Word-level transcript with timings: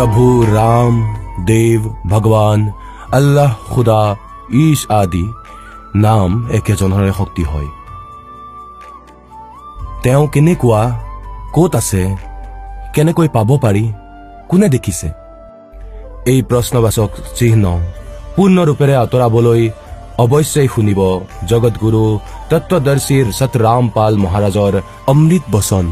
प्रभु 0.00 0.24
राम 0.50 0.94
देव 1.46 1.80
ভগৱান 2.10 2.60
আল্লাহ 3.10 3.50
খুদা 3.72 4.00
ঈশ 4.60 4.80
আদি 4.92 5.24
নাম 5.98 6.30
একেজনৰে 6.58 7.10
শক্তি 7.18 7.44
হয় 7.50 7.68
তেওঁ 10.04 10.24
কেনেকুৱা 10.34 10.82
ক'ত 11.54 11.72
আছে 11.80 12.02
কেনেকৈ 12.94 13.28
পাব 13.36 13.50
পাৰি 13.64 13.84
কোনে 14.50 14.68
দেখিছে 14.74 15.08
এই 16.26 16.40
প্ৰশ্নবাচক 16.50 17.10
চিহ্ন 17.38 17.64
পূৰ্ণৰূপেৰে 18.34 18.94
আঁতৰাবলৈ 19.02 19.62
অৱশ্যেই 20.24 20.68
শুনিব 20.74 21.00
জগতগুৰু 21.50 22.02
তত্বদৰ্শীৰ 22.50 23.26
সতৰাম 23.38 23.84
পাল 23.96 24.12
মহাৰাজৰ 24.24 24.74
অমৃত 25.12 25.44
বচন 25.54 25.86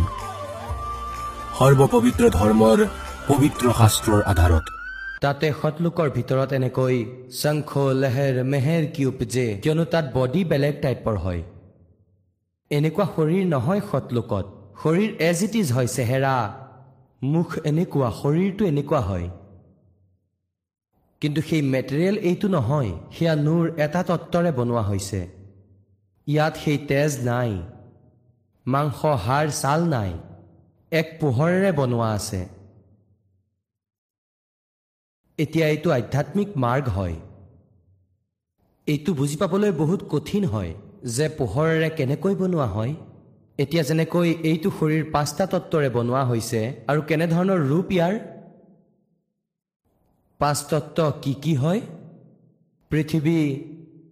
সৰ্বপবিত্ৰ 1.58 2.24
ধৰ্মৰ 2.38 2.78
পবিত্ৰ 3.29 3.71
শাস্ত্ৰৰ 3.79 4.21
আধাৰত। 4.31 4.65
তাতে 5.23 5.47
সতলোকৰ 5.57 6.07
ভিতৰত 6.15 6.49
এনেকৈ 6.59 6.95
শংখ 7.41 7.69
লেহেৰ 8.01 8.39
মেহেৰ 8.53 8.83
কি 8.95 9.05
উপজে 9.11 9.43
কিয়নো 9.63 9.85
তাত 9.93 10.05
বডি 10.15 10.41
বেলেগ 10.51 10.75
টাইপৰ 10.85 11.15
হয়। 11.25 11.41
এনেকুৱা 12.71 13.05
শৰীৰ 13.15 13.45
নহয় 13.53 13.81
সতলোকত 13.91 14.45
শৰীৰ 14.81 15.11
এজ 15.29 15.37
ইট 15.47 15.53
ইজ 15.61 15.67
হয় 15.75 15.89
চেহেৰা 15.97 16.33
মুখ 17.33 17.49
এনেকুৱা 17.69 18.09
শৰীৰটো 18.21 18.63
এনেকুৱা 18.71 19.01
হয়। 19.09 19.27
কিন্তু 21.21 21.39
সেই 21.49 21.61
মেটেৰিয়েল 21.73 22.17
এইটো 22.29 22.47
নহয় 22.57 22.91
সেয়া 23.15 23.33
নূৰ 23.45 23.65
এটা 23.85 24.01
তত্ত্বৰে 24.09 24.51
বনোৱা 24.59 24.83
হৈছে। 24.89 25.19
ইয়াত 26.27 26.53
সেই 26.63 26.77
তেজ 26.89 27.11
নাই। 27.25 27.51
মাংস 28.65 28.99
হাড় 29.25 29.51
ছাল 29.61 29.79
নাই। 29.95 30.11
এক 30.91 31.07
পোহৰেৰে 31.21 31.71
বনোৱা 31.79 32.09
আছে। 32.19 32.41
এতিয়া 35.39 35.65
এইটো 35.67 35.89
আধ্যাত্মিক 35.91 36.49
মাৰ্গ 36.57 36.85
হয়। 36.89 37.15
এইটো 38.87 39.11
বুজি 39.13 39.35
পাবলৈ 39.37 39.71
বহুত 39.71 40.01
কঠিন 40.09 40.43
হয় 40.45 40.71
যে 41.15 41.25
পোহৰেৰে 41.37 41.89
কেনেকৈ 41.89 42.33
বনোৱা 42.35 42.67
হয়। 42.75 42.93
এতিয়া 43.59 43.83
যেনেকৈ 43.83 44.29
এইটো 44.49 44.69
শৰীৰ 44.79 45.03
পাঁচটা 45.11 45.45
তত্ত্বৰে 45.53 45.89
বনোৱা 45.89 46.23
হৈছে 46.23 46.61
আৰু 46.89 47.01
কেনেধৰণৰ 47.09 47.59
ৰূপ 47.69 47.87
ইয়াৰ। 47.91 48.15
পাঁচ 50.39 50.57
তত্ত্ব 50.69 50.99
কি 51.21 51.33
কি 51.43 51.53
হয়? 51.55 51.81
পৃথিৱী 52.91 53.39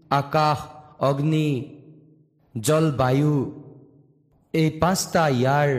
আকাশ 0.09 0.57
অগ্নি 0.99 1.49
জল 2.55 2.85
বায়ু 2.91 3.33
এই 4.53 4.69
পাঁচটা 4.81 5.23
ইয়াৰ। 5.39 5.69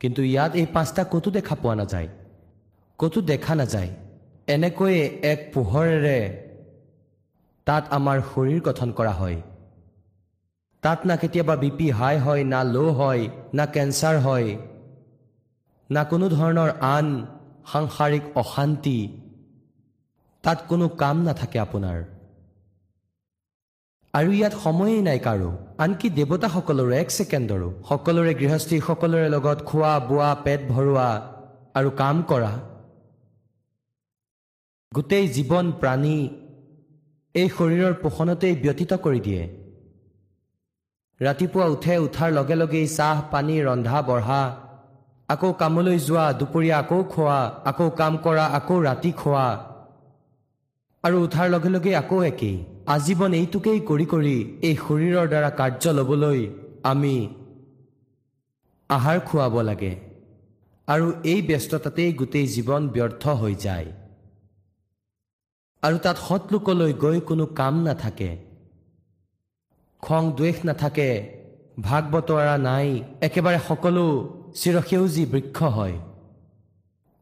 কিন্তু 0.00 0.20
ইয়াত 0.22 0.52
এই 0.60 0.66
পাঁচটা 0.72 1.02
ক'তো 1.12 1.28
দেখা 1.30 1.54
পোৱা 1.62 1.74
নাযায়। 1.74 2.08
ক'তো 2.98 3.20
দেখা 3.20 3.54
নাযায়। 3.54 3.90
এনেকৈয়ে 4.54 5.04
এক 5.32 5.40
পোহৰেৰে 5.54 6.20
তাত 7.66 7.84
আমাৰ 7.90 8.18
শৰীৰ 8.30 8.60
গঠন 8.60 8.90
কৰা 8.92 9.12
হয়। 9.12 9.38
তাত 10.82 10.98
না 11.06 11.16
কেতিয়াবা 11.16 11.54
বি 11.56 11.70
পি 11.78 11.86
হাই 11.90 12.16
হয় 12.18 12.44
না 12.44 12.60
ল' 12.74 12.92
হয় 12.98 13.22
না 13.54 13.64
কেঞ্চাৰ 13.66 14.16
হয় 14.18 14.48
না 15.90 16.02
কোনো 16.04 16.26
ধৰণৰ 16.28 16.70
আন 16.94 17.06
সাংসাৰিক 17.72 18.24
অশান্তি। 18.42 18.98
তাত 20.44 20.58
কোনো 20.68 20.88
কাম 20.88 21.16
নাথাকে 21.22 21.58
আপোনাৰ। 21.58 21.98
আৰু 24.14 24.30
ইয়াত 24.32 24.54
সময়েই 24.64 25.02
নাই 25.02 25.18
কাৰো। 25.18 25.50
আনকি 25.84 26.08
দেৱতাসকলৰো 26.18 26.92
এক 27.02 27.08
ছেকেণ্ডৰো। 27.10 27.68
সকলোৰে 27.88 28.32
গৃহস্থী 28.40 28.76
সকলোৰে 28.88 29.28
লগত 29.28 29.58
খোৱা 29.68 29.92
বোৱা 30.08 30.30
পেট 30.44 30.60
ভৰোৱা 30.72 31.08
আৰু 31.74 31.88
কাম 32.02 32.16
কৰা। 32.22 32.52
গোটেই 34.92 35.26
জীৱন 35.36 35.66
প্ৰাণী 35.80 36.18
এই 37.34 37.48
শৰীৰৰ 37.56 37.94
পোষণতেই 38.02 38.54
ব্যতীত 38.64 38.92
কৰি 39.04 39.20
দিয়ে। 39.26 39.42
ৰাতিপুৱা 41.20 41.66
উঠে 41.74 41.94
উঠাৰ 42.06 42.30
লগে 42.38 42.56
লগেই 42.60 42.86
চাহ 42.96 43.16
পানী 43.32 43.56
ৰন্ধা 43.68 43.98
বঢ়া 44.08 44.42
আকৌ 45.28 45.50
কামলৈ 45.60 45.98
যোৱা 46.06 46.24
দুপৰীয়া 46.40 46.76
আকৌ 46.82 47.00
খোৱা 47.12 47.38
আকৌ 47.70 47.88
কাম 48.00 48.12
কৰা 48.24 48.44
আকৌ 48.58 48.76
ৰাতি 48.88 49.10
খোৱা 49.20 49.46
আৰু 51.04 51.16
উঠাৰ 51.26 51.46
লগে 51.54 51.70
লগে 51.74 51.92
আকৌ 52.02 52.18
একেই। 52.30 52.56
আজীৱন 52.94 53.32
এইটোকেই 53.40 53.80
কৰি 53.90 54.06
কৰি 54.12 54.36
এই 54.68 54.74
শৰীৰৰ 54.84 55.26
দ্বাৰা 55.32 55.50
কাৰ্য 55.60 55.84
ল'বলৈ 55.98 56.40
আমি 56.90 57.16
আহাৰ 58.90 59.18
খুৱাব 59.28 59.54
লাগে 59.68 59.92
আৰু 60.88 61.06
এই 61.32 61.40
ব্যস্ততাতেই 61.48 62.10
গোটেই 62.20 62.46
জীৱন 62.54 62.82
ব্যৰ্থ 62.94 63.22
হৈ 63.42 63.54
যায়। 63.66 63.88
আৰু 65.82 65.98
তাত 65.98 66.16
সৎলোকলৈ 66.16 66.92
গৈ 66.92 67.20
কোনো 67.20 67.46
কাম 67.46 67.82
নাথাকে। 67.82 68.38
খং 70.02 70.32
দ্বেষ 70.32 70.64
নাথাকে 70.64 71.08
ভাগ 71.80 72.04
বতৰা 72.10 72.58
নাই 72.58 73.02
একেবাৰে 73.20 73.58
সকলো 73.68 74.04
চিৰসেউজী 74.54 75.26
বৃক্ষ 75.26 75.62
হয়। 75.62 75.98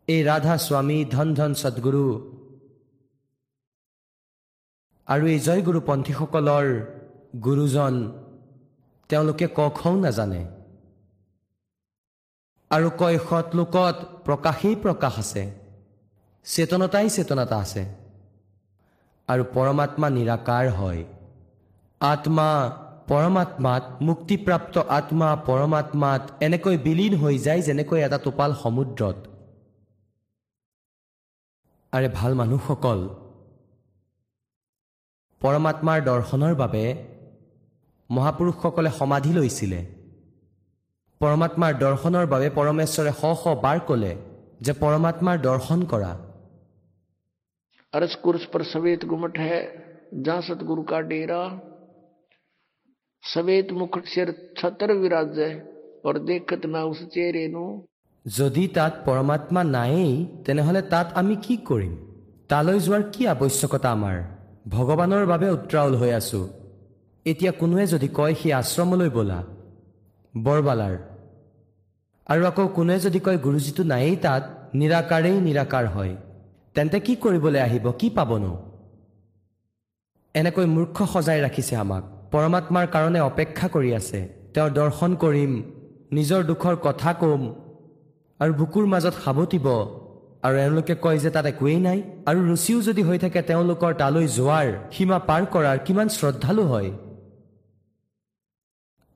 এই 0.08 0.24
ৰাধা 0.24 0.58
স্বামী 0.58 1.04
ধন 1.04 1.34
ধন 1.34 1.54
সদগুৰু। 1.54 2.06
আৰু 5.06 5.26
এই 5.26 5.38
জয়গুৰুপন্থীসকলৰ 5.40 6.66
গুৰুজন 7.44 7.94
তেওঁলোকে 9.08 9.46
ক 9.46 9.68
খও 9.68 9.94
নাজানে। 10.00 10.42
আৰু 12.70 12.90
কয় 12.98 13.18
সৎলোকত 13.18 13.96
প্ৰকাশেই 14.24 14.76
প্ৰকাশ 14.76 15.18
আছে। 15.18 15.54
চেতনতাই 16.44 17.10
চেতনতা 17.10 17.56
আছে। 17.56 18.03
আৰু 19.28 19.44
পৰমাত্মা 19.54 20.08
নিৰাকাৰ 20.16 20.64
হয়। 20.78 21.02
আত্মা 22.00 22.48
পৰমাত্মাত 23.10 23.84
মুক্তিপ্ৰাপ্ত 24.06 24.74
আত্মা 24.98 25.28
পৰমাত্মাত 25.48 26.22
এনেকৈ 26.46 26.76
বিলীন 26.86 27.14
হৈ 27.22 27.34
যায় 27.46 27.62
যেনেকৈ 27.66 28.00
এটা 28.06 28.18
টোপাল 28.18 28.50
সমুদ্ৰত। 28.62 29.16
আৰে 31.92 32.08
ভাল 32.18 32.32
মানুহসকল 32.40 33.00
পৰমাত্মাৰ 35.42 35.98
দৰ্শনৰ 36.10 36.54
বাবে 36.62 36.84
মহাপুৰুষসকলে 38.10 38.90
সমাধি 38.98 39.32
লৈছিলে। 39.38 39.80
পৰমাত্মাৰ 41.20 41.72
দৰ্শনৰ 41.84 42.26
বাবে 42.32 42.48
পৰমেশ্বৰে 42.58 43.12
শ 43.20 43.22
শ 43.42 43.44
বাৰ 43.64 43.78
ক'লে 43.88 44.12
যে 44.64 44.72
পৰমাত্মাৰ 44.82 45.36
দৰ্শন 45.48 45.80
কৰা। 45.92 46.12
अरस 47.93 48.15
कुर्स 48.23 48.45
पर 48.45 48.63
सवेत 48.65 49.05
गुमट 49.05 49.37
है 49.39 49.59
जहाँ 50.15 50.41
सतगुरु 50.43 50.83
का 50.85 50.99
डेरा 51.09 51.41
सवेत 53.23 53.71
मुकुट 53.73 54.05
सिर 54.07 54.31
छतर 54.57 54.93
विराजे 54.97 55.49
और 56.05 56.19
देखत 56.25 56.65
ना 56.67 56.83
उस 56.85 57.05
चेहरे 57.13 57.47
नु 57.49 57.63
যদি 58.25 58.63
তাত 58.75 58.93
পৰমাত্মা 59.05 59.61
নায়েই 59.67 60.13
তেনেহ'লে 60.45 60.81
তাত 60.91 61.07
আমি 61.15 61.35
কি 61.45 61.55
কৰিম 61.69 61.93
তালৈ 62.49 62.79
যোৱাৰ 62.85 63.03
কি 63.13 63.21
আৱশ্যকতা 63.33 63.89
আমাৰ 63.91 64.17
ভগৱানৰ 64.69 65.23
বাবে 65.25 65.47
উত্ৰাৱল 65.57 65.93
হৈ 66.01 66.11
আছো 66.11 66.41
এতিয়া 67.25 67.51
কোনোৱে 67.61 67.85
যদি 67.93 68.07
কয় 68.17 68.33
সেই 68.41 68.51
আশ্ৰমলৈ 68.53 69.09
ব'লা 69.17 69.39
বৰবালাৰ 70.33 70.95
আৰু 72.29 72.41
আকৌ 72.49 72.65
কোনোৱে 72.77 72.97
যদি 73.05 73.19
কয় 73.25 73.39
গুৰুজীটো 73.45 73.83
নায়েই 73.91 74.17
তাত 74.25 74.43
নিৰাকাৰেই 74.79 75.37
নিৰাকাৰ 75.47 75.85
হয় 75.95 76.13
তেন্তে 76.74 76.98
কি 77.06 77.14
কৰিবলৈ 77.24 77.60
আহিব 77.66 77.86
কি 78.00 78.08
পাবনো? 78.16 78.52
এনেকৈ 80.34 80.66
মূৰ্খ 80.74 80.96
সজাই 81.12 81.40
ৰাখিছে 81.46 81.74
আমাক। 81.84 82.02
পৰমাত্মাৰ 82.32 82.86
কাৰণে 82.94 83.20
অপেক্ষা 83.30 83.66
কৰি 83.74 83.90
আছে। 84.00 84.20
তেওঁৰ 84.54 84.70
দৰ্শন 84.78 85.12
কৰিম 85.22 85.52
নিজৰ 86.16 86.40
দুখৰ 86.50 86.74
কথা 86.86 87.10
কম 87.20 87.42
আৰু 88.40 88.52
বুকুৰ 88.60 88.84
মাজত 88.92 89.14
সাৱটিব 89.24 89.66
আৰু 90.46 90.54
এওঁলোকে 90.64 90.94
কয় 91.04 91.18
যে 91.24 91.30
তাত 91.34 91.46
একোৱেই 91.52 91.80
নাই 91.86 91.98
আৰু 92.28 92.38
ৰুচিও 92.50 92.78
যদি 92.88 93.02
হৈ 93.08 93.18
থাকে 93.24 93.40
তেওঁলোকৰ 93.50 93.92
তালৈ 94.02 94.26
যোৱাৰ 94.38 94.68
সীমা 94.94 95.18
পাৰ 95.28 95.42
কৰাৰ 95.54 95.78
কিমান 95.86 96.08
শ্ৰদ্ধালু 96.16 96.64
হয়। 96.72 96.90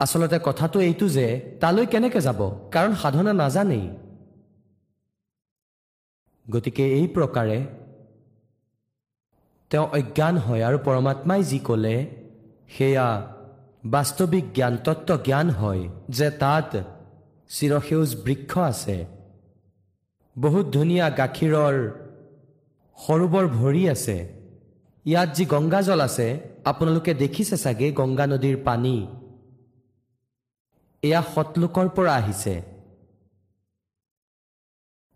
আচলতে 0.01 0.39
কথাটো 0.49 0.79
এইটো 0.89 1.07
যে 1.17 1.27
তালৈ 1.63 1.87
কেনেকে 1.93 2.21
যাব 2.27 2.41
কাৰণ 2.75 2.93
সাধনা 3.03 3.33
নাজানেই। 3.43 3.87
গতিকে 6.51 6.85
এই 6.93 7.07
প্ৰকাৰে 7.09 7.59
তেওঁ 9.71 9.87
অজ্ঞান 9.89 10.37
হয় 10.37 10.63
আৰু 10.65 10.79
পৰমাত্মাই 10.85 11.43
যি 11.45 11.59
ক'লে 11.59 11.97
সেয়া 12.69 13.09
বাস্তৱিক 13.85 14.45
জ্ঞান 14.55 14.77
তত্ত্ব 14.85 15.17
জ্ঞান 15.25 15.51
হয় 15.51 15.89
যে 16.09 16.31
তাত 16.31 16.71
চিৰসেউজ 17.49 18.17
বৃক্ষ 18.25 18.59
আছে। 18.59 19.07
বহুত 20.37 20.67
ধুনীয়া 20.67 21.11
গাখীৰৰ 21.11 21.75
সৰোবৰ 22.99 23.47
ভৰি 23.49 23.89
আছে। 23.89 24.17
ইয়াত 25.07 25.29
যি 25.35 25.45
গংগাজল 25.45 26.01
আছে 26.01 26.41
আপোনালোকে 26.65 27.15
দেখিছে 27.15 27.57
চাগে 27.57 27.93
গংগা 27.93 28.27
নদীৰ 28.27 28.57
পানী। 28.65 28.97
এয়া 31.03 31.23
সতলোকৰ 31.35 31.89
পৰা 31.89 32.13
আহিছে। 32.15 32.78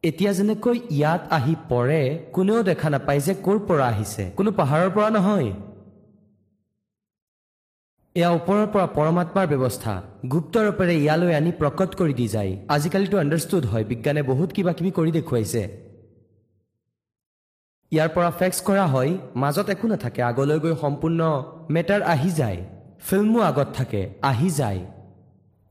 এতিয়া 0.05 0.33
যেনেকৈ 0.33 0.79
ইয়াত 0.91 1.23
আহি 1.37 1.55
পৰে 1.71 2.03
কোনেও 2.33 2.63
দেখা 2.63 2.89
নাপায় 2.91 3.21
যে 3.21 3.35
ক'ৰ 3.45 3.59
পৰা 3.69 3.85
আহিছে। 3.87 4.23
কোনো 4.37 4.51
পাহাৰৰ 4.53 4.91
পৰা 4.97 5.11
নহয়। 5.17 5.51
এয়া 8.17 8.31
ওপৰৰ 8.39 8.67
পৰা 8.73 8.87
পৰমাত্মাৰ 8.97 9.47
ব্যৱস্থা। 9.53 9.93
গুপ্ত 10.33 10.55
ৰূপেৰে 10.67 10.95
ইয়ালৈ 11.05 11.33
আনি 11.35 11.53
প্ৰকট 11.61 11.91
কৰি 12.01 12.15
দি 12.21 12.27
যায়। 12.29 12.53
আজিকালিতো 12.69 13.17
আণ্ডাৰষ্টুড 13.19 13.65
হয় 13.67 13.85
বিজ্ঞানে 13.85 14.23
বহুত 14.23 14.49
কিবা 14.57 14.73
কিবি 14.73 14.91
কৰি 14.99 15.11
দেখুৱাইছে। 15.19 15.63
ইয়াৰ 17.93 18.09
পৰা 18.15 18.31
ফেক্স 18.41 18.59
কৰা 18.69 18.85
হয় 18.95 19.11
মাজত 19.43 19.67
একো 19.75 19.87
নাথাকে। 19.93 20.21
আগলৈ 20.31 20.59
গৈ 20.65 20.75
সম্পূৰ্ণ 20.81 21.21
মেটাৰ 21.71 22.03
আহি 22.15 22.31
যায়। 22.41 22.59
ফিল্মো 23.07 23.41
আগত 23.51 23.69
থাকে 23.79 24.03
আহি 24.23 24.51
যায়। 24.61 24.81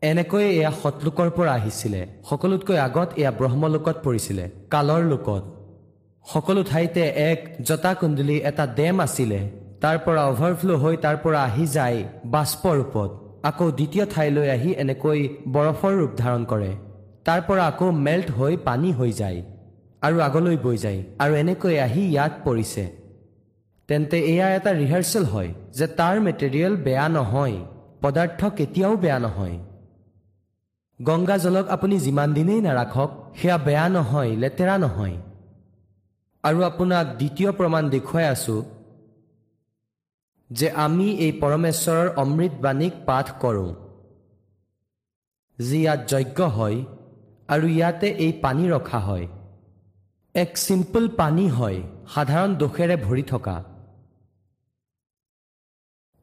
এনেকৈয়ে 0.02 0.50
এয়া 0.60 0.72
সতলোকৰ 0.82 1.30
পৰা 1.38 1.52
আহিছিলে। 1.60 2.02
সকলোতকৈ 2.30 2.78
আগত 2.88 3.10
এয়া 3.22 3.32
ব্ৰহ্মলোকত 3.40 3.98
পৰিছিলে 4.06 4.46
কালৰ 4.74 5.04
লোকত। 5.12 5.44
সকলো 6.26 6.62
ঠাইতে 6.72 7.04
এক 7.30 7.40
জতাকুণ্ডলী 7.68 8.38
এটা 8.50 8.66
ডেম 8.80 8.96
আছিলে। 9.06 9.40
তাৰ 9.84 9.98
পৰা 10.06 10.22
অভাৰফ্ল' 10.32 10.80
হৈ 10.84 10.96
তাৰ 11.06 11.18
পৰা 11.24 11.40
আহি 11.50 11.66
যায় 11.76 12.00
বাষ্প 12.34 12.64
ৰূপত। 12.80 13.10
আকৌ 13.50 13.66
দ্বিতীয় 13.78 14.06
ঠাইলৈ 14.14 14.48
আহি 14.56 14.72
এনেকৈ 14.84 15.20
বৰফৰ 15.54 15.94
ৰূপ 16.00 16.12
ধাৰণ 16.22 16.44
কৰে। 16.52 16.72
তাৰ 17.28 17.40
পৰা 17.48 17.64
আকৌ 17.72 17.88
মেল্ট 18.06 18.28
হৈ 18.38 18.54
পানী 18.68 18.90
হৈ 19.00 19.12
যায় 19.22 19.40
আৰু 20.06 20.18
আগলৈ 20.28 20.58
বৈ 20.66 20.78
যায় 20.84 21.00
আৰু 21.24 21.34
এনেকৈ 21.44 21.76
আহি 21.88 22.04
ইয়াত 22.14 22.34
পৰিছে। 22.46 22.84
তেন্তে 23.90 24.18
এয়া 24.34 24.48
এটা 24.58 24.72
ৰিহাৰ্চেল 24.82 25.26
হয় 25.34 25.50
যে 25.78 25.86
তাৰ 26.00 26.16
মেটেৰিয়েল 26.26 26.74
বেয়া 26.86 27.06
নহয় 27.18 27.58
পদাৰ্থ 28.04 28.40
কেতিয়াও 28.58 28.94
বেয়া 29.04 29.20
নহয়। 29.26 29.58
গংগা 31.08 31.38
জলক 31.44 31.66
আপুনি 31.76 31.96
যিমান 32.06 32.30
দিনেই 32.38 32.62
নাৰাখক 32.68 33.10
সেয়া 33.40 33.58
বেয়া 33.68 33.86
নহয় 33.96 34.32
লেতেৰা 34.42 34.76
নহয়। 34.86 35.18
আৰু 36.44 36.60
আপোনাক 36.70 37.06
দ্বিতীয় 37.20 37.50
প্ৰমাণ 37.60 37.84
দেখুৱাই 37.96 38.26
আছো 38.34 38.58
যে 40.50 40.68
আমি 40.86 41.08
এই 41.26 41.32
পৰমেশ্বৰৰ 41.42 42.08
অমৃতবাণীক 42.24 42.94
পাঠ 43.08 43.28
কৰোঁ। 43.44 43.72
যি 45.60 45.78
ইয়াত 45.84 46.00
যজ্ঞ 46.12 46.40
হয় 46.58 46.78
আৰু 47.54 47.66
ইয়াতে 47.78 48.08
এই 48.26 48.32
পানী 48.44 48.64
ৰখা 48.70 49.00
হয়। 49.08 49.28
এক 50.36 50.52
চিম্পল 50.66 51.04
পানী 51.22 51.46
হয় 51.58 51.80
সাধাৰণ 52.14 52.52
দোষেৰে 52.62 52.96
ভৰি 53.06 53.24
থকা। 53.32 53.58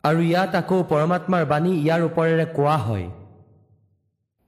আৰু 0.04 0.20
ইয়াত 0.30 0.52
আকৌ 0.60 0.78
পৰমাত্মাৰ 0.92 1.44
বাণী 1.52 1.72
ইয়াৰ 1.84 2.00
ওপৰেৰে 2.08 2.46
কোৱা 2.56 2.76
হয়। 2.86 3.06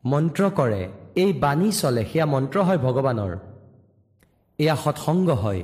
মন্ত্ৰ 0.04 0.42
কৰে 0.50 0.82
এই 1.22 1.32
বাণী 1.32 1.68
চলে 1.72 2.02
সেয়া 2.10 2.26
মন্ত্ৰ 2.26 2.58
হয় 2.66 2.78
ভগৱানৰ। 2.78 3.32
এয়া 4.58 4.74
সৎসংগ 4.84 5.28
হয়। 5.42 5.62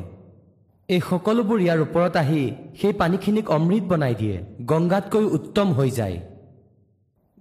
এই 0.88 1.00
সকলোবোৰ 1.10 1.58
ইয়াৰ 1.60 1.80
ওপৰত 1.86 2.14
আহি 2.16 2.42
সেই 2.80 2.92
পানীখিনিক 2.92 3.46
অমৃত 3.50 3.84
বনাই 3.90 4.14
দিয়ে 4.14 4.36
গংগাতকৈ 4.70 5.24
উত্তম 5.36 5.68
হৈ 5.72 5.90
যায়। 5.90 6.16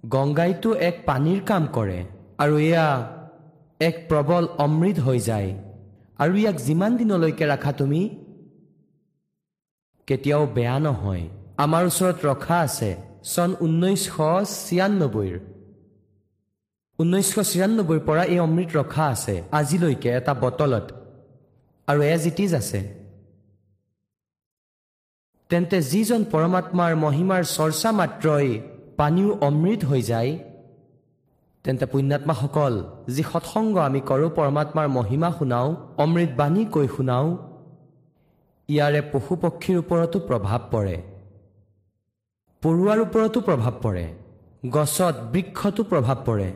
গংগাইতো 0.06 0.70
এক 0.88 0.96
পানীৰ 1.06 1.40
কাম 1.48 1.62
কৰে 1.76 1.98
আৰু 2.42 2.54
এয়া 2.58 2.86
এক 3.80 3.96
প্ৰবল 4.08 4.44
অমৃত 4.64 4.98
হৈ 4.98 5.18
যায়। 5.18 5.50
আৰু 6.18 6.34
ইয়াক 6.36 6.56
যিমান 6.66 6.92
দিনলৈকে 6.96 7.44
ৰাখা 7.46 7.72
তুমি 7.72 8.00
কেতিয়াও 10.08 10.44
বেয়া 10.56 10.76
নহয়। 10.78 11.24
আমাৰ 11.64 11.82
ওচৰত 11.86 12.16
ৰখা 12.28 12.56
আছে 12.66 12.90
চন 13.32 13.50
ঊনৈছশ 13.64 14.46
ছিয়ান্নব্বৈৰ। 14.64 15.55
ঊনৈছশ 16.98 17.36
ছিয়ান্নব্বৈৰ 17.50 18.00
পৰা 18.08 18.22
এই 18.32 18.38
অমৃত 18.46 18.70
ৰখা 18.78 19.04
আছে 19.14 19.34
আজিলৈকে 19.58 20.08
এটা 20.18 20.32
বটলত। 20.42 20.86
আৰু 21.88 22.00
এজ 22.14 22.22
ইট 22.30 22.38
ইজ 22.44 22.52
আছে। 22.60 22.80
তেন্তে 25.50 25.78
যিজন 25.92 26.20
পৰমাত্মাৰ 26.32 26.92
মহিমাৰ 27.04 27.42
চৰ্চা 27.56 27.90
মাত্ৰই 28.00 28.48
পানীও 28.98 29.30
অমৃত 29.48 29.80
হৈ 29.90 30.02
যায় 30.10 30.32
তেন্তে 31.64 31.86
পুণ্যাত্মাসকল 31.92 32.74
যি 33.14 33.22
সৎসংগ 33.30 33.74
আমি 33.88 34.00
কৰোঁ 34.10 34.30
পৰমাত্মাৰ 34.38 34.88
মহিমা 34.98 35.30
শুনাওঁ 35.38 35.68
অমৃত 36.02 36.30
বাণী 36.40 36.62
কৈ 36.74 36.86
শুনাওঁ 36.96 37.28
ইয়াৰে 38.68 39.00
পশু 39.12 39.34
পক্ষীৰ 39.44 39.76
ওপৰতো 39.82 40.18
প্ৰভাৱ 40.28 40.60
পৰে। 40.72 40.96
পৰুৱাৰ 42.62 42.98
ওপৰতো 43.06 43.38
প্ৰভাৱ 43.48 43.74
পৰে। 43.84 44.04
গছত 44.74 45.14
বৃক্ষতো 45.32 45.82
প্ৰভাৱ 45.90 46.18
পৰে। 46.28 46.48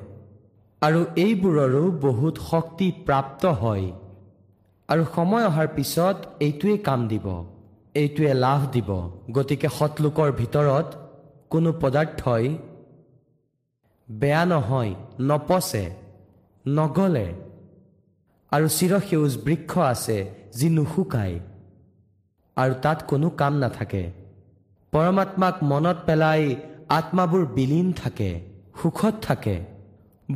আৰু 0.83 1.01
এইবোৰৰো 1.17 1.81
বহুত 2.03 2.35
শক্তি 2.51 2.87
প্ৰাপ্ত 3.07 3.43
হয়। 3.63 3.87
আৰু 4.89 5.03
সময় 5.15 5.45
অহাৰ 5.45 5.69
পিছত 5.77 6.17
এইটোৱে 6.41 6.77
কাম 6.79 7.01
দিব 7.09 7.27
এইটোৱে 7.95 8.33
লাভ 8.35 8.61
দিব। 8.73 8.91
গতিকে 9.37 9.69
সৎলোকৰ 9.79 10.29
ভিতৰত 10.33 10.89
কোনো 11.51 11.71
পদাৰ্থই 11.83 12.45
বেয়া 14.09 14.45
নহয় 14.45 14.93
নপচে 15.21 15.85
নগলে। 16.65 17.29
আৰু 18.53 18.67
চিৰসেউজ 18.69 19.33
বৃক্ষ 19.45 19.73
আছে 19.93 20.19
যি 20.59 20.69
নুশুকায় 20.69 21.37
আৰু 22.57 22.75
তাত 22.83 22.99
কোনো 23.11 23.27
কাম 23.31 23.53
নাথাকে। 23.59 24.05
পৰমাত্মাক 24.93 25.57
মনত 25.63 25.99
পেলাই 26.07 26.43
আত্মাবোৰ 26.89 27.45
বিলীন 27.57 27.89
থাকে 27.93 28.31
সুখত 28.83 29.15
থাকে। 29.23 29.57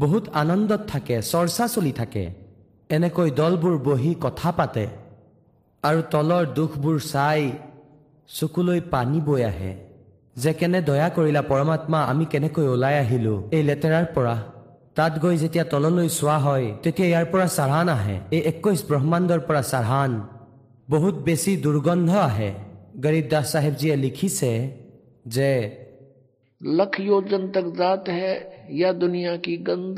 বহুত 0.03 0.25
আনন্দত 0.43 0.81
থাকে 0.93 1.17
চৰ্চা 1.33 1.65
চলি 1.75 1.93
থাকে। 2.01 2.25
এনেকৈ 2.91 3.29
দলবোৰ 3.41 3.75
বহি 3.89 4.13
কথা 4.25 4.51
পাতে 4.59 4.85
আৰু 5.85 6.01
তলৰ 6.13 6.45
দুখবোৰ 6.57 6.97
চাই 7.13 7.43
চকুলৈ 8.29 8.81
পানী 8.93 9.19
বৈ 9.27 9.43
আহে। 9.51 9.73
যে 10.37 10.53
কেনে 10.59 10.81
দয়া 10.89 11.09
কৰিলা 11.17 11.43
পৰমাত্মা 11.51 11.99
আমি 12.11 12.25
কেনেকৈ 12.33 12.67
ওলাই 12.75 12.95
আহিলোঁ 13.05 13.39
এই 13.57 13.63
লেতেৰাৰ 13.69 14.07
পৰা। 14.15 14.35
তাত 14.97 15.13
গৈ 15.23 15.37
যেতিয়া 15.43 15.65
তললৈ 15.73 16.09
চোৱা 16.19 16.37
হয় 16.47 16.67
তেতিয়া 16.83 17.09
ইয়াৰ 17.11 17.27
পৰা 17.33 17.47
চাৰহান 17.57 17.89
আহে। 17.97 18.17
এই 18.37 18.43
একৈছ 18.51 18.81
ব্ৰহ্মাণ্ডৰ 18.91 19.41
পৰা 19.49 19.63
চাৰহান। 19.73 20.13
বহুত 20.89 21.15
বেছি 21.27 21.53
দুৰ্গন্ধ 21.65 22.11
আহে। 22.29 22.51
গৰীব 23.05 23.27
দাস 23.33 23.47
চাহেবজীয়ে 23.53 23.97
লিখিছে 24.05 24.51
যে 25.35 25.51
লক্ষ 26.61 26.97
যোজন 27.09 27.43
তক 27.55 27.67
জাত 27.79 28.05
হে 28.17 28.33
ইয়া 28.79 28.91
দুনিয়া 29.03 29.33
কি 29.45 29.55
গন্ধ 29.69 29.97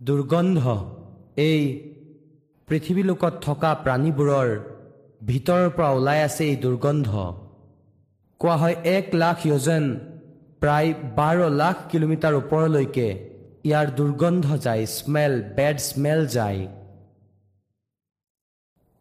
দুৰ্গন্ধ 0.00 0.62
এই 1.48 1.60
পৃথিৱী 2.68 3.02
লোকত 3.10 3.34
থকা 3.46 3.70
প্ৰাণীবোৰৰ 3.84 4.48
ভিতৰৰ 5.28 5.66
পৰা 5.76 5.90
ওলাই 5.98 6.20
আছে 6.28 6.42
এই 6.50 6.56
দুৰ্গন্ধ। 6.64 7.10
কোৱা 8.40 8.56
হয় 8.62 8.76
এক 8.96 9.06
লাখ 9.22 9.36
য়োজন 9.50 9.84
প্ৰায় 10.62 10.90
বাৰ 11.18 11.36
লাখ 11.62 11.76
কিলোমিটাৰ 11.90 12.34
ওপৰলৈকে 12.42 13.08
ইয়াৰ 13.68 13.86
দুৰ্গন্ধ 13.98 14.46
যায় 14.66 14.84
স্মেল 14.96 15.34
বেড 15.56 15.76
স্মেল 15.90 16.20
যায়। 16.36 16.60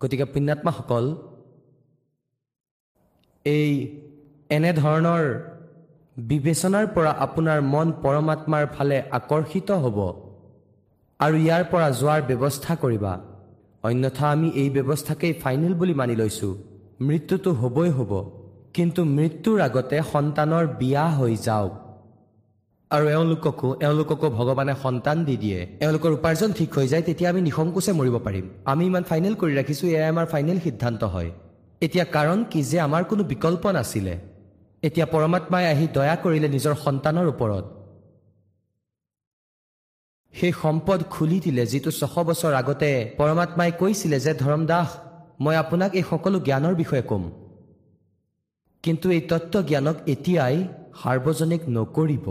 গতিকে 0.01 0.25
পুণ্যাত্মাসকল 0.33 1.05
এই 3.45 3.71
এনেধৰণৰ 4.49 5.23
বিবেচনাৰ 6.17 6.87
পৰা 6.87 7.11
আপোনাৰ 7.11 7.61
মন 7.61 7.91
পৰমাত্মাৰ 8.03 8.65
ফালে 8.67 9.03
আকৰ্ষিত 9.11 9.71
হ'ব। 9.71 9.97
আৰু 11.19 11.37
ইয়াৰ 11.37 11.63
পৰা 11.63 11.89
যোৱাৰ 11.91 12.21
ব্যৱস্থা 12.21 12.75
কৰিবা। 12.75 13.19
অন্যথা 13.83 14.31
আমি 14.31 14.49
এই 14.49 14.69
ব্যৱস্থাকেই 14.69 15.33
ফাইনেল 15.33 15.73
বুলি 15.73 15.93
মানি 15.93 16.15
লৈছোঁ। 16.15 16.55
মৃত্যুটো 17.01 17.51
হ'বই 17.51 17.89
হ'ব। 17.89 18.31
কিন্তু 18.73 19.05
মৃত্যুৰ 19.05 19.61
আগতে 19.61 20.01
সন্তানৰ 20.11 20.67
বিয়া 20.67 21.05
হৈ 21.09 21.35
যাওক। 21.35 21.73
আৰু 22.91 23.07
এওঁলোককো 23.07 23.75
এওঁলোককো 23.81 24.29
ভগৱানে 24.29 24.73
সন্তান 24.83 25.25
দি 25.25 25.37
দিয়ে। 25.37 25.67
এওঁলোকৰ 25.81 26.11
উপাৰ্জন 26.11 26.51
ঠিক 26.51 26.73
হৈ 26.73 26.87
যায় 26.87 27.01
তেতিয়া 27.01 27.29
আমি 27.29 27.41
নিসংকোচে 27.41 27.91
মৰিব 27.91 28.19
পাৰিম। 28.19 28.45
আমি 28.65 28.85
ইমান 28.85 29.03
ফাইনেল 29.03 29.33
কৰি 29.35 29.53
ৰাখিছোঁ 29.55 29.89
এয়াই 29.89 30.09
আমাৰ 30.09 30.25
ফাইনেল 30.25 30.59
সিদ্ধান্ত 30.59 31.03
হয়। 31.03 31.31
এতিয়া 31.81 32.05
কাৰণ 32.05 32.43
কি 32.51 32.63
যে 32.63 32.79
আমাৰ 32.79 33.03
কোনো 33.03 33.23
বিকল্প 33.23 33.67
নাছিলে। 33.67 34.36
এতিয়া 34.82 35.06
পৰমাত্মাই 35.06 35.64
আহি 35.66 35.86
দয়া 35.94 36.16
কৰিলে 36.22 36.48
নিজৰ 36.48 36.74
সন্তানৰ 36.84 37.26
ওপৰত 37.28 37.64
সেই 40.34 40.52
সম্পদ 40.54 41.00
খুলি 41.10 41.38
দিলে 41.40 41.64
যিটো 41.66 41.90
ছশ 41.90 42.14
বছৰ 42.28 42.52
আগতে 42.54 42.90
পৰমাত্মাই 43.18 43.72
কৈছিলে 43.80 44.18
যে 44.20 44.32
ধৰম 44.34 44.62
দাস 44.66 44.88
মই 45.40 45.56
আপোনাক 45.56 45.90
এই 45.94 46.04
সকলো 46.10 46.36
জ্ঞানৰ 46.40 46.74
বিষয়ে 46.74 47.04
ক'ম 47.10 47.24
কিন্তু 48.84 49.06
এই 49.10 49.22
তত্ত্ব 49.30 49.54
জ্ঞানক 49.68 49.96
এতিয়াই 50.08 50.56
সাৰ্বজনিক 51.00 51.62
নকৰিব 51.76 52.26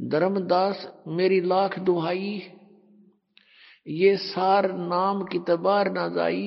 धर्मदास 0.00 0.82
मेरी 1.08 1.40
लाख 1.42 1.78
दुहाई 1.80 2.32
ये 3.86 4.16
सार 4.16 4.66
नाम 4.72 5.22
की 5.22 5.38
तबार 5.38 5.90
ना 5.92 6.08
जाई 6.08 6.44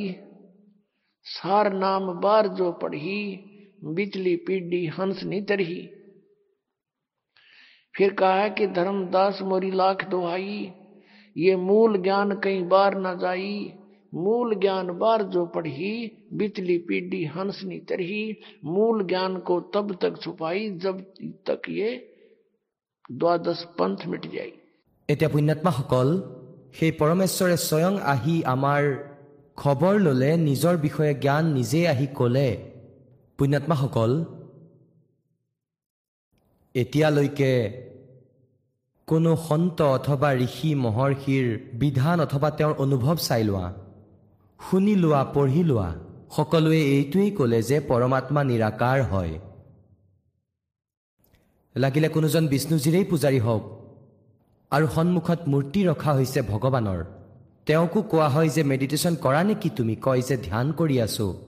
सार 1.26 1.72
नाम 1.76 2.08
बार 2.22 2.48
जो 2.60 2.72
पढ़ी 2.74 3.18
बिचली 3.96 4.36
पीढ़ी 4.48 4.86
हंस 4.98 5.24
नहीं 5.24 5.42
तरही 5.46 5.82
फिर 7.96 8.14
कहा 8.14 8.42
है 8.42 8.50
कि 8.50 8.68
धर्मदास 8.76 9.42
मोरी 9.44 9.72
लाख 9.72 10.08
दुहाई 10.10 10.58
ये 11.36 11.56
मूल 11.58 12.02
ज्ञान 12.02 12.40
कई 12.44 12.62
बार 12.74 12.98
न 12.98 13.18
जाई 13.20 13.54
मूल 14.14 14.56
ज्ञान 14.60 14.92
बार 14.98 15.24
जो 15.34 15.46
पढ़ी 15.56 15.92
बिचली 16.34 16.78
पीढ़ी 16.88 17.24
हंसनी 17.36 17.80
तरही 17.90 18.24
मूल 18.66 19.04
ज्ञान 19.08 19.38
को 19.50 19.60
तब 19.76 19.98
तक 20.02 20.22
छुपाई 20.24 20.70
जब 20.80 21.02
तक 21.48 21.70
ये 21.70 21.92
द्वादश 23.14 23.64
पंथ 23.80 24.08
मिट 24.08 24.32
जाई 24.34 24.54
এতিয়া 25.10 25.30
পুণ্যাত্মাসকল 25.30 26.10
সেই 26.78 26.92
পৰমেশ্বৰে 27.00 27.56
স্বয়ং 27.68 27.94
আহি 28.12 28.36
আমাৰ 28.52 28.84
খবৰ 29.58 29.96
ল'লে 30.06 30.30
নিজৰ 30.44 30.76
বিষয়ে 30.86 31.14
জ্ঞান 31.24 31.46
নিজেই 31.58 31.86
আহি 31.94 32.08
ক'লে 32.18 32.50
পুণ্যাত্মাসকল 33.39 34.25
এতিয়ালৈকে 36.75 37.53
কোনো 39.09 39.37
সন্ত 39.49 39.79
অথবা 39.83 40.29
ঋষি 40.47 40.71
মহৰ্ষিৰ 40.75 41.47
বিধান 41.79 42.21
অথবা 42.21 42.51
তেওঁৰ 42.51 42.75
অনুভৱ 42.85 43.17
চাই 43.17 43.43
লোৱা 43.45 43.67
শুনি 44.61 44.95
লোৱা 44.95 45.25
পঢ়ি 45.35 45.63
লোৱা 45.63 45.91
সকলোৱে 46.37 46.81
এইটোৱেই 46.97 47.31
ক'লে 47.31 47.63
যে 47.63 47.77
পৰমাত্মা 47.81 48.41
নিৰাকাৰ 48.45 48.99
হয়। 49.03 49.35
লাগিলে 51.77 52.09
কোনোজন 52.09 52.45
বিষ্ণুজীৰেই 52.47 53.05
পূজাৰী 53.05 53.39
হওক 53.39 53.65
আৰু 54.73 54.87
সন্মুখত 54.95 55.41
মূৰ্তি 55.49 55.81
ৰখা 55.87 56.13
হৈছে 56.13 56.41
ভগৱানৰ। 56.43 57.01
তেওঁকো 57.67 58.01
কোৱা 58.03 58.29
হয় 58.29 58.49
যে 58.49 58.63
মেডিটেশ্যন 58.63 59.15
কৰা 59.25 59.43
নেকি 59.45 59.71
তুমি? 59.71 59.95
কয় 59.97 60.23
যে 60.23 60.37
ধ্যান 60.37 60.67
কৰি 60.73 60.97
আছো। 61.01 61.46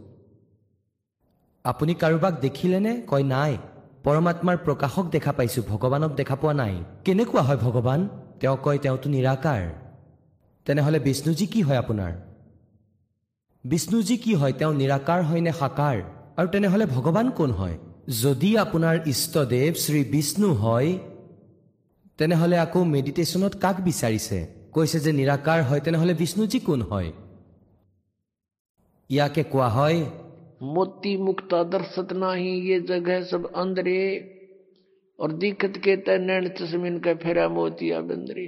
আপুনি 1.69 1.95
কাৰোবাক 1.95 2.35
দেখিলেনে 2.41 2.93
কয় 3.07 3.23
নাই 3.23 3.53
পৰমাত্মাৰ 4.05 4.57
প্ৰকাশক 4.57 5.07
দেখা 5.11 5.33
পাইছো 5.33 5.61
ভগৱানক 5.69 6.13
দেখা 6.15 6.37
পোৱা 6.37 6.55
নাই। 6.55 6.75
কেনেকুৱা 7.05 7.43
হয় 7.43 7.57
ভগৱান? 7.57 8.01
তেওঁ 8.41 8.57
কয় 8.57 8.79
তেওঁতো 8.79 9.11
নিৰাকাৰ। 9.11 9.63
তেনেহ'লে 10.67 10.99
বিষ্ণুজী 10.99 11.47
কি 11.47 11.61
হয় 11.63 11.79
আপোনাৰ? 11.79 12.13
বিষ্ণুজী 13.65 14.17
কি 14.17 14.35
হয়? 14.35 14.53
তেওঁ 14.53 14.73
নিৰাকাৰ 14.75 15.21
হয় 15.23 15.41
নে 15.41 15.53
সাকাৰ? 15.53 15.97
আৰু 16.37 16.49
তেনেহ'লে 16.49 16.87
ভগৱান 16.87 17.31
কোন 17.31 17.51
হয়? 17.51 17.77
যদি 18.23 18.51
আপোনাৰ 18.57 18.97
ইষ্টদেৱ 19.07 19.75
শ্ৰী 19.75 20.01
বিষ্ণু 20.05 20.53
হয় 20.53 20.99
তেনেহ'লে 22.19 22.57
আকৌ 22.59 22.85
মেডিটেশ্যনত 22.85 23.55
কাক 23.57 23.77
বিচাৰিছে? 23.81 24.39
কৈছে 24.73 24.99
যে 25.01 25.13
নিৰাকাৰ 25.13 25.63
হয় 25.63 25.81
তেনেহ'লে 25.81 26.15
বিষ্ণুজী 26.15 26.59
কোন 26.59 26.81
হয়? 26.83 27.13
ইয়াকে 29.11 29.43
কোৱা 29.43 29.69
হয় 29.69 29.99
मोती 30.74 31.16
मुक्ता 31.20 31.64
दर्शत 31.70 32.14
नाही 32.16 32.52
ये 32.70 32.80
जगह 32.88 33.24
सब 33.30 33.52
अंदरे 33.56 34.02
और 35.20 35.32
दिक्कत 35.38 35.78
के 35.84 35.96
तय 36.06 36.18
नैन 36.22 36.48
चश्मिन 36.58 37.00
का 37.00 37.14
फेरा 37.24 37.48
मोतिया 37.52 38.02
बंदरे 38.10 38.48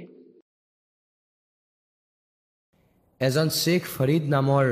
এজন 3.20 3.48
শ্বেখ 3.52 3.82
ফৰিদ 3.90 4.24
নামৰ 4.32 4.66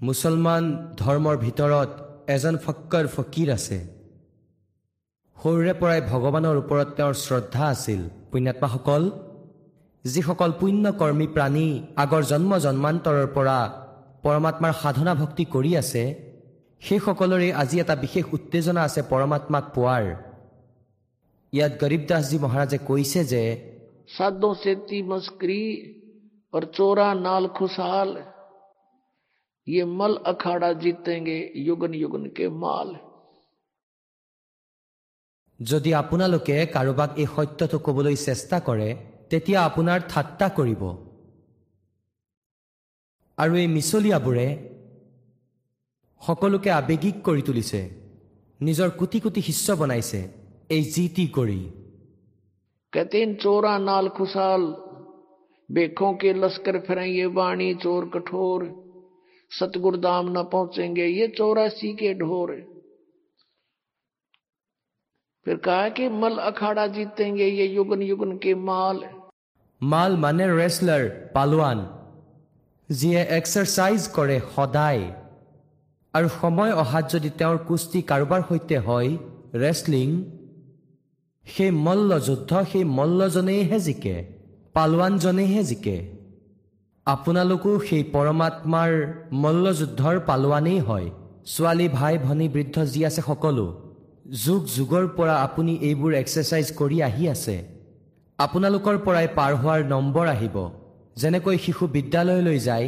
মুছলমান 0.00 0.64
ধৰ্মৰ 1.00 1.36
ভিতৰত 1.42 1.90
এজন 2.34 2.56
ফক্কৰ 2.64 3.04
ফকীৰ 3.12 3.52
আছে 3.52 3.78
সৰুৰে 5.36 5.74
পৰাই 5.80 6.00
ভগৱানৰ 6.08 6.56
ওপৰত 6.62 6.88
তেওঁৰ 6.96 7.14
শ্ৰদ্ধা 7.20 7.64
আছিল 7.74 8.00
পুণ্যাত্মাসকল 8.30 9.02
যিসকল 10.04 10.50
পুণ্যকৰ্মী 10.60 11.26
প্ৰাণী 11.36 11.68
আগৰ 12.04 12.22
জন্ম 12.32 12.58
জন্মান্তৰৰ 12.66 13.28
পৰা 13.36 13.58
পৰমাত্মাৰ 14.24 14.74
সাধনা 14.82 15.12
ভক্তি 15.14 15.44
কৰি 15.54 15.72
আছে 15.82 16.02
সেইসকলৰে 16.82 17.48
আজি 17.62 17.76
এটা 17.80 17.94
বিশেষ 18.04 18.24
উত্তেজনা 18.36 18.82
আছে 18.88 19.00
পৰমাত্মাক 19.10 19.64
পোৱাৰ 19.74 20.04
ইয়াত 21.52 21.72
গৰীব 21.82 22.02
দাসজী 22.10 22.38
মহাৰাজে 22.44 22.78
কৈছে 22.88 23.20
যে 23.32 23.42
साधों 24.08 24.54
से 24.54 24.74
ती 24.88 25.02
मस्करी 25.04 25.64
और 26.52 26.64
चोरा 26.66 27.12
नाल 27.16 27.46
खुशहाल 27.56 28.16
ये 29.66 29.84
मल 29.92 30.14
अखाड़ा 30.26 30.72
जीतेंगे 30.74 31.38
युगन 31.58 31.94
युगन 31.96 32.24
के 32.36 32.48
माल 32.60 32.96
যদি 35.60 35.90
আপোনালোকে 35.94 36.56
কাৰোবাক 36.74 37.10
এই 37.18 37.26
সত্যটো 37.30 37.78
ক'বলৈ 37.86 38.16
চেষ্টা 38.18 38.58
কৰে 38.66 38.88
তেতিয়া 39.30 39.58
আপোনাৰ 39.60 39.98
ঠাট্টা 40.10 40.48
কৰিব 40.58 40.82
আৰু 43.42 43.52
এই 43.56 43.68
মিছলীয়াবোৰে 43.74 44.46
সকলোকে 46.20 46.70
আৱেগিক 46.72 47.16
কৰি 47.26 47.42
তুলিছে 47.42 47.80
নিজৰ 48.60 48.88
কোটি 48.98 49.18
কোটি 49.20 49.40
শিষ্য 49.42 49.76
বনাইছে 49.80 50.20
এই 50.70 50.82
যি 50.94 51.04
টি 51.16 51.26
কৰি 51.34 51.60
कहते 52.92 53.18
हैं 53.18 53.34
चोरा 53.36 53.76
नाल 53.80 54.08
खुशहाल 54.16 54.62
बेखों 55.68 56.12
के 56.16 56.32
लश्कर 56.34 56.78
फिरें 56.80 57.06
ये 57.08 57.26
बाणी 57.34 57.68
चोर 57.76 58.08
कठोर 58.14 58.64
सतगुरु 59.52 59.98
धाम 59.98 60.30
न 60.30 60.42
पहुंचेंगे 60.52 61.06
ये 61.08 61.28
चौरासी 61.32 61.92
के 61.96 62.12
ढोर 62.16 62.52
फिर 65.46 65.56
कहा 65.62 65.88
कि 65.90 66.08
मल 66.16 66.36
अखाड़ा 66.44 66.86
जीतेंगे 66.88 67.46
ये 67.50 67.66
युगन 67.68 68.02
युगन 68.04 68.36
के 68.38 68.54
माल 68.64 69.04
মাল 69.80 70.12
মানে 70.18 70.44
ৰেচলাৰ 70.52 71.02
পালোৱান 71.34 71.78
যিয়ে 72.99 73.21
এক্সাৰচাইজ 73.37 74.01
কৰে 74.15 74.37
সদায়। 74.55 75.03
আৰু 76.13 76.27
সময় 76.41 76.73
অহাত 76.81 77.05
যদি 77.13 77.29
তেওঁৰ 77.39 77.57
কুস্তি 77.67 77.99
কাৰোবাৰ 78.09 78.41
সৈতে 78.49 78.77
হয় 78.87 79.09
ৰেচলিং 79.63 80.09
সেই 81.45 81.71
মল্ল 81.85 82.11
যুদ্ধ 82.27 82.51
সেই 82.71 82.83
মল্লজনেইহে 82.97 83.79
জিকে 83.87 84.15
পালোৱানজনেইহে 84.75 85.63
জিকে। 85.69 85.97
আপোনালোকো 87.07 87.71
সেই 87.87 88.03
পৰমাত্মাৰ 88.13 88.91
মল্লযুদ্ধৰ 89.43 90.15
পালোৱানেই 90.29 90.79
হয়। 90.87 91.07
ছোৱালী 91.53 91.87
ভাই 91.97 92.13
ভনী 92.25 92.47
বৃদ্ধ 92.53 92.75
যি 92.93 92.99
আছে 93.07 93.21
সকলো 93.29 93.65
যুগ 94.43 94.61
যুগৰ 94.75 95.05
পৰা 95.17 95.35
আপুনি 95.47 95.73
এইবোৰ 95.87 96.11
এক্সাৰচাইজ 96.21 96.67
কৰি 96.79 96.97
আহি 97.09 97.23
আছে। 97.33 97.55
আপোনালোকৰ 98.39 98.95
পৰাই 99.05 99.27
পাৰ 99.37 99.51
হোৱাৰ 99.61 99.81
নম্বৰ 99.93 100.25
আহিব। 100.35 100.55
যেনেকৈ 101.15 101.57
শিশু 101.65 101.83
বিদ্যালয়লৈ 101.95 102.59
যায় 102.67 102.87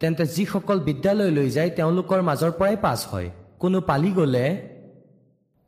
তেন্তে 0.00 0.24
যিসকল 0.34 0.78
বিদ্যালয়লৈ 0.88 1.48
যায় 1.56 1.70
তেওঁলোকৰ 1.78 2.20
মাজৰ 2.28 2.52
পৰাই 2.58 2.76
পাছ 2.84 3.00
হয়। 3.12 3.28
কোনো 3.62 3.78
পালি 3.88 4.10
গ'লে 4.18 4.46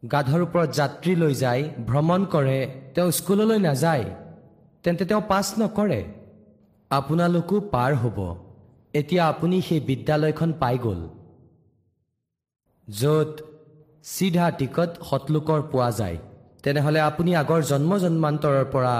গাধৰ 0.03 0.41
ওপৰত 0.47 0.69
যাত্ৰী 0.79 1.13
লৈ 1.23 1.35
যায় 1.35 1.63
ভ্ৰমণ 1.89 2.21
কৰে 2.35 2.59
তেওঁ 2.95 3.11
স্কুললৈ 3.19 3.59
নাযায় 3.69 4.05
তেন্তে 4.85 5.05
তেওঁ 5.11 5.23
পাছ 5.33 5.47
নকৰে। 5.61 6.01
আপোনালোকো 6.91 7.57
পাৰ 7.75 7.93
হ'ব। 8.03 8.19
এতিয়া 8.95 9.23
আপুনি 9.33 9.57
সেই 9.61 9.81
বিদ্যালয়খন 9.81 10.51
পাই 10.63 10.77
গ'ল। 10.85 11.01
য'ত 12.89 13.33
চিধা 14.15 14.47
টিকট 14.59 14.91
সৎলোকৰ 15.09 15.61
পোৱা 15.73 15.91
যায়। 15.91 16.19
তেনেহ'লে 16.63 17.01
আপুনি 17.01 17.31
আগৰ 17.43 17.61
জন্ম 17.71 17.91
জন্মান্তৰৰ 18.05 18.65
পৰা 18.75 18.97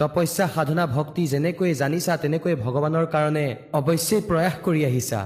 তপস্যা 0.00 0.44
সাধনা 0.54 0.84
ভক্তি 0.96 1.22
যেনেকৈ 1.32 1.70
জানিছা 1.80 2.12
তেনেকৈ 2.22 2.54
ভগৱানৰ 2.64 3.06
কাৰণে 3.14 3.46
অৱশ্যেই 3.78 4.22
প্ৰয়াস 4.28 4.54
কৰি 4.66 4.80
আহিছা। 4.88 5.20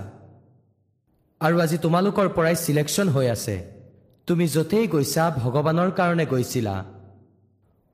আৰু 1.40 1.56
আজি 1.64 1.76
তোমালোকৰ 1.84 2.26
পৰাই 2.36 2.54
চিলেকশ্যন 2.64 3.08
হৈ 3.14 3.26
আছে। 3.36 3.56
তুমি 4.28 4.44
য'তেই 4.54 4.86
গৈছা 4.94 5.24
ভগৱানৰ 5.42 5.90
কাৰণে 5.98 6.24
গৈছিলা। 6.32 6.74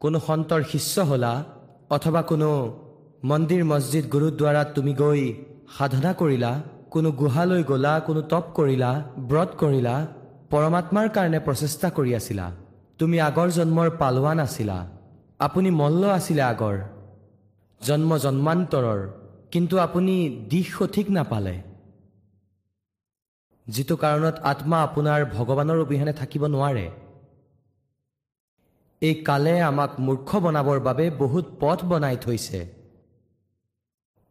কোনো 0.02 0.18
সন্তৰ 0.28 0.60
শিষ্য 0.72 0.94
হ'লা 1.10 1.32
অথবা 1.96 2.20
কোনো 2.30 2.50
মন্দিৰ 3.30 3.62
মছজিদ 3.72 4.04
গুৰুদ্বাৰাত 4.14 4.68
তুমি 4.76 4.92
গৈ 5.02 5.22
সাধনা 5.76 6.12
কৰিলা 6.20 6.52
কোনো 6.94 7.08
গুহালৈ 7.20 7.62
গ'লা 7.70 7.94
কোনো 8.06 8.20
তপ 8.32 8.44
কৰিলা 8.58 8.90
ব্ৰত 9.30 9.50
কৰিলা 9.62 9.94
পৰমাত্মাৰ 10.52 11.06
কাৰণে 11.16 11.38
প্ৰচেষ্টা 11.46 11.88
কৰি 11.96 12.10
আছিলা। 12.20 12.46
তুমি 13.00 13.16
আগৰ 13.28 13.48
জন্মৰ 13.58 13.88
পালোৱান 14.00 14.38
আছিলা। 14.46 14.78
আপুনি 15.40 15.70
মল্ল 15.70 16.04
আছিলে 16.04 16.42
আগৰ 16.42 16.76
জন্ম 17.80 18.16
জন্মান্তৰৰ 18.16 19.00
কিন্তু 19.50 19.78
আপুনি 19.78 20.14
দিশ 20.50 20.66
সঠিক 20.78 21.10
নাপালে। 21.10 21.62
যিটো 23.66 23.96
কাৰণত 23.96 24.36
আত্মা 24.42 24.82
আপোনাৰ 24.82 25.20
ভগৱানৰ 25.24 25.78
অবিহনে 25.78 26.12
থাকিব 26.12 26.46
নোৱাৰে। 26.46 26.90
এই 29.02 29.14
কালে 29.14 29.60
আমাক 29.60 29.90
মূৰ্খ 30.00 30.28
বনাবৰ 30.36 30.78
বাবে 30.80 31.10
বহুত 31.10 31.46
পথ 31.60 31.84
বনাই 31.84 32.16
থৈছে। 32.16 32.60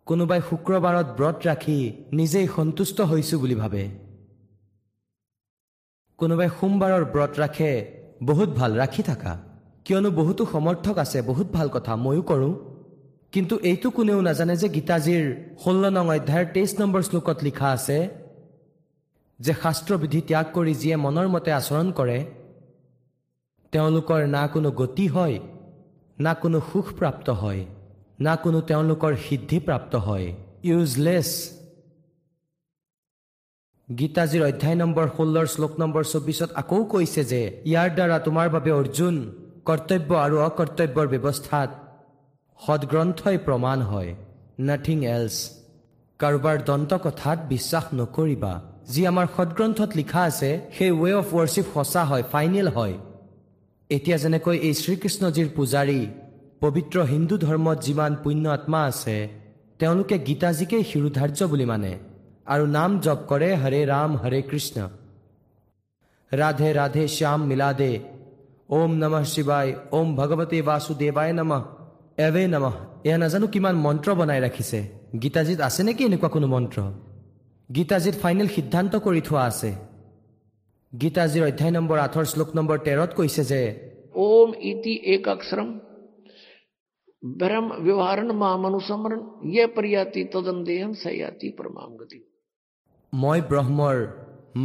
কোনোবাই 0.06 0.42
শুক্ৰবাৰত 0.50 1.08
ব্ৰত 1.18 1.38
ৰাখি 1.46 1.80
নিজেই 2.14 2.48
সন্তুষ্ট 2.48 3.02
হৈছো 3.02 3.40
বুলি 3.40 3.56
ভাবে। 3.56 3.84
কোনোবাই 6.18 6.50
সোমবাৰৰ 6.60 7.04
ব্ৰত 7.06 7.32
ৰাখে 7.40 7.72
বহুত 8.24 8.50
ভাল 8.50 8.72
ৰাখি 8.78 9.04
থাকা। 9.04 9.49
কিয়নো 9.86 10.10
বহুতো 10.20 10.44
সমৰ্থক 10.54 10.96
আছে 11.04 11.18
বহুত 11.30 11.48
ভাল 11.58 11.68
কথা 11.76 11.94
ময়ো 12.06 12.24
কৰোঁ। 12.32 12.54
কিন্তু 13.34 13.56
এইটো 13.70 13.88
কোনেও 13.98 14.20
নাজানে 14.28 14.56
যে 14.62 14.68
গীতাজীৰ 14.76 15.24
ষোল্ল 15.64 15.84
নং 15.96 16.06
অধ্যায়ৰ 16.16 16.46
তেইছ 16.56 16.72
নম্বৰ 16.82 17.02
শ্লোকত 17.08 17.38
লিখা 17.48 17.68
আছে 17.78 17.98
যে 19.40 19.54
শাস্ত্ৰবিধি 19.64 20.20
ত্যাগ 20.30 20.46
কৰি 20.56 20.74
যিয়ে 20.82 20.96
মনৰ 21.06 21.28
মতে 21.34 21.50
আচৰণ 21.60 21.88
কৰে 22.00 22.20
তেওঁলোকৰ 23.74 24.20
না 24.36 24.44
কোনো 24.54 24.70
গতি 24.80 25.06
হয় 25.16 25.38
না 26.18 26.32
কোনো 26.42 26.58
সুখ 26.70 26.88
প্ৰাপ্ত 27.00 27.28
হয় 27.42 27.62
না 28.26 28.34
কোনো 28.44 28.60
তেওঁলোকৰ 28.70 29.12
সিদ্ধি 29.26 29.58
প্ৰাপ্ত 29.68 29.94
হয়। 30.08 30.28
ইউজলেছ 30.70 31.30
গীতাজীৰ 33.90 34.44
অধ্যায় 34.50 34.78
নম্বৰ 34.82 35.06
ষোল্লৰ 35.18 35.46
শ্লোক 35.54 35.74
নম্বৰ 35.82 36.04
চৌবিছত 36.14 36.50
আকৌ 36.62 36.80
কৈছে 36.94 37.22
যে 37.32 37.42
ইয়াৰ 37.70 37.90
দ্বাৰা 37.98 38.18
তোমাৰ 38.28 38.48
বাবে 38.56 38.72
অৰ্জুন 38.80 39.16
কৰ্তব্য 39.70 40.10
আৰু 40.26 40.36
অকৰ্তব্যৰ 40.48 41.08
ব্যৱস্থাত 41.14 41.70
সদগ্ৰন্থই 42.60 43.38
প্ৰমাণ 43.48 43.80
হয়। 43.90 44.12
নাথিং 44.68 44.98
এলছ 45.16 45.36
কাৰোবাৰ 46.20 46.58
দন্ত 46.70 46.92
কথাত 47.06 47.38
বিশ্বাস 47.54 47.86
নকৰিবা। 48.00 48.54
যি 48.94 49.02
আমাৰ 49.12 49.28
সদগ্ৰন্থত 49.36 49.90
লিখা 50.00 50.22
আছে 50.30 50.50
সেই 50.76 50.92
ৱে 51.02 51.12
অফ 51.22 51.28
ৱৰ্শ্বিপ 51.38 51.68
সঁচা 51.76 52.04
হয় 52.10 52.24
ফাইনেল 52.32 52.68
হয়। 52.78 52.96
এতিয়া 53.90 54.18
যেনেকৈ 54.24 54.58
এই 54.68 54.74
শ্ৰীকৃষ্ণজীৰ 54.84 55.50
পূজাৰী 55.58 56.02
পবিত্ৰ 56.64 56.98
হিন্দু 57.14 57.36
ধৰ্মত 57.46 57.78
যিমান 57.88 58.12
পুণ্য 58.24 58.46
আত্মা 58.58 58.80
আছে 58.92 59.18
তেওঁলোকে 59.80 60.16
গীতাজীকেই 60.28 60.84
শিৰোধাৰ্য 60.92 61.40
বুলি 61.52 61.66
মানে 61.72 61.94
আৰু 62.54 62.64
নাম 62.78 62.92
জপ 63.06 63.20
কৰে 63.30 63.50
হৰে 63.62 63.82
ৰাম 63.94 64.12
হৰে 64.22 64.40
কৃষ্ণ। 64.50 64.78
ৰাধে 66.32 66.70
ৰাধে 66.80 67.04
শ্যাম 67.16 67.40
মিলাদে। 67.50 67.94
ওম 68.70 68.92
নম 69.02 69.14
শিৱাই 69.26 69.68
ওম 69.92 70.08
ভগৱতে 70.16 70.58
বাসুদেৱাই 70.68 71.32
নম 71.40 71.52
এৱে 72.20 72.44
নম 72.54 72.66
এয়া 73.06 73.18
নাজানো 73.22 73.48
কিমান 73.54 73.76
মন্ত্ৰ 73.86 74.10
বনাই 74.20 74.40
ৰাখিছে 74.46 74.80
গীতাজীত 75.22 75.60
আছে 75.68 75.82
নেকি 75.88 76.04
এনেকুৱা 76.08 76.30
কোনো 76.36 76.48
মন্ত্ৰ 76.54 76.78
গীতাজীত 77.70 78.16
ফাইনেল 78.24 78.48
সিদ্ধান্ত 78.56 78.94
কৰি 79.06 79.22
থোৱা 79.28 79.44
আছে 79.52 79.72
গীতাজীৰ 80.94 81.44
অধ্যায় 81.48 81.74
নম্বৰ 81.78 81.98
আঠৰ 82.06 82.26
শ্লোক 82.32 82.50
নম্বৰ 82.58 82.78
তেৰত 82.86 83.12
কৈছে 83.18 83.42
যে 83.52 83.62
ওম 84.24 84.50
ইতি 84.70 84.94
এক 85.14 85.24
অক্ষৰম 85.36 85.70
ব্ৰহ্ম 87.24 87.68
ব্যৱহাৰণ 87.86 88.30
মাম 88.42 88.62
অনুসমৰণ 88.70 89.22
ইয়ে 89.48 89.66
পৰিয়াতি 89.76 90.22
তদন 90.34 90.58
দেহম 90.68 90.92
সয়াতি 91.02 91.48
পৰমাম 91.58 91.92
গতি 92.00 92.20
মই 93.14 93.40
ব্ৰহ্মৰ 93.50 93.98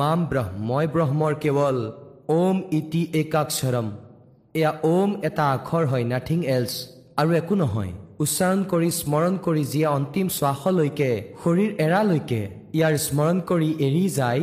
মাম 0.00 0.18
ব্ৰহ্ম 0.30 0.56
মই 0.70 0.86
ব্ৰহ্মৰ 0.94 1.32
কেৱল 1.44 1.78
ওম 2.28 2.56
ইতি 2.72 3.02
একাক্ষৰম 3.14 3.88
এয়া 4.54 4.70
ওম 4.86 5.10
এটা 5.22 5.44
আখৰ 5.54 5.84
হয় 5.86 6.04
নাথিং 6.04 6.38
এলছ 6.48 6.72
আৰু 7.20 7.30
একো 7.40 7.54
নহয় 7.54 7.92
উচ্চাৰণ 8.22 8.60
কৰি 8.70 8.88
স্মৰণ 9.00 9.34
কৰি 9.46 9.62
যিয়ে 9.72 9.88
অন্তিম 9.88 10.26
শ্বাসলৈকে 10.38 11.10
শৰীৰ 11.42 11.70
এৰালৈকে 11.84 12.40
ইয়াৰ 12.76 12.94
স্মৰণ 13.06 13.36
কৰি 13.50 13.68
এৰি 13.86 14.04
যায় 14.18 14.42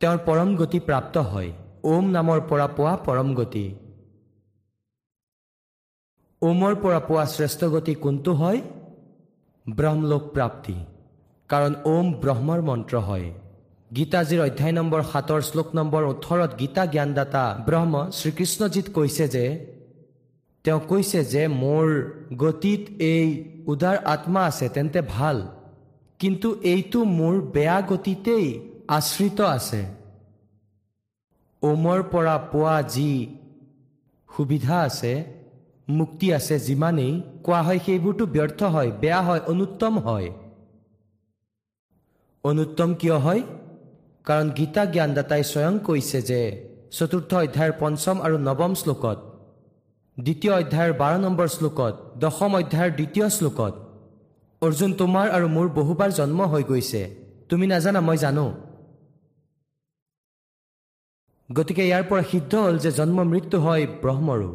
তেওঁৰ 0.00 0.18
পৰম 0.26 0.48
গতি 0.56 0.78
প্ৰাপ্ত 0.88 1.16
হয় 1.30 1.50
ওম 1.84 2.04
নামৰ 2.12 2.38
পৰা 2.50 2.66
পোৱা 2.76 2.94
পৰম 3.06 3.28
গতি 3.34 3.66
ওমৰ 6.42 6.72
পৰা 6.82 7.00
পোৱা 7.08 7.24
শ্ৰেষ্ঠ 7.34 7.60
গতি 7.74 7.94
কোনটো 8.04 8.32
হয় 8.34 8.60
ব্ৰহ্মলোক 9.66 10.22
প্ৰাপ্তি 10.34 10.76
কাৰণ 11.50 11.72
ওম 11.92 12.06
ব্ৰহ্মৰ 12.22 12.60
মন্ত্ৰ 12.68 12.96
হয়। 13.08 13.28
গীতাজীৰ 13.90 14.40
অধ্যায় 14.40 14.74
নম্বৰ 14.78 15.02
সাতৰ 15.12 15.40
শ্লোক 15.48 15.68
নম্বৰ 15.78 16.02
ওঠৰত 16.12 16.50
গীতা 16.60 16.82
জ্ঞানদাতা 16.86 17.44
ব্ৰহ্ম 17.66 17.94
শ্ৰীকৃষ্ণজীত 18.18 18.86
কৈছে 18.96 19.24
যে 19.34 19.44
তেওঁ 20.64 20.80
কৈছে 20.90 21.20
যে 21.24 21.42
মোৰ 21.62 21.86
গতিত 22.36 22.82
এই 23.12 23.26
উদাৰ 23.66 23.96
আত্মা 24.04 24.40
আছে 24.46 24.66
তেন্তে 24.68 25.00
ভাল। 25.16 25.36
কিন্তু 26.20 26.48
এইটো 26.62 27.00
মোৰ 27.18 27.34
বেয়া 27.54 27.78
গতিতেই 27.90 28.46
আশ্ৰিত 28.96 29.38
আছে। 29.56 29.80
ওমৰ 31.62 32.00
পৰা 32.12 32.36
পোৱা 32.52 32.76
যি 32.94 33.10
সুবিধা 34.28 34.76
আছে 34.80 35.12
মুক্তি 35.88 36.26
আছে 36.32 36.54
যিমানেই 36.58 37.12
কোৱা 37.44 37.60
হয় 37.62 37.80
সেইবোৰতো 37.86 38.24
ব্যৰ্থ 38.26 38.60
হয় 38.74 38.90
বেয়া 39.00 39.20
হয় 39.22 39.42
অনুত্তম 39.46 39.94
হয়। 39.98 40.28
অনুত্তম 42.44 42.90
কিয় 43.00 43.16
হয়? 43.24 43.42
কাৰণ 44.26 44.46
গীতা 44.58 44.82
জ্ঞানদাতাই 44.94 45.42
স্বয়ং 45.50 45.74
কৈছে 45.86 46.18
যে 46.30 46.40
চতুৰ্থ 46.96 47.30
অধ্যায়ৰ 47.44 47.72
পঞ্চম 47.82 48.16
আৰু 48.26 48.36
নৱম 48.48 48.72
শ্লোকত 48.80 49.18
দ্বিতীয় 50.18 50.52
অধ্যায়ৰ 50.60 50.92
বাৰ 51.02 51.14
নম্বৰ 51.24 51.48
শ্লোকত 51.56 51.94
দশম 52.22 52.50
অধ্যায়ৰ 52.60 52.90
দ্বিতীয় 52.98 53.26
শ্লোকত 53.36 53.74
অৰ্জুন 54.62 54.90
তোমাৰ 55.00 55.26
আৰু 55.36 55.46
মোৰ 55.56 55.66
বহুবাৰ 55.78 56.10
জন্ম 56.18 56.40
হৈ 56.52 56.62
গৈছে। 56.70 57.02
তুমি 57.48 57.66
নাজানা 57.66 58.00
মই 58.08 58.18
জানো। 58.24 58.46
গতিকে 61.50 61.82
ইয়াৰ 61.88 62.04
পৰা 62.10 62.22
সিদ্ধ 62.32 62.52
হ'ল 62.64 62.76
যে 62.84 62.90
জন্ম 62.98 63.18
মৃত্যু 63.32 63.56
হয় 63.64 63.84
ব্ৰহ্মৰো। 64.02 64.50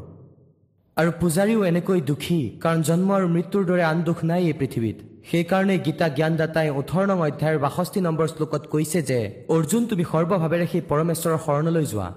আৰু 0.98 1.10
পূজাৰীও 1.22 1.62
এনেকৈ 1.70 2.00
দুখী 2.10 2.40
কাৰণ 2.64 2.80
জন্ম 2.90 3.10
আৰু 3.18 3.28
মৃত্যুৰ 3.36 3.64
দৰে 3.70 3.84
আন 3.92 3.98
দুখ 4.08 4.18
নাই 4.30 4.42
এই 4.50 4.56
পৃথিৱীত। 4.60 4.98
সেইকাৰণে 5.30 5.76
গীতা 5.86 6.08
জ্ঞানদাতাই 6.18 6.70
ওঠৰ 6.80 7.04
নং 7.10 7.18
অধ্যায়ৰ 7.28 7.58
বাষষ্ঠি 7.66 8.00
নম্বৰ 8.08 8.28
শ্লোকত 8.34 8.64
কৈছে 8.74 9.00
যে 9.10 9.20
অৰ্জুন 9.56 9.84
তুমি 9.92 10.04
সৰ্বভাৱেৰে 10.12 10.66
সেই 10.72 10.84
পৰমেশ্বৰৰ 10.92 11.40
শৰণলৈ 11.46 11.86
যোৱা। 11.92 12.10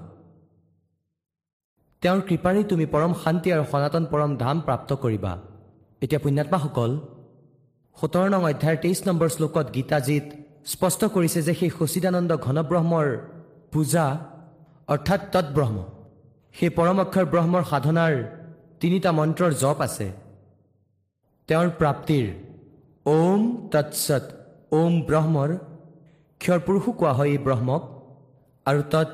তেওঁৰ 2.02 2.20
কৃপাৰেই 2.28 2.64
তুমি 2.70 2.86
পৰম 2.94 3.12
শান্তি 3.22 3.48
আৰু 3.54 3.64
সনাতন 3.72 4.04
পৰম 4.12 4.30
ধাম 4.42 4.56
প্ৰাপ্ত 4.66 4.90
কৰিবা। 5.04 5.32
এতিয়া 6.02 6.20
পুণ্যাত্মাসকল 6.24 6.90
সোতৰ 7.96 8.26
নং 8.32 8.42
অধ্যায়ৰ 8.50 8.78
তেইছ 8.84 8.98
নম্বৰ 9.08 9.28
শ্লোকত 9.36 9.66
গীতাজীত 9.76 10.26
স্পষ্ট 10.72 11.00
কৰিছে 11.14 11.40
যে 11.46 11.52
সেই 11.60 11.70
সচিদানন্দ 11.78 12.30
ঘনব্ৰহ্মৰ 12.46 13.06
পূজা 13.72 14.06
অৰ্থাৎ 14.92 15.20
তৎব্ৰহ্ম 15.34 15.78
সেই 16.58 16.70
পৰম 16.78 16.98
অক্ষৰ 17.04 17.24
ব্ৰহ্মৰ 17.32 17.62
সাধনাৰ 17.70 18.12
তিনিটা 18.80 19.10
মন্ত্ৰৰ 19.18 19.52
জপ 19.62 19.78
আছে। 19.86 20.06
তেওঁৰ 21.48 21.68
প্ৰাপ্তিৰ 21.80 22.26
ওম 23.08 23.42
তৎসত 23.72 24.24
ওম 24.72 24.94
ব্ৰহ্মৰ 25.08 25.50
ক্ষৰ 26.40 26.58
পুৰুষো 26.66 26.90
কোৱা 27.00 27.12
হয় 27.18 27.30
এই 27.34 27.38
ব্ৰহ্মক। 27.46 27.82
আৰু 28.66 28.80
তৎ 28.92 29.10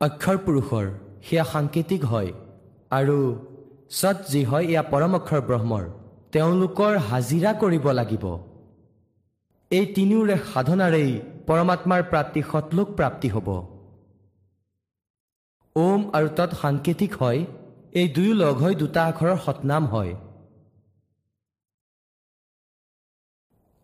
অক্ষৰ 0.00 0.36
পুৰুষৰ 0.46 0.86
সেয়া 1.26 1.44
সাংকেতিক 1.44 2.02
হয়। 2.04 2.30
আৰু 2.90 3.16
সৎ 3.98 4.16
যি 4.32 4.42
হয় 4.44 4.64
এয়া 4.64 4.82
পৰম 4.92 5.12
অক্ষৰ 5.18 5.40
ব্ৰহ্মৰ। 5.50 5.84
তেওঁলোকৰ 6.32 6.92
হাজিৰা 7.10 7.52
কৰিব 7.62 7.86
লাগিব। 7.90 8.24
এই 9.70 9.86
তিনিওৰে 9.96 10.36
সাধনাৰেই 10.52 11.10
পৰমাত্মাৰ 11.46 12.02
প্ৰাপ্তি 12.10 12.40
সৎলোক 12.52 12.88
প্ৰাপ্তি 12.98 13.28
হ'ব। 13.28 13.48
ওম 15.76 16.00
আৰু 16.12 16.28
তৎ 16.36 16.50
সাংকেতিক 16.62 17.12
হয়। 17.20 17.40
এই 18.00 18.06
দুয়ো 18.08 18.34
লগ 18.34 18.54
হৈ 18.62 18.74
দুটা 18.74 19.00
আখৰৰ 19.04 19.36
সৎনাম 19.46 19.84
হয়। 19.86 20.12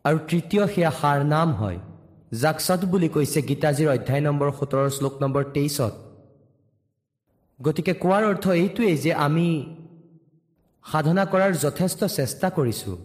আৰু 0.05 0.19
তৃতীয় 0.31 0.65
সেয়া 0.75 0.91
সাৰ 1.01 1.19
নাম 1.35 1.49
হয় 1.61 1.79
যাক 2.43 2.59
সৎ 2.67 2.81
বুলি 2.93 3.09
কৈছে 3.15 3.39
গীতাজীৰ 3.49 3.89
অধ্যায় 3.97 4.23
নম্বৰ 4.27 4.49
সোতৰ 4.59 4.85
শ্লোক 4.97 5.15
নম্বৰ 5.23 5.45
তেইছত 5.55 5.95
গতিকে 7.61 7.93
কোৱাৰ 8.03 8.23
অৰ্থ 8.31 8.45
এইটোৱেই 8.63 8.97
যে 9.05 9.13
আমি 9.27 9.49
সাধনা 10.85 11.25
কৰাৰ 11.33 11.53
যথেষ্ট 11.65 12.01
চেষ্টা 12.19 12.49
কৰিছোঁ। 12.59 12.97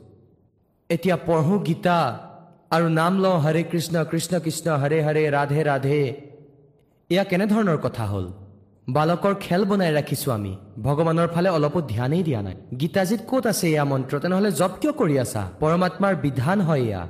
এতিয়া 0.89 1.15
পঢ়োঁ 1.27 1.60
গীতা 1.67 1.97
আৰু 2.75 2.88
নাম 2.99 3.13
লওঁ 3.23 3.38
হৰে 3.43 3.62
কৃষ্ণ 3.71 3.95
কৃষ্ণ 4.12 4.34
কৃষ্ণ 4.45 4.67
হৰে 4.82 4.99
হৰে 5.06 5.23
ৰাধে 5.36 5.62
ৰাধে। 5.69 6.01
এয়া 7.10 7.23
কেনেধৰণৰ 7.32 7.77
কথা 7.86 8.06
হ'ল? 8.06 8.25
বালকৰ 8.89 9.36
খেল 9.39 9.65
বনাই 9.65 9.93
ৰাখিছোঁ 9.93 10.32
আমি। 10.34 10.58
ভগৱানৰ 10.80 11.28
ফালে 11.28 11.50
অলপো 11.50 11.82
ধ্যানেই 11.82 12.24
দিয়া 12.24 12.41
নাই। 12.41 12.56
গীতাজীত 12.80 13.22
ক'ত 13.28 13.48
আছে 13.48 13.67
এয়া 13.69 13.84
মন্ত্ৰ? 13.84 14.19
তেনেহ'লে 14.19 14.52
জপ 14.52 14.72
কিয় 14.82 14.93
কৰি 14.93 15.19
আছা? 15.19 15.52
পৰমাত্মাৰ 15.60 16.15
বিধান 16.15 16.62
হয় 16.62 16.82
এয়া। 16.82 17.08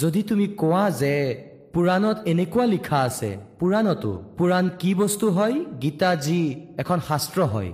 যদি 0.00 0.22
তুমি 0.22 0.46
কোৱা 0.48 0.90
যে 0.90 1.44
পুৰাণত 1.74 2.16
এনেকুৱা 2.26 2.66
লিখা 2.66 2.98
আছে 3.00 3.38
পুৰাণতো 3.60 4.22
পুৰাণ 4.38 4.68
কি 4.78 4.94
বস্তু 4.94 5.30
হয়? 5.30 5.64
গীতাজী 5.82 6.66
এখন 6.78 6.98
শাস্ত্ৰ 7.08 7.42
হয়। 7.42 7.72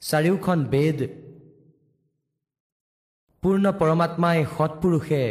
চাৰিওখন 0.00 0.64
বেদ। 0.64 1.08
পূৰ্ণ 3.42 3.72
পৰমাত্মাই 3.72 4.44
সৎপুৰুষে 4.58 5.24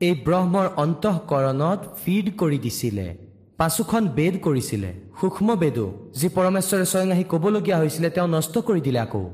এই 0.00 0.14
ব্ৰহ্মৰ 0.24 0.68
অন্তঃকৰণত 0.76 1.80
ফিড 2.04 2.38
কৰি 2.38 2.58
দিছিলে। 2.58 3.16
পাঁচোখন 3.56 4.08
বেদ 4.08 4.42
কৰিছিলে। 4.42 5.03
সূক্ষ্ম 5.20 5.48
বেদো 5.62 5.86
যি 6.18 6.28
পৰমেশ্বৰে 6.36 6.86
স্বয়ং 6.92 7.08
আহি 7.14 7.24
ক'বলগীয়া 7.32 7.76
হৈছিলে 7.78 8.08
তেওঁ 8.10 8.28
নষ্ট 8.36 8.54
কৰি 8.68 8.80
দিলে 8.86 9.00
আকৌ। 9.06 9.24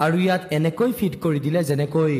আৰু 0.00 0.16
ইয়াত 0.24 0.42
এনেকৈ 0.56 0.90
ফিট 0.98 1.14
কৰি 1.24 1.38
দিলে 1.40 1.60
যেনেকৈ 1.64 2.14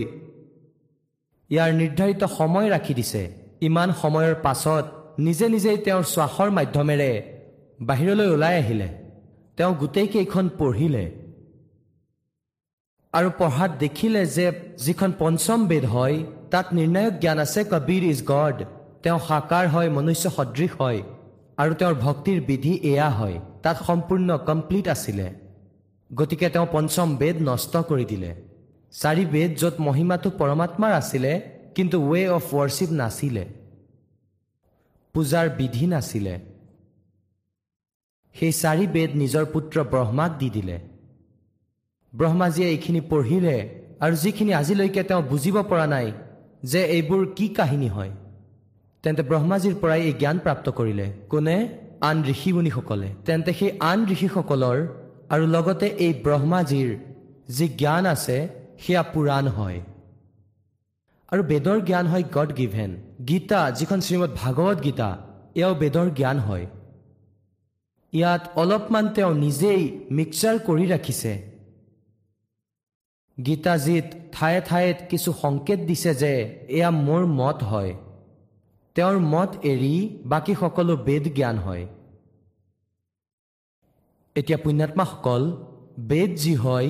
ইয়াৰ 1.50 1.70
নিৰ্ধাৰিত 1.80 2.22
সময় 2.38 2.68
ৰাখি 2.74 2.94
দিছে। 2.98 3.22
ইমান 3.68 3.88
সময়ৰ 4.02 4.34
পাছত 4.46 4.84
নিজে 5.26 5.46
নিজেই 5.48 5.78
তেওঁৰ 5.86 6.04
শ্বাসৰ 6.14 6.48
মাধ্যমেৰে 6.58 7.10
বাহিৰলৈ 7.80 8.28
ওলাই 8.34 8.54
আহিলে। 8.62 8.88
তেওঁ 9.56 9.72
গোটেইকেইখন 9.74 10.46
পঢ়িলে। 10.58 11.04
আৰু 13.14 13.28
পঢ়াত 13.38 13.70
দেখিলে 13.78 14.22
যে 14.36 14.46
যিখন 14.84 15.10
পঞ্চম 15.18 15.60
বেদ 15.66 15.84
হয় 15.84 16.16
তাত 16.50 16.66
নিৰ্ণায়ক 16.76 17.14
জ্ঞান 17.22 17.38
আছে 17.38 17.60
কবীৰ 17.72 18.02
ইজ 18.12 18.20
গড। 18.32 18.56
তেওঁ 19.02 19.18
সাকাৰ 19.28 19.64
হয় 19.68 19.90
মনুষ্য 19.90 20.24
সদৃশ 20.36 20.72
হয়। 20.80 21.00
আৰু 21.58 21.74
তেওঁৰ 21.74 21.94
ভক্তিৰ 21.94 22.40
বিধি 22.40 22.72
এয়া 22.92 23.10
হয় 23.10 23.40
তাত 23.62 23.76
সম্পূৰ্ণ 23.86 24.38
কমপ্লিট 24.38 24.88
আছিলে। 24.88 25.26
গতিকে 26.10 26.48
তেওঁ 26.48 26.66
পঞ্চম 26.72 27.16
বেদ 27.16 27.36
নষ্ট 27.42 27.76
কৰি 27.76 28.04
দিলে। 28.04 28.30
চাৰি 28.92 29.24
বেদ 29.24 29.50
য'ত 29.56 29.74
মহিমাটো 29.80 30.30
পৰমাত্মাৰ 30.30 30.92
আছিলে 30.92 31.32
কিন্তু 31.74 31.96
ৱে 32.10 32.28
অফ 32.28 32.54
ৱৰ্শ্বিপ 32.54 32.90
নাছিলে। 32.90 33.44
পূজাৰ 35.14 35.48
বিধি 35.50 35.86
নাছিলে। 35.86 36.34
সেই 38.34 38.52
চাৰি 38.52 38.86
বেদ 38.86 39.10
নিজৰ 39.16 39.44
পুত্ৰ 39.44 39.76
ব্ৰহ্মাক 39.84 40.30
দি 40.38 40.50
দিলে। 40.50 40.78
ব্ৰহ্মাজীয়ে 42.14 42.68
এইখিনি 42.68 43.00
পঢ়িলে 43.00 43.56
আৰু 44.00 44.14
যিখিনি 44.16 44.52
আজিলৈকে 44.54 45.02
তেওঁ 45.02 45.22
বুজিব 45.22 45.56
পৰা 45.62 45.86
নাই 45.86 46.12
যে 46.62 46.80
এইবোৰ 46.84 47.22
কি 47.36 47.48
কাহিনী 47.48 47.88
হয়। 47.88 48.10
তেন্তে 49.06 49.22
ব্ৰহ্মাজীৰ 49.22 49.74
পৰাই 49.80 50.00
এই 50.02 50.12
জ্ঞান 50.12 50.38
প্ৰাপ্ত 50.44 50.70
কৰিলে। 50.78 51.04
কোনে? 51.30 51.56
আন 52.00 52.16
ঋষি 52.28 52.52
মুনিসকলে 52.52 53.08
তেন্তে 53.26 53.52
সেই 53.52 53.70
আন 53.80 53.98
ঋষিসকলৰ 54.10 54.78
আৰু 55.34 55.44
লগতে 55.46 55.86
এই 55.86 56.12
ব্ৰহ্মাজীৰ 56.24 56.88
যি 57.56 57.68
জ্ঞান 57.68 58.06
আছে 58.06 58.48
সেয়া 58.78 59.02
পুৰাণ 59.02 59.48
হয়। 59.48 59.80
আৰু 61.32 61.42
বেদৰ 61.42 61.78
জ্ঞান 61.80 62.06
হয় 62.06 62.24
গড 62.32 62.56
গিভেন। 62.56 62.90
গীতা 63.28 63.60
যিখন 63.70 64.00
শ্ৰীমদ 64.00 64.30
ভাগৱত 64.36 64.78
গীতা 64.84 65.10
এয়াও 65.54 65.74
বেদৰ 65.74 66.10
জ্ঞান 66.10 66.38
হয়। 66.38 66.66
ইয়াত 68.12 68.42
অলপমান 68.56 69.08
তেওঁ 69.08 69.34
নিজেই 69.34 69.82
মিক্সাৰ 70.10 70.56
কৰি 70.58 70.86
ৰাখিছে। 70.86 71.32
গীতাজীত 73.46 74.06
ঠায়ে 74.32 74.60
ঠাইত 74.60 74.96
কিছু 75.10 75.30
সংকেত 75.42 75.80
দিছে 75.80 76.14
যে 76.14 76.32
এয়া 76.68 76.90
মোৰ 76.90 77.22
মত 77.40 77.62
হয়। 77.62 77.94
তেওঁৰ 78.96 79.16
মত 79.32 79.50
এৰি 79.72 79.94
বাকী 80.32 80.54
সকলো 80.60 80.92
বেদ 81.06 81.24
জ্ঞান 81.36 81.56
হয়। 81.58 81.84
এতিয়া 84.36 84.58
পুণ্যাত্মাসকল 84.64 85.42
বেদ 86.10 86.30
যি 86.42 86.54
হয় 86.64 86.88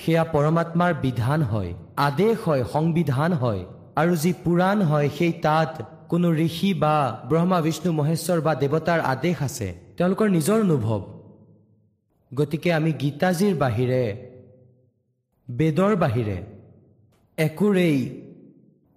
সেয়া 0.00 0.24
পৰমাত্মাৰ 0.34 0.92
বিধান 1.04 1.40
হয় 1.42 1.70
আদেশ 2.08 2.34
হয় 2.46 2.62
সংবিধান 2.74 3.30
হয় 3.42 3.62
আৰু 4.00 4.12
যি 4.22 4.30
পুৰাণ 4.44 4.78
হয় 4.90 5.08
সেই 5.18 5.32
তাত 5.46 5.70
কোনো 6.10 6.28
ঋষি 6.46 6.70
বা 6.82 6.94
ব্ৰহ্মা 7.28 7.58
বিষ্ণু 7.66 7.90
মহেশ্বৰ 7.98 8.38
বা 8.46 8.52
দেৱতাৰ 8.62 9.00
আদেশ 9.12 9.36
আছে 9.42 9.68
তেওঁলোকৰ 9.96 10.26
নিজৰ 10.36 10.58
অনুভৱ। 10.66 11.00
গতিকে 12.32 12.70
আমি 12.78 12.90
গীতাজীৰ 13.02 13.54
বাহিৰে 13.62 14.04
বেদৰ 15.48 15.92
বাহিৰে 15.96 16.38
একোৰেই 17.38 17.98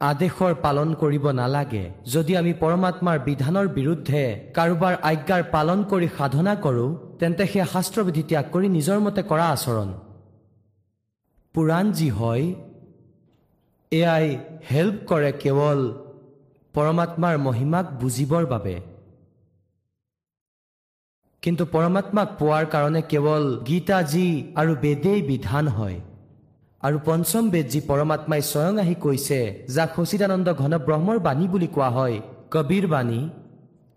আদেশৰ 0.02 0.54
পালন 0.62 0.94
কৰিব 0.94 1.26
নালাগে। 1.32 1.92
যদি 2.14 2.36
আমি 2.36 2.54
পৰমাত্মাৰ 2.54 3.18
বিধানৰ 3.28 3.68
বিৰুদ্ধে 3.68 4.24
কাৰোবাৰ 4.56 4.94
আজ্ঞাৰ 5.10 5.44
পালন 5.52 5.84
কৰি 5.92 6.08
সাধনা 6.18 6.56
কৰোঁ 6.56 6.90
তেন্তে 7.20 7.44
সেই 7.48 7.66
শাস্ত্ৰবিধি 7.74 8.24
ত্যাগ 8.30 8.46
কৰি 8.54 8.68
নিজৰ 8.78 9.00
মতে 9.00 9.22
কৰা 9.24 9.46
আচৰণ। 9.56 9.90
পুৰাণ 11.56 11.86
যি 11.92 12.10
হয় 12.10 12.46
এয়াই 13.92 14.28
হেল্প 14.72 14.98
কৰে 15.10 15.32
কেৱল 15.44 15.80
পৰমাত্মাৰ 16.74 17.36
মহিমাক 17.38 17.86
বুজিবৰ 18.02 18.46
বাবে। 18.46 18.76
কিন্তু 21.44 21.64
পৰমাত্মাক 21.66 22.28
পোৱাৰ 22.40 22.66
কাৰণে 22.66 23.02
কেৱল 23.12 23.44
গীতাজী 23.68 24.30
আৰু 24.56 24.72
বেদেই 24.76 25.22
বিধান 25.22 25.68
হয়। 25.68 26.00
আৰু 26.86 26.98
পঞ্চম 27.08 27.44
বেদ 27.54 27.68
যি 27.74 27.80
পৰমাত্মাই 27.90 28.42
স্বয়ং 28.52 28.76
আহি 28.84 28.96
কৈছে 29.06 29.40
যাক 29.76 29.90
সচিদানন্দ 29.98 30.48
ঘন 30.62 30.74
ব্ৰহ্মৰ 30.88 31.18
বাণী 31.28 31.46
বুলি 31.54 31.68
কোৱা 31.76 31.90
হয় 31.98 32.18
কবিৰ 32.54 32.86
বাণী। 32.94 33.22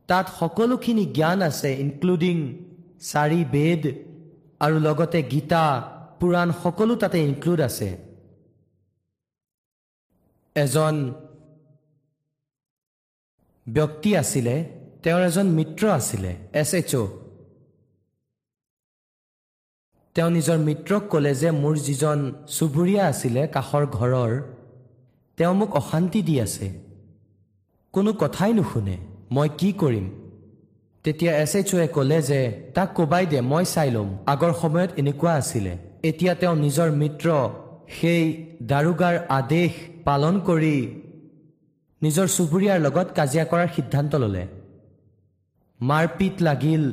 তাত 0.09 0.27
সকলোখিনি 0.39 1.05
জ্ঞান 1.17 1.39
আছে 1.49 1.71
ইনক্লুডিং 1.85 2.37
চাৰি 3.11 3.41
বেদ 3.55 3.83
আৰু 4.65 4.77
লগতে 4.87 5.19
গীতা 5.33 5.65
পুৰাণ 6.21 6.49
সকলো 6.63 6.95
তাতে 7.03 7.19
ইনক্লুড 7.29 7.61
আছে। 7.69 7.89
এজন 10.57 10.95
ব্যক্তি 13.67 14.11
আছিলে 14.23 14.55
তেওঁৰ 15.03 15.23
এজন 15.31 15.47
মিত্ৰ 15.59 15.83
আছিলে 15.99 16.31
এছ 16.61 16.71
এইচ 16.79 16.93
অ' 17.03 17.09
তেওঁ 20.19 20.31
নিজৰ 20.31 20.59
মিত্ৰক 20.59 21.03
ক'লে 21.09 21.35
যে 21.35 21.51
মোৰ 21.51 21.75
যিজন 21.79 22.33
চুবুৰীয়া 22.49 23.03
আছিলে 23.07 23.47
কাষৰ 23.47 23.87
ঘৰৰ 23.87 24.43
তেওঁ 25.37 25.55
মোক 25.55 25.71
অশান্তি 25.77 26.23
দি 26.23 26.41
আছে। 26.41 26.67
কোনো 27.93 28.13
কথাই 28.13 28.53
নুশুনে 28.53 28.97
মই 29.31 29.49
কি 29.59 29.73
কৰিম? 29.73 30.07
তেতিয়া 31.05 31.33
এছ 31.37 31.57
এইচ 31.57 31.75
অ'য়ে 31.75 31.87
ক'লে 31.87 32.23
যে 32.23 32.41
তাক 32.75 32.89
কোবাই 32.95 33.27
দে 33.27 33.41
মই 33.41 33.65
চাই 33.65 33.91
ল'ম। 33.91 34.09
আগৰ 34.27 34.53
সময়ত 34.53 34.91
এনেকুৱা 34.97 35.33
আছিলে। 35.35 35.79
এতিয়া 36.03 36.35
তেওঁ 36.35 36.57
নিজৰ 36.57 36.91
মিত্ৰ 36.91 37.27
সেই 38.01 38.23
দাৰোগাৰ 38.63 39.17
আদেশ 39.29 39.71
পালন 40.05 40.41
কৰি 40.41 40.77
নিজৰ 42.03 42.27
চুবুৰীয়াৰ 42.27 42.79
লগত 42.81 43.09
কাজিয়া 43.17 43.45
কৰাৰ 43.45 43.69
সিদ্ধান্ত 43.77 44.15
ল'লে। 44.15 44.47
মাৰপিট 45.81 46.43
লাগিল। 46.43 46.85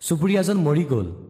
চুবুৰীয়াজন 0.00 0.56
মৰি 0.56 0.84
গ'ল। 0.84 1.23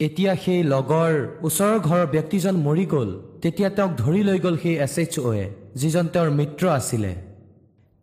এতিয়া 0.00 0.32
সেই 0.44 0.62
লগৰ 0.62 1.12
ওচৰৰ 1.46 1.78
ঘৰৰ 1.78 2.06
ব্যক্তিজন 2.06 2.54
মৰি 2.66 2.84
গ'ল 2.92 3.10
তেতিয়া 3.42 3.68
তেওঁক 3.70 3.92
ধৰি 3.96 4.22
লৈ 4.22 4.38
গ'ল 4.38 4.56
সেই 4.62 4.76
এছ 4.86 4.96
এইচ 4.98 5.14
অ'য়ে 5.20 5.44
যিজন 5.74 6.06
তেওঁৰ 6.06 6.30
মিত্ৰ 6.30 6.68
আছিলে। 6.68 7.12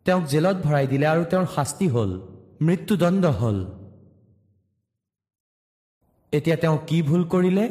তেওঁক 0.06 0.24
জেলত 0.24 0.56
ভৰাই 0.66 0.86
দিলে 0.86 1.06
আৰু 1.06 1.24
তেওঁৰ 1.30 1.46
শাস্তি 1.54 1.86
হ'ল 1.88 2.10
মৃত্যুদণ্ড 2.60 3.24
হ'ল। 3.40 3.58
এতিয়া 6.32 6.56
তেওঁ 6.56 6.78
কি 6.86 6.98
ভুল 7.02 7.22
কৰিলে? 7.24 7.64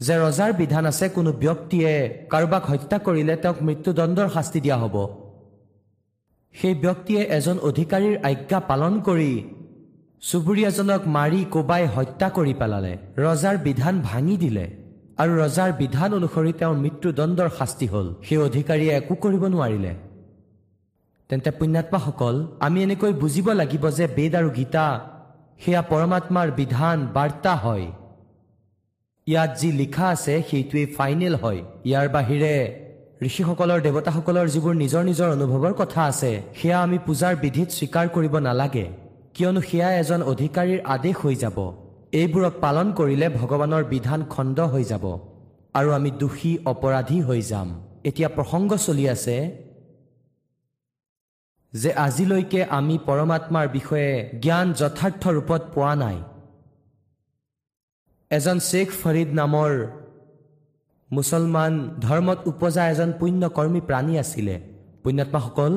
যে 0.00 0.14
ৰজাৰ 0.24 0.52
বিধান 0.52 0.84
আছে 0.86 1.06
কোনো 1.08 1.30
ব্যক্তিয়ে 1.32 1.92
কাৰোবাক 2.30 2.64
হত্যা 2.70 2.98
কৰিলে 2.98 3.34
তেওঁক 3.42 3.58
মৃত্যুদণ্ডৰ 3.62 4.28
শাস্তি 4.28 4.58
দিয়া 4.60 4.76
হ'ব। 4.76 4.96
সেই 6.54 6.74
ব্যক্তিয়ে 6.74 7.22
এজন 7.38 7.56
অধিকাৰীৰ 7.68 8.14
আজ্ঞা 8.30 8.58
পালন 8.60 8.92
কৰি 9.00 9.32
চুবুৰীয়াজনক 10.22 11.02
মাৰি 11.16 11.40
কোবাই 11.54 11.84
হত্যা 11.94 12.28
কৰি 12.36 12.54
পেলালে। 12.60 12.92
ৰজাৰ 13.24 13.56
বিধান 13.66 13.94
ভাঙি 14.08 14.36
দিলে। 14.36 14.64
আৰু 15.22 15.32
ৰজাৰ 15.42 15.70
বিধান 15.80 16.10
অনুসৰি 16.18 16.52
তেওঁৰ 16.60 16.76
মৃত্যুদণ্ডৰ 16.84 17.48
শাস্তি 17.58 17.86
হ'ল। 17.92 18.06
সেই 18.26 18.38
অধিকাৰীয়ে 18.48 18.92
একো 19.00 19.14
কৰিব 19.24 19.42
নোৱাৰিলে। 19.54 19.92
তেন্তে 21.30 21.50
পুণ্যাত্মাসকল 21.58 22.36
আমি 22.66 22.78
এনেকৈ 22.82 23.12
বুজিব 23.22 23.46
লাগিব 23.60 23.84
যে 23.98 24.06
বেদ 24.16 24.32
আৰু 24.40 24.48
গীতা 24.58 24.86
সেয়া 25.62 25.82
পৰমাত্মাৰ 25.90 26.48
বিধান 26.60 26.98
বাৰ্তা 27.16 27.52
হয়। 27.64 27.86
ইয়াত 29.26 29.50
যি 29.60 29.68
লিখা 29.80 30.06
আছে 30.14 30.34
সেইটোৱেই 30.48 30.86
ফাইনেল 30.96 31.34
হয়। 31.42 31.60
ইয়াৰ 31.88 32.06
বাহিৰে 32.16 32.54
ঋষিসকলৰ 33.28 33.78
দেৱতাসকলৰ 33.86 34.46
যিবোৰ 34.54 34.74
নিজৰ 34.82 35.02
নিজৰ 35.10 35.28
অনুভৱৰ 35.36 35.74
কথা 35.80 36.00
আছে 36.10 36.32
সেয়া 36.58 36.78
আমি 36.86 36.98
পূজাৰ 37.06 37.34
বিধিত 37.42 37.68
স্বীকাৰ 37.78 38.06
কৰিব 38.14 38.34
নালাগে। 38.48 38.86
কিয়নো 39.36 39.60
সেয়া 39.68 39.88
এজন 40.02 40.20
অধিকাৰীৰ 40.32 40.80
আদেশ 40.94 41.16
হৈ 41.22 41.34
যাব। 41.44 41.58
এইবোৰক 42.20 42.54
পালন 42.64 42.86
কৰিলে 42.98 43.26
ভগৱানৰ 43.40 43.84
বিধান 43.92 44.20
খণ্ড 44.32 44.58
হৈ 44.72 44.84
যাব 44.92 45.04
আৰু 45.78 45.88
আমি 45.98 46.10
দোষী 46.22 46.52
অপৰাধী 46.72 47.18
হৈ 47.28 47.40
যাম। 47.50 47.68
এতিয়া 48.08 48.28
প্ৰসংগ 48.36 48.70
চলি 48.86 49.04
আছে 49.14 49.36
যে 51.72 51.90
আজিলৈকে 52.06 52.60
আমি 52.78 52.94
পৰমাত্মাৰ 53.08 53.66
বিষয়ে 53.76 54.12
জ্ঞান 54.44 54.66
যথাৰ্থ 54.80 55.22
ৰূপত 55.36 55.62
পোৱা 55.74 55.92
নাই। 56.02 56.18
এজন 58.30 58.58
শ্বেখ 58.68 58.88
ফৰিদ 59.02 59.28
নামৰ 59.40 59.70
মুছলমান 61.10 61.72
ধৰ্মত 62.04 62.38
উপজা 62.50 62.82
এজন 62.92 63.10
পুণ্যকৰ্মী 63.20 63.80
প্ৰাণী 63.88 64.14
আছিলে। 64.22 64.54
পুণ্যাত্মাসকল 65.02 65.72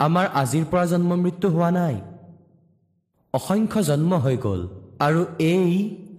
আমাৰ 0.00 0.26
আজিৰ 0.34 0.64
পৰা 0.70 0.84
জন্ম 0.92 1.10
মৃত্যু 1.24 1.48
হোৱা 1.48 1.70
নাই। 1.70 1.96
অসংখ্য 3.34 3.82
জন্ম 3.82 4.12
হৈ 4.14 4.36
গ'ল। 4.36 4.60
আৰু 5.06 5.22
এই 5.52 5.72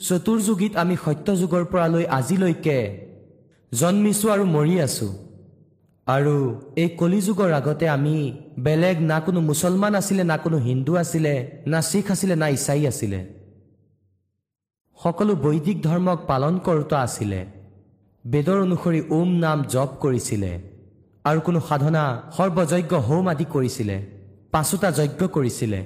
চতুৰ্যুগীত 0.08 0.74
আমি 0.78 0.96
সত্যযুগৰ 1.06 1.64
পৰা 1.72 1.88
লৈ 1.88 2.06
আজিলৈকে 2.18 2.80
জন্মিছোঁ 3.72 4.30
আৰু 4.32 4.44
মৰি 4.56 4.76
আছোঁ। 4.88 5.12
আৰু 6.08 6.36
এই 6.76 6.90
কলিযুগৰ 7.00 7.52
আগতে 7.52 7.86
আমি 7.90 8.16
বেলেগ 8.60 8.98
না 9.02 9.18
কোনো 9.20 9.40
মুছলমান 9.42 9.96
আছিলে 9.96 10.24
না 10.24 10.38
কোনো 10.38 10.58
হিন্দু 10.58 10.94
আছিলে 10.96 11.34
না 11.68 11.80
শিখ 11.82 12.12
আছিলে 12.12 12.36
না 12.36 12.48
ইছাই 12.48 12.88
আছিলে। 12.88 13.20
সকলো 15.00 15.34
বৈদিক 15.36 15.78
ধৰ্মক 15.84 16.20
পালন 16.28 16.54
কৰোতা 16.66 16.98
আছিলে। 17.02 17.42
বেদৰ 18.26 18.58
অনুসৰি 18.62 19.00
ওম 19.10 19.30
নাম 19.44 19.58
জপ 19.64 19.90
কৰিছিলে। 20.02 20.52
আৰু 21.28 21.40
কোনো 21.48 21.60
সাধনা 21.68 22.04
সৰ্বযজ্ঞ 22.36 22.94
হোম 23.08 23.26
আদি 23.32 23.46
কৰিছিলে 23.54 23.98
পাঁচোটা 24.54 24.90
যজ্ঞ 25.00 25.22
কৰিছিলে। 25.36 25.80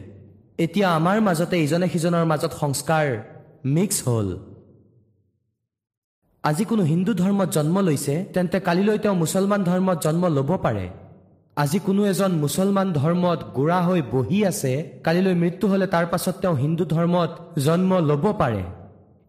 এতিয়া 0.63 0.87
আমাৰ 0.99 1.17
মাজতে 1.27 1.55
ইজনে 1.65 1.87
সিজনৰ 1.93 2.25
মাজত 2.31 2.51
সংস্কাৰ 2.61 3.05
মিক্স 3.75 3.97
হ'ল। 4.07 4.29
আজি 6.43 6.63
কোনো 6.71 6.83
হিন্দু 6.91 7.11
ধৰ্মত 7.21 7.49
জন্ম 7.57 7.75
লৈছে 7.87 8.15
তেন্তে 8.33 8.57
কালিলৈ 8.67 8.97
তেওঁ 9.03 9.15
মুছলমান 9.21 9.61
ধৰ্মত 9.69 9.97
জন্ম 10.05 10.23
ল'ব 10.37 10.51
পাৰে। 10.65 10.85
আজি 11.57 11.79
কোনো 11.85 12.01
এজন 12.11 12.31
মুছলমান 12.43 12.87
ধৰ্মত 12.99 13.39
গোড়া 13.57 13.79
হৈ 13.87 14.01
বহি 14.13 14.37
আছে 14.51 14.71
কালিলৈ 15.05 15.33
মৃত্যু 15.43 15.65
হ'লে 15.71 15.87
তাৰ 15.93 16.05
পাছত 16.11 16.35
তেওঁ 16.41 16.55
হিন্দু 16.63 16.83
ধৰ্মত 16.93 17.31
জন্ম 17.67 17.91
ল'ব 18.09 18.25
পাৰে। 18.41 18.63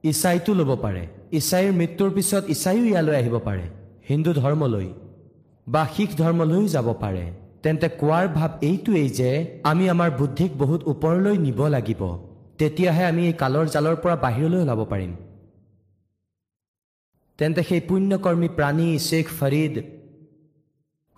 ইছাইটো 0.05 0.53
ল'ব 0.61 0.70
পাৰে। 0.85 1.03
ইছাইৰ 1.38 1.70
মৃত্যুৰ 1.81 2.11
পিছত 2.16 2.42
ইছাইও 2.55 2.85
ইয়ালৈ 2.90 3.14
আহিব 3.20 3.37
পাৰে 3.46 3.64
হিন্দু 4.11 4.31
ধৰ্মলৈ। 4.42 4.88
বা 5.66 5.87
শিখ 5.96 6.11
ধৰ্মলৈও 6.18 6.66
যাব 6.68 6.88
পাৰে। 7.03 7.25
তেন্তে 7.62 7.88
কোৱাৰ 7.88 8.29
ভাৱ 8.29 8.51
এইটোৱেই 8.62 9.09
যে 9.09 9.61
আমি 9.64 9.88
আমাৰ 9.88 10.11
বুদ্ধিক 10.11 10.51
বহুত 10.59 10.81
ওপৰলৈ 10.83 11.38
নিব 11.38 11.66
লাগিব। 11.66 12.03
তেতিয়াহে 12.59 13.05
আমি 13.05 13.27
এই 13.27 13.33
কালৰ 13.33 13.66
জালৰ 13.66 13.96
পৰা 13.96 14.16
বাহিৰলৈ 14.16 14.61
ওলাব 14.62 14.85
পাৰিম। 14.85 15.12
তেন্তে 17.38 17.62
সেই 17.62 17.81
পুণ্যকৰ্মী 17.81 18.48
প্ৰাণী 18.48 18.98
শ্বেখ 18.98 19.27
ফৰিদ 19.40 19.75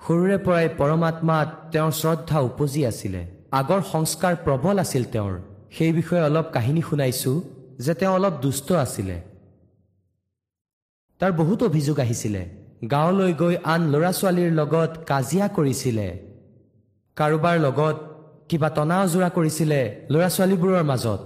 সৰুৰে 0.07 0.39
পৰাই 0.39 0.69
পৰমাত্মাত 0.79 1.49
তেওঁৰ 1.73 1.93
শ্ৰদ্ধা 2.01 2.39
উপজি 2.41 2.87
আছিলে। 2.87 3.23
আগৰ 3.53 3.81
সংস্কাৰ 3.93 4.35
প্ৰবল 4.45 4.79
আছিল 4.79 5.05
তেওঁৰ। 5.05 5.35
সেই 5.77 5.93
বিষয়ে 5.93 6.23
অলপ 6.23 6.47
কাহিনী 6.53 6.83
শুনাইছো 6.83 7.33
যে 7.85 7.95
তেওঁ 7.95 8.15
অলপ 8.15 8.35
দুষ্ট 8.43 8.73
আছিলে। 8.73 9.17
তাৰ 11.21 11.33
বহুত 11.33 11.63
অভিযোগ 11.63 11.97
আহিছিলে। 12.01 12.64
গাঁৱলৈ 12.93 13.33
গৈ 13.33 13.57
আন 13.65 13.81
ল'ৰা 13.93 14.13
ছোৱালীৰ 14.13 14.51
লগত 14.61 14.91
কাজিয়া 15.11 15.49
কৰিছিলে। 15.49 16.09
কাৰোবাৰ 17.17 17.57
লগত 17.59 17.97
কিবা 18.49 18.69
টনা 18.69 18.97
অজোৰা 19.03 19.29
কৰিছিলে 19.29 19.81
ল'ৰা 20.11 20.29
ছোৱালীবোৰৰ 20.29 20.83
মাজত। 20.83 21.21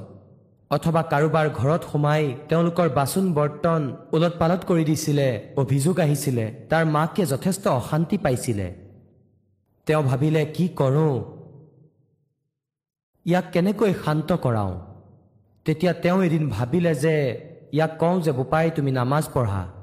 অথবা 0.71 1.03
কাৰোবাৰ 1.03 1.49
ঘৰত 1.51 1.83
সোমাই 1.93 2.35
তেওঁলোকৰ 2.49 2.89
বাচন 2.89 3.33
বৰ্তন 3.33 3.97
ওলট 4.13 4.35
পালট 4.39 4.63
কৰি 4.65 4.85
দিছিলে 4.85 5.55
অভিযোগ 5.57 6.01
আহিছিলে 6.01 6.45
তাৰ 6.71 6.85
মাকে 6.85 7.27
যথেষ্ট 7.27 7.69
অশান্তি 7.69 8.19
পাইছিলে। 8.19 8.69
তেওঁ 9.87 10.03
ভাবিলে 10.03 10.43
কি 10.47 10.69
কৰোঁ? 10.69 11.15
ইয়াক 13.27 13.45
কেনেকৈ 13.53 13.93
শান্ত 14.05 14.33
কৰাওঁ? 14.33 14.75
তেতিয়া 15.65 15.93
তেওঁ 15.93 16.23
এদিন 16.23 16.49
ভাবিলে 16.49 16.95
যে 16.95 17.15
ইয়াক 17.73 17.93
কওঁ 17.99 18.21
যে 18.21 18.33
বোপাই 18.33 18.71
তুমি 18.71 18.91
নামাজ 18.91 19.25
পঢ়া। 19.35 19.78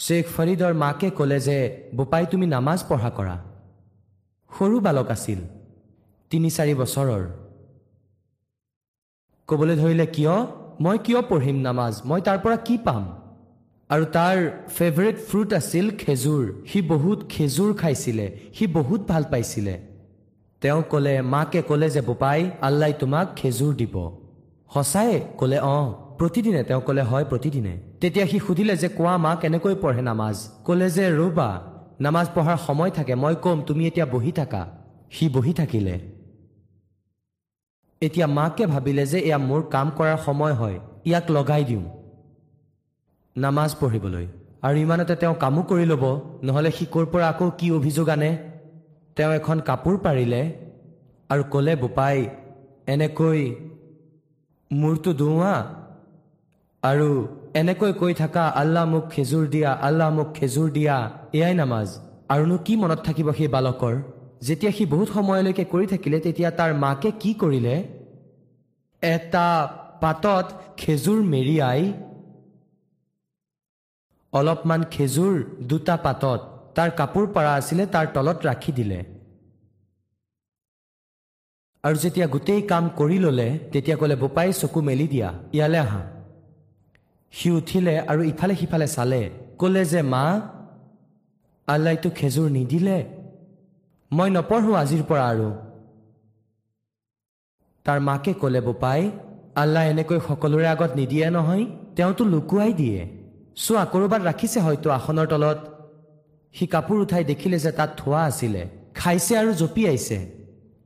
শ্বেখ 0.00 0.26
ফৰিদৰ 0.36 0.72
মাকে 0.74 1.10
ক'লে 1.10 1.40
যে 1.40 1.86
বোপাই 1.94 2.26
তুমি 2.26 2.46
নামাজ 2.46 2.84
পঢ়া 2.88 3.10
কৰা। 3.10 3.38
সৰু 4.58 4.80
বালক 4.80 5.10
আছিল 5.10 5.40
তিনি 6.30 6.50
চাৰি 6.50 6.74
বছৰৰ। 6.74 7.22
ক'বলৈ 9.48 9.76
ধৰিলে 9.76 10.06
কিয়? 10.06 10.46
মই 10.80 10.98
কিয় 10.98 11.22
পঢ়িম 11.22 11.56
নামাজ? 11.56 12.02
মই 12.04 12.20
তাৰ 12.20 12.38
পৰা 12.38 12.56
কি 12.56 12.78
পাম? 12.78 13.02
আৰু 13.90 14.04
তাৰ 14.04 14.36
ফেভৰেট 14.68 15.16
ফ্ৰুট 15.28 15.52
আছিল 15.52 15.96
খেজুৰ। 15.96 16.62
সি 16.66 16.82
বহুত 16.82 17.26
খেজুৰ 17.28 17.74
খাইছিলে। 17.74 18.38
সি 18.54 18.66
বহুত 18.66 19.00
ভাল 19.00 19.24
পাইছিলে। 19.30 19.80
তেওঁ 20.60 20.82
ক'লে 20.82 21.22
মাকে 21.22 21.62
ক'লে 21.62 21.90
যে 21.90 22.00
বোপাই 22.00 22.50
আল্লাই 22.60 22.92
তোমাক 22.92 23.26
খেজুৰ 23.36 23.74
দিব। 23.74 24.10
সঁচাই 24.74 25.20
ক'লে 25.38 25.58
অঁ। 25.58 25.99
প্ৰতিদিনে 26.20 26.62
তেওঁ 26.62 26.80
ক'লে 26.86 27.02
হয় 27.02 27.24
প্ৰতিদিনে। 27.24 27.74
তেতিয়া 28.00 28.26
সি 28.26 28.38
সুধিলে 28.46 28.74
যে 28.76 28.88
কোৱা 28.88 29.14
মা 29.24 29.30
কেনেকৈ 29.42 29.74
পঢ়ে 29.82 30.02
নামাজ? 30.10 30.36
ক'লে 30.66 30.88
যে 30.90 31.04
ৰ'বা 31.20 31.48
নামাজ 32.00 32.26
পঢ়াৰ 32.34 32.58
সময় 32.66 32.90
থাকে 32.90 33.14
মই 33.14 33.34
ক'ম 33.44 33.58
তুমি 33.68 33.82
এতিয়া 33.86 34.06
বহি 34.06 34.32
থাকা। 34.32 34.62
সি 35.10 35.24
বহি 35.28 35.52
থাকিলে। 35.52 35.94
এতিয়া 38.02 38.26
মাকে 38.26 38.64
ভাবিলে 38.66 39.04
যে 39.06 39.18
এয়া 39.28 39.38
মোৰ 39.48 39.62
কাম 39.74 39.86
কৰাৰ 39.96 40.18
সময় 40.26 40.54
হয় 40.60 40.76
ইয়াক 41.08 41.26
লগাই 41.30 41.64
দিওঁ। 41.64 41.84
নামাজ 43.36 43.70
পঢ়িবলৈ। 43.80 44.26
আৰু 44.66 44.76
ইমানতে 44.76 45.14
তেওঁ 45.16 45.34
কামো 45.34 45.62
কৰি 45.70 45.84
ল'ব 45.92 46.04
নহ'লে 46.46 46.70
সি 46.76 46.84
ক'ৰ 46.94 47.04
পৰা 47.12 47.26
আকৌ 47.32 47.50
কি 47.58 47.66
অভিযোগ 47.70 48.06
আনে? 48.08 48.30
তেওঁ 49.16 49.32
এখন 49.32 49.58
কাপোৰ 49.68 49.94
পাৰিলে 50.04 50.42
আৰু 51.30 51.42
ক'লে 51.52 51.72
বোপাই 51.76 52.16
এনেকৈ 52.86 53.40
মূৰটো 54.70 55.10
ধুওৱা 55.12 55.54
আৰু 56.82 57.08
এনেকৈ 57.60 57.92
কৈ 58.00 58.12
থাকা 58.20 58.42
আল্লাহ 58.60 58.84
মোক 58.92 59.04
খেজুৰ 59.14 59.44
দিয়া 59.54 59.70
আল্লাহ 59.88 60.08
মোক 60.18 60.28
খেজুৰ 60.34 60.68
দিয়া 60.76 60.96
এয়াই 61.38 61.54
নামাজ। 61.54 61.88
আৰুনো 62.32 62.56
কি 62.66 62.74
মনত 62.82 63.00
থাকিব 63.06 63.28
সেই 63.38 63.48
বালকৰ? 63.54 63.94
যেতিয়া 64.46 64.72
সি 64.76 64.84
বহুত 64.92 65.08
সময়লৈকে 65.16 65.64
কৰি 65.72 65.86
থাকিলে 65.92 66.18
তেতিয়া 66.26 66.50
তাৰ 66.58 66.70
মাকে 66.84 67.10
কি 67.22 67.30
কৰিলে? 67.42 67.74
এটা 69.02 69.46
পাতত 70.02 70.46
খেজুৰ 70.80 71.18
মেৰিয়াই 71.32 71.82
অলপমান 74.32 74.80
খেজুৰ 74.94 75.34
দুটা 75.70 75.96
পাতত 76.06 76.40
তাৰ 76.76 76.90
কাপোৰ 77.00 77.24
পাৰা 77.34 77.52
আছিলে 77.60 77.84
তাৰ 77.94 78.06
তলত 78.14 78.38
ৰাখি 78.48 78.72
দিলে। 78.78 79.00
আৰু 81.84 81.96
যেতিয়া 82.04 82.26
গোটেই 82.34 82.62
কাম 82.70 82.84
কৰি 83.00 83.16
ল'লে 83.24 83.48
তেতিয়া 83.72 83.96
ক'লে 84.00 84.16
বোপাই 84.22 84.48
চকু 84.60 84.80
মেলি 84.88 85.06
দিয়া 85.14 85.28
ইয়ালৈ 85.56 85.80
আহা। 85.84 86.02
সি 87.34 87.48
উঠিলে 87.58 87.94
আৰু 88.10 88.22
ইফালে 88.32 88.54
সিফালে 88.60 88.86
চালে 88.96 89.22
ক'লে 89.60 89.82
যে 89.92 90.00
মা 90.12 90.24
আল্লাইতো 91.68 92.08
খেজুৰ 92.18 92.48
নিদিলে। 92.56 92.98
মই 94.10 94.28
নপঢ়ো 94.36 94.72
আজিৰ 94.82 95.02
পৰা 95.08 95.24
আৰু। 95.32 95.48
তাৰ 97.86 97.98
মাকে 98.08 98.32
ক'লে 98.42 98.60
বোপাই 98.66 99.00
আল্লাহ 99.62 99.82
এনেকৈ 99.92 100.18
সকলোৰে 100.28 100.66
আগত 100.74 100.90
নিদিয়ে 101.00 101.26
নহয় 101.36 101.64
তেওঁতো 101.96 102.22
লুকুৱাই 102.32 102.72
দিয়ে। 102.80 103.00
চোৱা 103.64 103.82
ক'ৰবাত 103.92 104.22
ৰাখিছে 104.28 104.58
হয়তো 104.66 104.88
আসনৰ 104.98 105.26
তলত। 105.32 105.58
সি 106.54 106.64
কাপোৰ 106.74 106.98
উঠাই 107.04 107.24
দেখিলে 107.30 107.56
যে 107.64 107.70
তাত 107.78 107.90
থোৱা 108.00 108.20
আছিলে 108.30 108.62
খাইছে 108.98 109.32
আৰু 109.40 109.50
জঁপিয়াইছে 109.60 110.18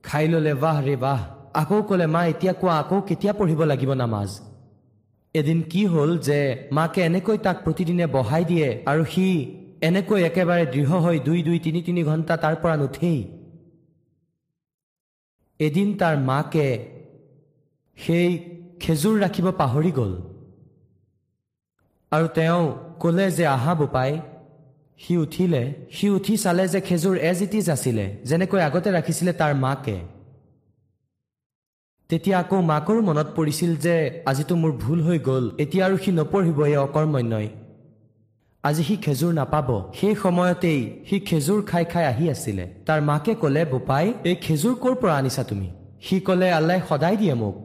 খাই 0.04 0.24
ল'লে 0.32 0.52
বাহ 0.64 0.76
ৰে 0.86 0.96
বাহ। 1.04 1.20
আকৌ 1.60 1.78
ক'লে 1.88 2.06
মা 2.14 2.20
এতিয়া 2.32 2.52
কোৱা 2.60 2.74
আকৌ 2.82 2.98
কেতিয়া 3.08 3.32
পঢ়িব 3.38 3.60
লাগিব 3.70 3.90
নামাজ? 4.02 4.30
এদিন 5.34 5.58
কি 5.70 5.82
হ'ল 5.86 6.10
যে 6.28 6.38
মাকে 6.76 7.00
এনেকৈ 7.08 7.38
তাক 7.46 7.56
প্ৰতিদিনে 7.64 8.06
বহাই 8.16 8.42
দিয়ে 8.50 8.68
আৰু 8.90 9.02
সি 9.12 9.26
এনেকৈ 9.88 10.20
একেবাৰে 10.28 10.64
দৃঢ় 10.74 10.94
হৈ 11.04 11.16
দুই 11.26 11.40
দুই 11.46 11.58
তিনি 11.64 11.80
তিনি 11.86 12.02
ঘণ্টা 12.10 12.34
তাৰ 12.42 12.54
পৰা 12.62 12.76
নুঠেই। 12.82 13.20
এদিন 15.60 15.88
তাৰ 16.00 16.16
মাকে 16.30 16.68
সেই 17.98 18.28
খেজুৰ 18.82 19.14
ৰাখিব 19.24 19.46
পাহৰি 19.60 19.90
গ'ল। 19.98 20.12
আৰু 22.12 22.26
তেওঁ 22.36 22.62
ক'লে 23.02 23.26
যে 23.36 23.44
আহা 23.56 23.72
বোপাই 23.80 24.12
সি 25.00 25.12
উঠিলে। 25.24 25.62
সি 25.96 26.06
উঠি 26.16 26.34
চালে 26.44 26.64
যে 26.72 26.80
খেজুৰ 26.88 27.16
এজ 27.30 27.38
ইট 27.42 27.54
ইজ 27.54 27.66
আছিলে 27.70 28.04
যেনেকৈ 28.28 28.60
আগতে 28.68 28.88
ৰাখিছিলে 28.96 29.32
তাৰ 29.40 29.52
মাকে। 29.64 29.98
তেতিয়া 32.10 32.38
আকৌ 32.38 32.60
মাকৰো 32.60 33.00
মনত 33.02 33.28
পৰিছিল 33.36 33.70
যে 33.76 34.22
আজিতো 34.26 34.54
মোৰ 34.56 34.72
ভুল 34.72 35.00
হৈ 35.02 35.18
গ'ল 35.18 35.44
এতিয়া 35.58 35.86
আৰু 35.86 35.96
সি 35.96 36.10
নপঢ়িব 36.12 36.58
এই 36.66 36.76
অকৰ্মণ্যই। 36.76 37.48
আজি 38.64 38.82
সি 38.82 38.96
খেজুৰ 38.96 39.32
নাপাব। 39.32 39.68
সেই 39.94 40.14
সময়তেই 40.14 40.80
সি 41.08 41.16
খেজুৰ 41.20 41.62
খাই 41.62 41.84
খাই 41.84 42.04
আহি 42.12 42.24
আছিলে। 42.30 42.64
তাৰ 42.86 43.00
মাকে 43.00 43.34
ক'লে 43.34 43.64
বোপাই 43.64 44.06
এই 44.24 44.36
খেজুৰ 44.44 44.74
ক'ৰ 44.82 44.94
পৰা 45.00 45.14
আনিছা 45.16 45.42
তুমি? 45.44 45.68
সি 46.00 46.20
ক'লে 46.20 46.48
আল্লাই 46.52 46.80
সদায় 46.88 47.16
দিয়ে 47.16 47.34
মোক। 47.34 47.56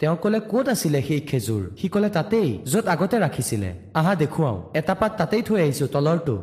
তেওঁ 0.00 0.16
ক'লে 0.22 0.40
ক'ত 0.40 0.66
আছিলে 0.68 1.00
সেই 1.02 1.20
খেজুৰ? 1.20 1.62
সি 1.78 1.86
ক'লে 1.88 2.08
তাতেই 2.08 2.48
য'ত 2.72 2.86
আগতে 2.88 3.16
ৰাখিছিলে। 3.18 3.70
আহা 3.94 4.12
দেখুৱাওঁ। 4.14 4.58
এটা 4.74 4.94
পাত 4.94 5.12
তাতেই 5.18 5.42
থৈ 5.42 5.58
আহিছো 5.62 5.86
তলৰটো। 5.86 6.36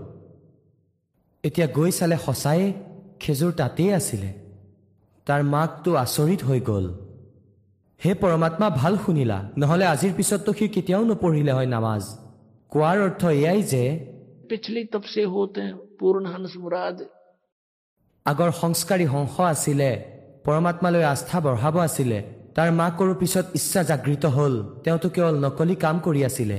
এতিয়া 1.43 1.67
গৈ 1.67 1.91
চালে 1.91 2.17
সঁচায়ে 2.25 2.73
খেজুৰ 3.19 3.51
তাতেই 3.51 3.93
আছিলে। 3.93 4.46
তাৰ 5.27 5.41
মাকটো 5.43 5.91
আচৰিত 5.95 6.41
হৈ 6.43 6.59
গ'ল। 6.59 6.85
হে 8.01 8.13
পৰমাত্মা 8.13 8.69
ভাল 8.69 8.97
শুনিলা। 9.05 9.37
নহ'লে 9.57 9.85
আজিৰ 9.85 10.13
পিছততো 10.17 10.51
সি 10.53 10.67
কেতিয়াও 10.67 11.03
নপঢ়িলে 11.03 11.51
হয় 11.51 11.69
নামাজ। 11.75 12.03
কোৱাৰ 12.71 12.97
অৰ্থ 13.05 13.21
এয়াই 13.39 13.61
যে 13.71 13.83
আগৰ 18.25 18.51
সংস্কাৰী 18.61 19.05
হংস 19.05 19.35
আছিলে 19.53 19.89
পৰমাত্মালৈ 20.45 21.03
আস্থা 21.03 21.37
বঢ়াব 21.39 21.75
আছিলে 21.79 22.19
তাৰ 22.55 22.69
মাকৰো 22.71 23.13
পিছত 23.13 23.45
ইচ্ছা 23.55 23.81
জাগৃত 23.83 24.25
হ'ল 24.25 24.53
তেওঁতো 24.83 25.07
কেৱল 25.09 25.35
নকলি 25.45 25.75
কাম 25.75 25.95
কৰি 25.99 26.21
আছিলে। 26.29 26.57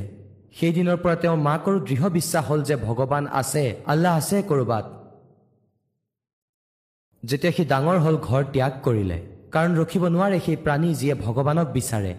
সেইদিনৰ 0.58 0.96
পৰা 1.02 1.16
তেওঁ 1.22 1.36
মাকৰো 1.48 1.78
দৃঢ় 1.88 2.08
বিশ্বাস 2.08 2.44
হ'ল 2.48 2.60
যে 2.62 2.76
ভগৱান 2.86 3.24
আছে 3.40 3.64
আল্লাহ 3.86 4.12
আছে 4.16 4.36
ক'ৰবাত। 4.50 4.84
যেতিয়া 7.22 7.52
সি 7.52 7.64
ডাঙৰ 7.64 7.98
হ'ল 7.98 8.16
ঘৰ 8.16 8.44
ত্যাগ 8.52 8.72
কৰিলে। 8.82 9.18
কাৰণ 9.52 9.76
ৰখিব 9.76 10.02
নোৱাৰে 10.08 10.40
সেই 10.40 10.56
প্ৰাণী 10.56 10.94
যিয়ে 10.94 11.14
ভগৱানক 11.14 11.66
বিচাৰে। 11.72 12.14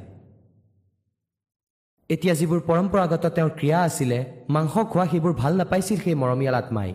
এতিয়া 2.09 2.33
যিবোৰ 2.35 2.59
পৰম্পৰাগত 2.59 3.25
তেওঁৰ 3.25 3.49
ক্ৰিয়া 3.49 3.79
আছিলে 3.81 4.25
মাংস 4.49 4.73
খোৱা 4.91 5.05
সেইবোৰ 5.05 5.33
ভাল 5.33 5.53
নাপাইছিল 5.55 5.97
সেই 5.99 6.15
মৰমীয়াল 6.15 6.55
আত্মাই। 6.55 6.93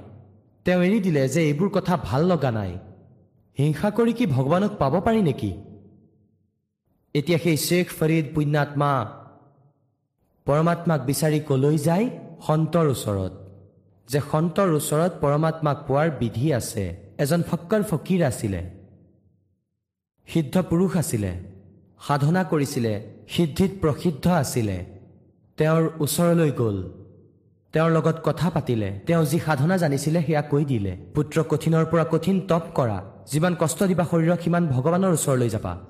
তেওঁ 0.64 0.80
এৰি 0.82 1.00
দিলে 1.00 1.28
যে 1.28 1.40
এইবোৰ 1.42 1.68
কথা 1.68 1.96
ভাল 1.96 2.22
লগা 2.26 2.50
নাই। 2.50 2.78
হিংসা 3.58 3.90
কৰি 3.90 4.12
কি 4.12 4.26
ভগৱানক 4.26 4.72
পাব 4.78 5.00
পাৰি 5.00 5.22
নেকি? 5.22 5.52
এতিয়া 7.14 7.38
সেই 7.38 7.56
শ্বেখ 7.56 7.86
ফৰিদ 7.98 8.24
পুণ্যাত্মা 8.34 8.90
পৰমাত্মাক 10.46 11.00
বিচাৰি 11.00 11.40
কলৈ 11.40 11.78
যায়? 11.78 12.10
সন্তৰ 12.46 12.86
ওচৰত। 12.86 13.32
যে 14.08 14.20
সন্তৰ 14.32 14.68
ওচৰত 14.70 15.12
পৰমাত্মাক 15.20 15.76
পোৱাৰ 15.86 16.10
বিধি 16.10 16.52
আছে। 16.52 17.03
এজন 17.18 17.42
ফক্কৰ 17.42 17.82
ফকীৰ 17.82 18.24
আছিলে। 18.24 18.70
সিদ্ধ 20.26 20.58
পুৰুষ 20.58 20.96
আছিলে। 20.96 21.32
সাধনা 22.06 22.44
কৰিছিলে। 22.44 23.12
সিদ্ধিত 23.28 23.70
প্ৰসিদ্ধ 23.80 24.28
আছিলে। 24.28 24.86
তেওঁৰ 25.56 25.90
ওচৰলৈ 26.00 26.50
গ'ল। 26.50 26.92
তেওঁৰ 27.72 27.90
লগত 27.90 28.20
কথা 28.24 28.50
পাতিলে। 28.50 29.00
তেওঁ 29.06 29.24
যি 29.24 29.38
সাধনা 29.38 29.76
জানিছিলে 29.76 30.22
সেয়া 30.22 30.42
কৈ 30.42 30.64
দিলে। 30.64 30.96
পুত্ৰ 31.14 31.42
কঠিনৰ 31.42 31.84
পৰা 31.84 32.04
কঠিন 32.10 32.40
তপ 32.40 32.62
কৰা। 32.74 33.04
যিমান 33.32 33.54
কষ্ট 33.54 33.82
দিবা 33.82 34.04
শৰীৰক 34.04 34.40
সিমান 34.40 34.66
ভগৱানৰ 34.66 35.12
ওচৰলৈ 35.12 35.48
যাবা। 35.48 35.86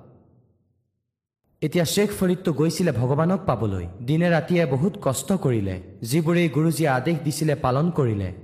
এতিয়া 1.61 1.85
শ্বেখ 1.85 2.11
ফৰিদটো 2.21 2.53
গৈছিলে 2.53 2.93
ভগৱানক 2.93 3.41
পাবলৈ। 3.47 3.87
দিনে 4.05 4.31
ৰাতিয়ে 4.31 4.67
বহুত 4.67 4.99
কষ্ট 5.03 5.33
কৰিলে। 5.33 5.83
যিবোৰেই 6.03 6.49
গুৰুজীয়ে 6.49 6.89
আদেশ 6.89 7.17
দিছিলে 7.25 7.55
পালন 7.55 7.91
কৰিলে। 7.91 8.44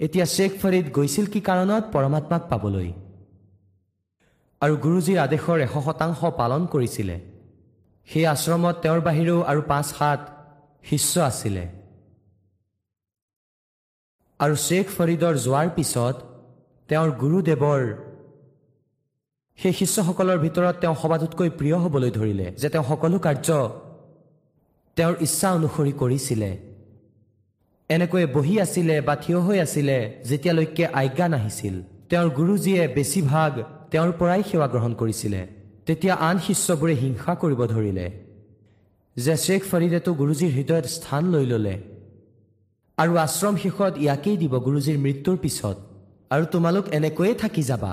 এতিয়া 0.00 0.26
শ্বেখ 0.34 0.52
ফৰিদ 0.62 0.86
গৈছিল 0.96 1.26
কি 1.32 1.40
কাৰণত 1.48 1.84
পৰমাত্মাক 1.94 2.42
পাবলৈ? 2.50 2.88
আৰু 4.62 4.74
গুৰুজীৰ 4.84 5.18
আদেশৰ 5.26 5.58
এশ 5.66 5.74
শতাংশ 5.86 6.20
পালন 6.40 6.62
কৰিছিলে। 6.72 7.16
সেই 8.08 8.26
আশ্ৰমত 8.34 8.74
তেওঁৰ 8.82 9.00
বাহিৰেও 9.06 9.38
আৰু 9.50 9.60
পাঁচ 9.70 9.86
সাত 9.98 10.20
শিষ্য 10.84 11.14
আছিলে। 11.20 11.64
আৰু 14.40 14.54
শ্বেখ 14.66 14.86
ফৰিদৰ 14.96 15.34
যোৱাৰ 15.44 15.68
পিছত 15.76 16.16
তেওঁৰ 16.88 17.10
গুৰুদেৱৰ 17.22 17.82
সেই 19.58 19.72
শিষ্যসকলৰ 19.80 20.38
ভিতৰত 20.44 20.74
তেওঁ 20.82 20.96
সবাতোতকৈ 21.02 21.48
প্ৰিয় 21.58 21.76
হ'বলৈ 21.84 22.10
ধৰিলে 22.18 22.46
যে 22.60 22.68
তেওঁ 22.72 22.84
সকলো 22.90 23.18
কাৰ্য 23.26 23.48
তেওঁৰ 24.96 25.14
ইচ্ছা 25.26 25.48
অনুসৰি 25.58 25.92
কৰিছিলে। 26.02 26.50
এনেকৈয়ে 27.90 28.26
বহি 28.36 28.54
আছিলে 28.60 29.00
বা 29.00 29.14
থিয় 29.16 29.38
হৈ 29.38 29.58
আছিলে 29.60 29.96
যেতিয়ালৈকে 30.28 30.84
আজ্ঞা 31.00 31.26
নাহিছিল। 31.28 31.74
তেওঁৰ 32.10 32.28
গুৰুজীয়ে 32.38 32.82
বেছিভাগ 32.96 33.52
তেওঁৰ 33.92 34.10
পৰাই 34.20 34.42
সেৱা 34.50 34.66
গ্ৰহণ 34.72 34.92
কৰিছিলে। 34.94 35.40
তেতিয়া 35.86 36.14
আন 36.28 36.36
শিষ্যবোৰে 36.46 36.94
হিংসা 37.02 37.32
কৰিব 37.42 37.60
ধৰিলে 37.74 38.06
যে 39.16 39.34
শ্বেখ 39.44 39.62
ফৰিদেতো 39.70 40.10
গুৰুজীৰ 40.20 40.50
হৃদয়ত 40.56 40.86
স্থান 40.96 41.22
লৈ 41.34 41.44
ল'লে। 41.46 41.74
আৰু 42.98 43.12
আশ্ৰম 43.24 43.54
শেষত 43.62 43.92
ইয়াকেই 44.04 44.36
দিব 44.36 44.54
গুৰুজীৰ 44.66 44.98
মৃত্যুৰ 45.04 45.36
পিছত। 45.36 45.76
আৰু 46.30 46.44
তোমালোক 46.52 46.84
এনেকৈয়ে 46.88 47.34
থাকি 47.34 47.62
যাবা। 47.62 47.92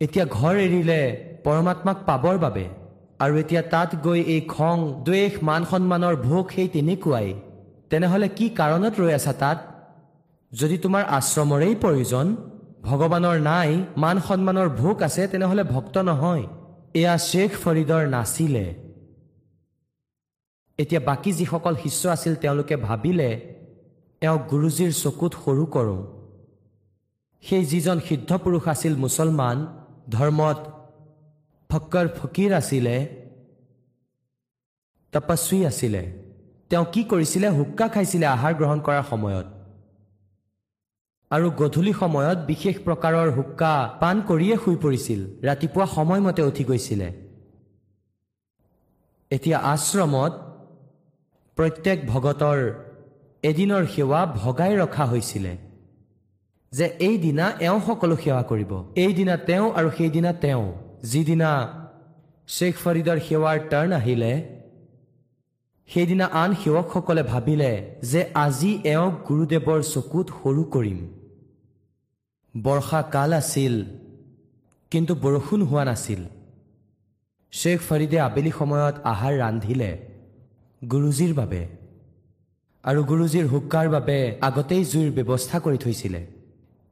এতিয়া 0.00 0.24
ঘৰ 0.38 0.54
এৰিলে 0.66 1.00
পৰমাত্মাক 1.44 1.98
পাবৰ 2.06 2.36
বাবে। 2.38 2.64
আৰু 3.24 3.34
এতিয়া 3.42 3.62
তাত 3.62 3.90
গৈ 4.06 4.20
এই 4.34 4.40
খং 4.54 4.76
দ্বেষ 5.04 5.32
মান 5.42 5.62
সন্মানৰ 5.70 6.16
ভোগ 6.28 6.44
সেই 6.54 6.68
তেনেকুৱাই। 6.68 7.28
তেনেহ'লে 7.90 8.28
কি 8.28 8.48
কাৰণত 8.48 8.94
ৰৈ 9.00 9.12
আছা 9.12 9.32
তাত? 9.32 9.58
যদি 10.52 10.78
তোমাৰ 10.78 11.04
আশ্ৰমৰেই 11.04 11.74
প্ৰয়োজন 11.74 12.26
ভগৱানৰ 12.82 13.38
নাই 13.40 13.84
মান 13.96 14.20
সন্মানৰ 14.20 14.68
ভোগ 14.68 15.02
আছে 15.02 15.28
তেনেহ'লে 15.28 15.64
ভক্ত 15.64 15.98
নহয়। 15.98 16.44
এয়া 16.94 17.18
শ্বেখ 17.18 17.50
ফৰিদৰ 17.64 18.02
নাছিলে। 18.08 18.74
এতিয়া 20.78 21.00
বাকী 21.00 21.32
যিসকল 21.32 21.74
শিষ্য 21.76 22.08
আছিল 22.08 22.34
তেওঁলোকে 22.34 22.76
ভাবিলে 22.76 23.30
এওঁক 24.22 24.42
গুৰুজীৰ 24.50 24.92
চকুত 24.92 25.32
সৰু 25.44 25.64
কৰোঁ। 25.66 26.02
সেই 27.42 27.64
যিজন 27.64 28.00
সিদ্ধ 28.00 28.30
পুৰুষ 28.36 28.68
আছিল 28.68 28.96
মুছলমান 28.96 29.56
ধৰ্মত 30.10 30.58
ফক্কৰ 31.70 32.06
ফকীৰ 32.18 32.52
আছিলে 32.52 32.96
তপস্বী 35.12 35.58
আছিলে। 35.66 36.25
তেওঁ 36.70 36.84
কি 36.92 37.02
কৰিছিলে? 37.04 37.48
হুক্কা 37.48 37.86
খাইছিলে 37.88 38.26
আহাৰ 38.26 38.54
গ্ৰহণ 38.54 38.78
কৰাৰ 38.80 39.04
সময়ত। 39.10 39.46
আৰু 41.30 41.50
গধূলি 41.50 41.92
সময়ত 41.92 42.38
বিশেষ 42.46 42.76
প্ৰকাৰৰ 42.86 43.28
হুক্কা 43.36 43.72
পাণ 44.00 44.16
কৰিয়ে 44.28 44.56
শুই 44.64 44.76
পৰিছিল। 44.84 45.20
ৰাতিপুৱা 45.48 45.86
সময়মতে 45.86 46.42
উঠি 46.42 46.64
গৈছিলে। 46.64 47.08
এতিয়া 49.30 49.58
আশ্ৰমত 49.72 50.32
প্ৰত্যেক 51.56 51.98
ভগতৰ 52.06 52.58
এদিনৰ 53.42 53.84
সেৱা 53.94 54.20
ভগাই 54.42 54.72
ৰখা 54.76 55.04
হৈছিলে 55.04 55.52
যে 56.72 56.86
এইদিনা 57.08 57.46
এওঁ 57.60 57.80
সকলো 57.86 58.16
সেৱা 58.16 58.42
কৰিব। 58.42 58.72
এইদিনা 58.96 59.34
তেওঁ 59.48 59.66
আৰু 59.78 59.88
সেইদিনা 59.98 60.32
তেওঁ। 60.44 60.64
যিদিনা 61.02 61.50
শ্বেখ 62.48 62.74
ফৰিদৰ 62.84 63.18
সেৱাৰ 63.28 63.58
টাৰ্ণ 63.70 63.92
আহিলে 63.92 64.32
সেইদিনা 65.88 66.26
আন 66.42 66.50
সেৱকসকলে 66.60 67.22
ভাবিলে 67.32 67.70
যে 68.10 68.20
আজি 68.44 68.70
এওঁক 68.94 69.14
গুৰুদেৱৰ 69.28 69.80
চকুত 69.94 70.26
সৰু 70.40 70.62
কৰিম। 70.74 70.98
বৰ্ষাকাল 72.54 73.30
আছিল 73.40 73.74
কিন্তু 74.92 75.12
বৰষুণ 75.24 75.60
হোৱা 75.70 75.84
নাছিল। 75.90 76.20
শ্বেখ 77.52 77.78
ফৰিদে 77.88 78.18
আবেলি 78.28 78.52
সময়ত 78.58 78.94
আহাৰ 79.12 79.34
ৰান্ধিলে 79.42 79.90
গুৰুজীৰ 80.82 81.32
বাবে 81.40 81.62
আৰু 82.84 83.00
গুৰুজীৰ 83.10 83.46
হুক্কাৰ 83.52 83.86
বাবে 83.94 84.18
আগতেই 84.48 84.82
জুইৰ 84.90 85.10
ব্যৱস্থা 85.18 85.56
কৰি 85.64 85.78
থৈছিলে। 85.84 86.20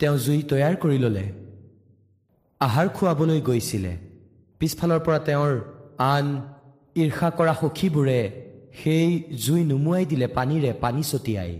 তেওঁ 0.00 0.16
জুই 0.24 0.40
তৈয়াৰ 0.50 0.74
কৰি 0.83 0.98
ল'লে 1.04 1.26
আহাৰ 2.61 2.87
খুৱাবলৈ 2.96 3.40
গৈছিলে। 3.48 3.92
পিছফালৰ 4.61 5.00
পৰা 5.07 5.18
তেওঁৰ 5.28 5.52
আন 6.12 6.26
ঈৰ্ষা 7.02 7.28
কৰা 7.38 7.54
সখীবোৰে 7.62 8.20
সেই 8.82 9.08
জুই 9.42 9.62
নুমুৱাই 9.70 10.04
দিলে 10.10 10.26
পানীৰে 10.37 10.70
পানী 10.82 11.02
ছটিয়াই। 11.10 11.54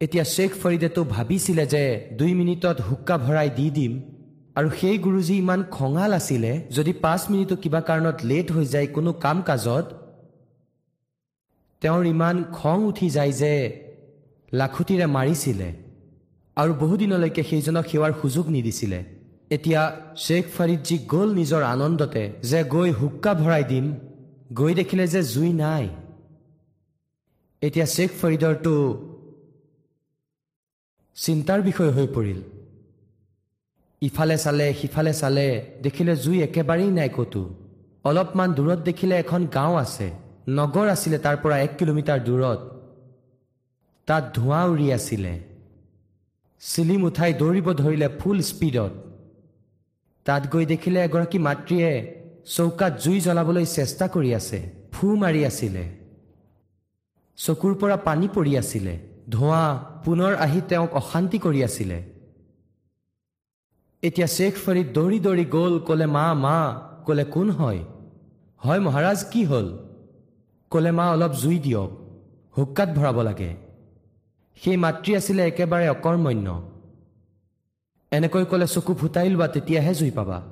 এতিয়া 0.00 0.24
শ্বেখ 0.34 0.50
ফৰিদেতো 0.62 1.00
ভাবিছিলে 1.14 1.64
যে 1.74 1.82
দুই 2.18 2.32
মিনিটত 2.40 2.78
হুক্কা 2.88 3.16
ভৰাই 3.26 3.48
দি 3.58 3.66
দিম 3.78 3.92
আৰু 4.56 4.68
সেই 4.80 4.96
গুৰুজী 5.04 5.34
ইমান 5.42 5.60
খঙাল 5.76 6.10
আছিলে 6.18 6.52
যদি 6.76 6.92
পাঁচ 7.04 7.20
মিনিটো 7.30 7.54
কিবা 7.62 7.80
কাৰণত 7.88 8.18
লেট 8.30 8.46
হৈ 8.54 8.66
যায় 8.74 8.88
কোনো 8.96 9.10
কাম 9.24 9.38
কাজত 9.48 9.86
তেওঁৰ 11.82 12.04
ইমান 12.14 12.36
খং 12.58 12.78
উঠি 12.90 13.08
যায় 13.16 13.32
যে 13.40 13.52
লাখুটিৰে 14.52 15.06
মাৰিছিলে 15.16 15.68
আৰু 16.56 16.72
বহুদিনলৈকে 16.82 17.42
সেইজনক 17.50 17.84
সেৱাৰ 17.90 18.12
সুযোগ 18.20 18.44
নিদিছিলে। 18.56 18.98
এতিয়া 19.56 19.82
শ্বেখ 20.24 20.44
ফৰিদজী 20.56 20.96
গ'ল 21.12 21.28
নিজৰ 21.40 21.62
আনন্দতে 21.74 22.22
যে 22.50 22.60
গৈ 22.74 22.90
হুক্কা 23.00 23.32
ভৰাই 23.34 23.64
দিম। 23.72 23.86
গৈ 24.58 24.74
দেখিলে 24.74 25.06
যে 25.06 25.22
জুই 25.22 25.52
নাই। 25.52 25.88
এতিয়া 27.62 27.86
শ্বেখ 27.86 28.10
ফৰিদৰটো 28.20 28.74
চিন্তাৰ 31.16 31.62
বিষয় 31.62 31.90
হৈ 31.90 32.06
পৰিল। 32.06 32.40
ইফালে 34.02 34.36
চালে 34.38 34.74
সিফালে 34.74 35.12
চালে 35.14 35.66
দেখিলে 35.82 36.16
জুই 36.16 36.42
একেবাৰেই 36.42 36.90
নাই 36.90 37.08
ক'তো। 37.08 37.54
অলপমান 38.04 38.52
দূৰত 38.52 38.78
দেখিলে 38.78 39.16
এখন 39.18 39.46
গাঁও 39.46 39.74
আছে। 39.74 40.10
নগৰ 40.48 40.88
আছিলে 40.88 41.18
তাৰ 41.18 41.36
পৰা 41.36 41.58
এক 41.58 41.72
কিলোমিটাৰ 41.78 42.20
দূৰত। 42.20 42.60
তাত 44.06 44.24
ধোঁৱা 44.34 44.64
উৰি 44.64 44.92
আছিলে। 44.92 45.40
চিলিম 46.60 47.02
উঠাই 47.02 47.32
দৌৰিব 47.34 47.72
ধৰিলে 47.72 48.08
ফুল 48.20 48.40
স্পীডত। 48.40 48.92
তাত 50.24 50.42
গৈ 50.52 50.66
দেখিলে 50.66 51.04
এগৰাকী 51.04 51.38
মাতৃয়ে 51.38 52.21
চৌকাত 52.46 52.92
জুই 53.04 53.20
জ্বলাবলৈ 53.20 53.64
চেষ্টা 53.64 54.08
কৰি 54.08 54.34
আছে 54.34 54.70
ফু 54.92 55.16
মাৰি 55.16 55.44
আছিলে। 55.44 55.84
চকুৰ 57.36 57.74
পৰা 57.74 57.96
পানী 57.96 58.28
পৰি 58.28 58.56
আছিলে 58.56 58.98
ধোঁৱা 59.28 59.62
পুনৰ 60.04 60.34
আহি 60.34 60.60
তেওঁক 60.60 60.90
অশান্তি 60.94 61.38
কৰি 61.38 61.64
আছিলে। 61.64 62.02
এতিয়া 64.02 64.26
শ্বেখ 64.26 64.54
ফৰিদ 64.64 64.86
দৌৰি 64.92 65.18
দৌৰি 65.20 65.44
গ'ল 65.44 65.78
ক'লে 65.78 66.06
মা 66.06 66.34
মা 66.34 66.56
ক'লে 67.06 67.24
কোন 67.24 67.50
হয়? 67.50 67.84
হয় 68.64 68.80
মহাৰাজ 68.80 69.24
কি 69.24 69.44
হ'ল? 69.44 69.78
ক'লে 70.70 70.90
মা 70.90 71.10
অলপ 71.10 71.32
জুই 71.32 71.58
দিয়ক 71.58 71.90
হুক্কাত 72.58 72.88
ভৰাব 72.88 73.20
লাগে। 73.22 73.56
সেই 74.62 74.76
মাতৃ 74.76 75.16
আছিলে 75.16 75.46
একেবাৰে 75.46 75.88
অকৰ্মণ্য। 75.88 76.48
এনেকৈ 78.12 78.44
ক'লে 78.44 78.66
চকু 78.66 78.94
ফুটাই 78.94 79.28
লোৱা 79.28 79.46
তেতিয়াহে 79.46 79.94
জুই 79.94 80.10
পাবা। 80.10 80.51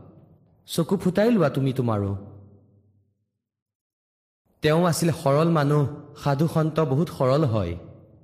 চকু 0.74 0.96
ফুটাই 0.96 1.30
লোৱা 1.30 1.48
তুমি 1.48 1.72
তোমাৰো। 1.72 2.12
তেওঁ 4.62 4.82
আছিলে 4.86 5.12
সৰল 5.22 5.48
মানুহ 5.48 5.82
সাধু 6.24 6.46
সন্ত 6.54 6.80
বহুত 6.80 7.08
সৰল 7.18 7.44
হয়। 7.44 7.74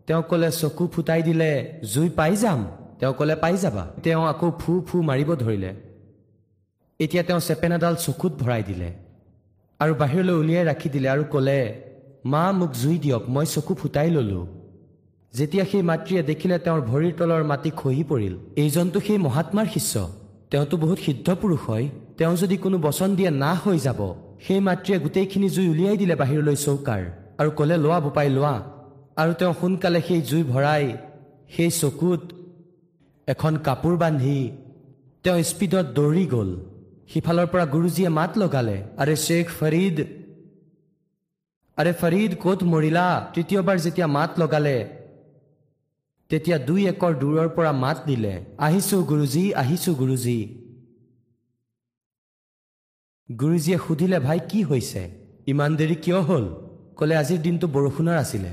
তেওঁ 0.07 0.23
ক'লে 0.23 0.51
চকু 0.51 0.87
ফুটাই 0.87 1.23
দিলে 1.23 1.51
জুই 1.93 2.09
পাই 2.11 2.37
যাম। 2.37 2.61
তেওঁ 2.99 3.15
ক'লে 3.15 3.35
পাই 3.37 3.57
যাবা। 3.57 3.85
তেওঁ 4.03 4.23
আকৌ 4.27 4.51
ফু 4.61 4.81
ফু 4.87 5.03
মাৰিব 5.03 5.35
ধৰিলে। 5.35 5.71
এতিয়া 7.01 7.23
তেওঁ 7.23 7.41
চেপেনাডাল 7.41 7.95
চকুত 7.97 8.33
ভৰাই 8.33 8.63
দিলে 8.63 8.89
আৰু 9.81 9.93
বাহিৰলৈ 9.95 10.35
উলিয়াই 10.43 10.65
ৰাখি 10.65 10.89
দিলে 10.89 11.09
আৰু 11.09 11.25
ক'লে 11.31 11.61
মা 12.25 12.53
মোক 12.53 12.71
জুই 12.73 12.99
দিয়ক 12.99 13.23
মই 13.29 13.47
চকু 13.47 13.75
ফুটাই 13.75 14.11
ল'লোঁ। 14.11 14.47
যেতিয়া 15.35 15.65
সেই 15.65 15.83
মাতৃয়ে 15.83 16.23
দেখিলে 16.23 16.59
তেওঁৰ 16.59 16.81
ভৰিৰ 16.81 17.13
তলৰ 17.19 17.43
মাটি 17.45 17.71
খহি 17.71 18.05
পৰিল। 18.05 18.35
এইজনটো 18.57 18.99
সেই 19.01 19.19
মহাত্মাৰ 19.19 19.67
শিষ্য। 19.67 19.95
তেওঁতো 20.51 20.77
বহুত 20.77 20.99
সিদ্ধ 20.99 21.35
পুৰুষ 21.35 21.61
হয়। 21.67 21.89
তেওঁ 22.19 22.35
যদি 22.43 22.57
কোনো 22.65 22.77
বচন 22.87 23.11
দিয়ে 23.19 23.31
নাশ 23.43 23.59
হৈ 23.65 23.79
যাব 23.87 24.01
সেই 24.45 24.61
মাতৃয়ে 24.67 24.99
গোটেইখিনি 25.05 25.49
জুই 25.55 25.67
উলিয়াই 25.73 25.97
দিলে 26.01 26.15
বাহিৰলৈ 26.23 26.57
চৌকাৰ 26.67 27.03
আৰু 27.41 27.51
ক'লে 27.59 27.77
লোৱা 27.85 27.99
বোপাই 28.05 28.29
লোৱা। 28.37 28.55
আৰু 29.21 29.33
তেওঁ 29.41 29.55
সোনকালে 29.61 30.01
সেই 30.09 30.21
জুই 30.31 30.43
ভৰাই 30.53 30.85
সেই 31.55 31.71
চকুত 31.81 32.23
এখন 33.29 33.55
কাপোৰ 33.67 33.95
বান্ধি 34.03 34.39
তেওঁ 35.25 35.39
স্পীডত 35.51 35.87
দৌৰি 35.97 36.25
গ'ল। 36.35 36.51
সিফালৰ 37.13 37.47
পৰা 37.53 37.65
গুৰুজীয়ে 37.75 38.11
মাত 38.19 38.33
লগালে 38.43 38.77
আৰে 39.03 39.15
শ্বেখ 39.25 39.47
ফৰিদ 39.59 39.97
আৰে 41.79 41.93
ফৰিদ 42.01 42.31
ক'ত 42.43 42.61
মৰিলা? 42.73 43.07
তৃতীয়বাৰ 43.35 43.77
যেতিয়া 43.85 44.09
মাত 44.17 44.31
লগালে 44.41 44.77
তেতিয়া 46.31 46.57
দুই 46.69 46.83
একৰ 46.93 47.13
দূৰৰ 47.23 47.49
পৰা 47.57 47.73
মাত 47.85 47.99
দিলে 48.09 48.35
আহিছো 48.67 48.97
গুৰুজী 49.11 49.45
আহিছো 49.63 49.93
গুৰুজী। 50.01 50.41
গুৰুজীয়ে 53.31 53.79
সুধিলে 53.79 54.19
ভাই 54.19 54.41
কি 54.49 54.63
হৈছে? 54.63 55.11
ইমান 55.47 55.77
দেৰি 55.77 55.95
কিয় 55.95 56.21
হ'ল? 56.21 56.55
ক'লে 56.97 57.17
আজিৰ 57.17 57.39
দিনটো 57.39 57.67
বৰষুণৰ 57.69 58.17
আছিলে। 58.17 58.49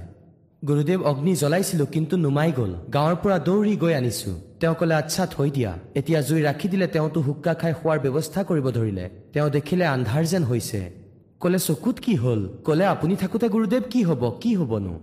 গুৰুদেৱ 0.67 0.99
অগ্নি 1.03 1.35
জ্বলাইছিলো 1.35 1.85
কিন্তু 1.85 2.17
নুমাই 2.17 2.51
গ'ল। 2.51 2.73
গাঁৱৰ 2.93 3.15
পৰা 3.15 3.39
দৌৰি 3.39 3.77
গৈ 3.77 3.93
আনিছো। 3.93 4.31
তেওঁ 4.59 4.73
ক'লে 4.73 4.95
আচ্ছা 4.95 5.25
থৈ 5.25 5.49
দিয়া। 5.49 5.79
এতিয়া 5.95 6.21
জুই 6.21 6.41
ৰাখি 6.41 6.67
দিলে 6.67 6.87
তেওঁতো 6.87 7.21
হুক্কা 7.21 7.53
খাই 7.53 7.73
খোৱাৰ 7.73 7.99
ব্যৱস্থা 7.99 8.43
কৰিব 8.43 8.69
ধৰিলে। 8.69 9.09
তেওঁ 9.33 9.49
দেখিলে 9.49 9.85
আন্ধাৰ 9.85 10.23
যেন 10.25 10.43
হৈছে। 10.43 10.91
ক'লে 11.39 11.59
চকুত 11.59 11.99
কি 11.99 12.15
হ'ল? 12.15 12.49
ক'লে 12.65 12.85
আপুনি 12.85 13.15
থাকোঁতে 13.15 13.49
গুৰুদেৱ 13.49 13.81
কি 13.89 14.03
হ'ব? 14.03 14.39
কি 14.41 14.55
হ'বনো? 14.55 14.99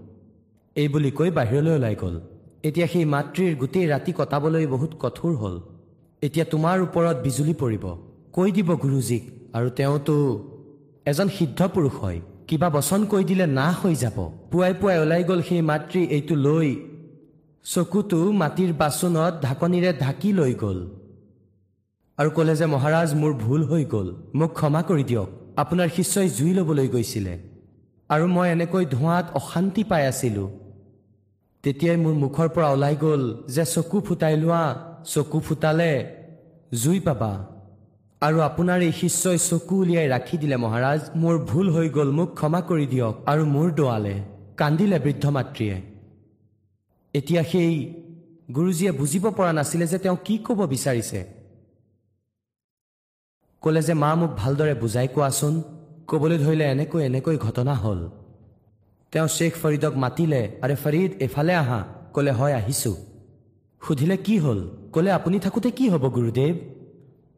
এই 0.77 0.89
বুলি 0.89 1.11
কৈ 1.11 1.31
বাহিৰলৈ 1.31 1.75
ওলাই 1.77 1.95
গ'ল। 1.95 2.21
এতিয়া 2.65 2.87
সেই 2.87 3.05
মাতৃৰ 3.05 3.55
গোটেই 3.57 3.87
ৰাতি 3.89 4.13
কটাবলৈ 4.13 4.67
বহুত 4.67 4.93
কঠোৰ 4.99 5.33
হ'ল। 5.37 5.61
এতিয়া 6.23 6.45
তোমাৰ 6.45 6.83
ওপৰত 6.83 7.17
বিজুলী 7.17 7.55
পৰিব। 7.55 7.85
কৈ 8.33 8.53
দিব 8.53 8.75
গুৰুজীক। 8.75 9.40
আৰু 9.55 9.69
তেওঁতো 9.71 10.17
এজন 11.07 11.29
সিদ্ধ 11.29 11.61
পুৰুষ 11.75 11.95
হয়। 12.03 12.21
কিবা 12.49 12.69
বচন 12.71 13.01
কৈ 13.05 13.23
দিলে 13.25 13.47
নাশ 13.59 13.75
হৈ 13.83 13.95
যাব। 13.95 14.17
পুৱাই 14.51 14.73
পুৱাই 14.81 14.99
ওলাই 14.99 15.23
গ'ল 15.25 15.41
সেই 15.49 15.63
মাতৃ 15.71 16.01
এইটো 16.17 16.35
লৈ 16.47 16.69
চকুটো 17.65 18.21
মাটিৰ 18.33 18.73
বাচনত 18.73 19.33
ঢাকনিৰে 19.43 19.91
ঢাকি 20.01 20.31
লৈ 20.33 20.53
গ'ল। 20.55 20.79
আৰু 22.19 22.31
ক'লে 22.37 22.55
যে 22.57 22.67
মহাৰাজ 22.67 23.09
মোৰ 23.15 23.33
ভুল 23.35 23.63
হৈ 23.71 23.85
গ'ল। 23.85 24.09
মোক 24.35 24.51
ক্ষমা 24.59 24.81
কৰি 24.83 25.05
দিয়ক। 25.05 25.29
আপোনাৰ 25.57 25.89
শিষ্যই 25.97 26.29
জুই 26.29 26.53
ল'বলৈ 26.55 26.89
গৈছিলে। 26.89 27.35
আৰু 28.11 28.25
মই 28.27 28.49
এনেকৈ 28.51 28.85
ধোঁৱাত 28.95 29.27
অশান্তি 29.35 29.83
পাই 29.85 30.03
আছিলোঁ। 30.07 30.49
তেতিয়াই 31.65 31.97
মোৰ 31.97 32.15
মুখৰ 32.23 32.49
পৰা 32.55 32.69
ওলাই 32.75 32.95
গ'ল 32.97 33.23
যে 33.55 33.65
চকু 33.65 33.97
ফুটাই 34.01 34.35
লোৱা 34.43 34.63
চকু 35.05 35.39
ফুটালে 35.41 35.93
জুই 36.75 37.01
পাবা। 37.01 37.33
আৰু 38.23 38.39
আপোনাৰ 38.41 38.81
এই 38.89 38.93
শিষ্যই 38.93 39.39
চকু 39.49 39.75
উলিয়াই 39.83 40.09
ৰাখি 40.15 40.37
দিলে 40.43 40.57
মহাৰাজ 40.65 41.01
মোৰ 41.21 41.37
ভুল 41.51 41.67
হৈ 41.75 41.89
গ'ল 41.89 42.11
মোক 42.19 42.29
ক্ষমা 42.39 42.61
কৰি 42.69 42.87
দিয়ক 42.87 43.15
আৰু 43.33 43.43
মোৰ 43.55 43.69
দোৱালে 43.79 44.15
কান্দিলে 44.57 44.99
বৃদ্ধ 45.05 45.25
মাতৃয়ে। 45.37 45.77
এতিয়া 47.15 47.43
সেই 47.53 47.75
গুৰুজীয়ে 48.57 48.93
বুজিব 48.93 49.25
পৰা 49.37 49.53
নাছিলে 49.59 49.87
যে 49.93 49.99
তেওঁ 50.05 50.17
কি 50.25 50.35
ক'ব 50.47 50.59
বিচাৰিছে। 50.75 51.21
ক'লে 53.63 53.83
যে 53.83 53.95
মা 53.95 54.11
মোক 54.15 54.31
ভালদৰে 54.43 54.75
বুজাই 54.83 55.09
কোৱাচোন 55.15 55.55
ক'বলৈ 56.11 56.39
ধৰিলে 56.45 56.65
এনেকৈ 56.75 57.01
এনেকৈ 57.09 57.37
ঘটনা 57.47 57.75
হ'ল। 57.75 58.01
তেওঁ 59.13 59.29
শ্বেখ 59.37 59.53
ফৰিদক 59.63 59.95
মাতিলে 60.05 60.43
আৰে 60.65 60.75
ফৰিদ 60.83 61.11
এফালে 61.27 61.55
আহা 61.63 61.81
ক'লে 62.15 62.33
হয় 62.39 62.55
আহিছোঁ। 62.61 62.97
সুধিলে 63.83 64.17
কি 64.27 64.35
হ'ল? 64.39 64.61
ক'লে 64.95 65.11
আপুনি 65.19 65.37
থাকোঁতে 65.45 65.71
কি 65.79 65.85
হ'ব 65.93 66.05
গুৰুদেৱ? 66.17 66.55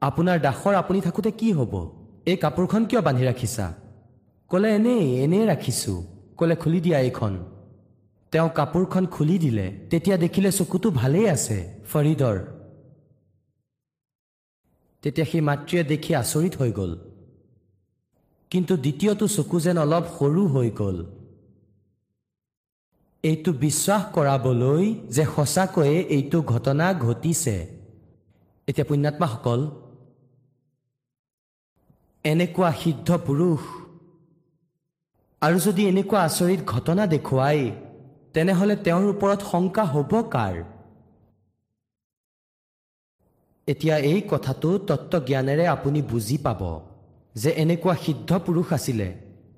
আপোনাৰ 0.03 0.39
দাসৰ 0.41 0.75
আপুনি 0.75 1.01
থাকোঁতে 1.01 1.31
কি 1.31 1.53
হ'ব? 1.53 1.91
এই 2.27 2.37
কাপোৰখন 2.37 2.85
কিয় 2.85 3.01
বান্ধি 3.01 3.25
ৰাখিছা? 3.25 3.75
ক'লে 4.49 4.75
এনেই 4.75 5.23
এনেই 5.23 5.47
ৰাখিছোঁ। 5.47 6.03
ক'লে 6.39 6.57
খুলি 6.57 6.81
দিয়া 6.81 6.99
এইখন। 6.99 7.45
তেওঁ 8.33 8.49
কাপোৰখন 8.49 9.07
খুলি 9.07 9.39
দিলে 9.39 9.67
তেতিয়া 9.91 10.17
দেখিলে 10.17 10.53
চকুটো 10.53 10.91
ভালেই 10.91 11.29
আছে। 11.29 11.81
ফৰিদৰ। 11.93 12.39
তেতিয়া 15.03 15.27
সেই 15.33 15.41
মাতৃয়ে 15.41 15.85
দেখি 15.85 16.15
আচৰিত 16.15 16.57
হৈ 16.57 16.73
গ'ল। 16.73 16.99
কিন্তু 18.51 18.77
দ্বিতীয়টো 18.77 19.29
চকু 19.29 19.61
যেন 19.61 19.79
অলপ 19.79 20.05
সৰু 20.19 20.47
হৈ 20.47 20.71
গ'ল। 20.71 21.07
এইটো 23.23 23.53
বিশ্বাস 23.53 24.03
কৰাবলৈ 24.15 24.95
যে 25.09 25.25
সঁচাকৈয়ে 25.37 25.99
এইটো 26.01 26.43
ঘটনা 26.43 26.95
ঘটিছে। 26.95 27.57
এতিয়া 28.67 28.87
পুণ্যাত্মাসকল 28.89 29.71
এনেকুৱা 32.25 32.71
সিদ্ধ 32.83 33.09
পুৰুষ। 33.27 33.63
আৰু 35.43 35.59
যদি 35.67 35.83
এনেকুৱা 35.87 36.21
আচৰিত 36.29 36.61
ঘটনা 36.73 37.07
দেখুৱাই 37.15 37.61
তেনেহ'লে 38.35 38.77
তেওঁৰ 38.87 39.07
ওপৰত 39.15 39.41
শংকা 39.53 39.85
হ'ব 39.93 40.13
কাৰ? 40.35 40.55
এতিয়া 43.69 43.97
এই 44.13 44.21
কথাটো 44.31 44.71
তত্ত্বজ্ঞানেৰে 44.89 45.65
আপুনি 45.67 46.01
বুজি 46.11 46.37
পাব 46.47 46.63
যে 47.35 47.51
এনেকুৱা 47.65 47.95
সিদ্ধ 48.05 48.31
পুৰুষ 48.47 48.69
আছিলে। 48.79 49.09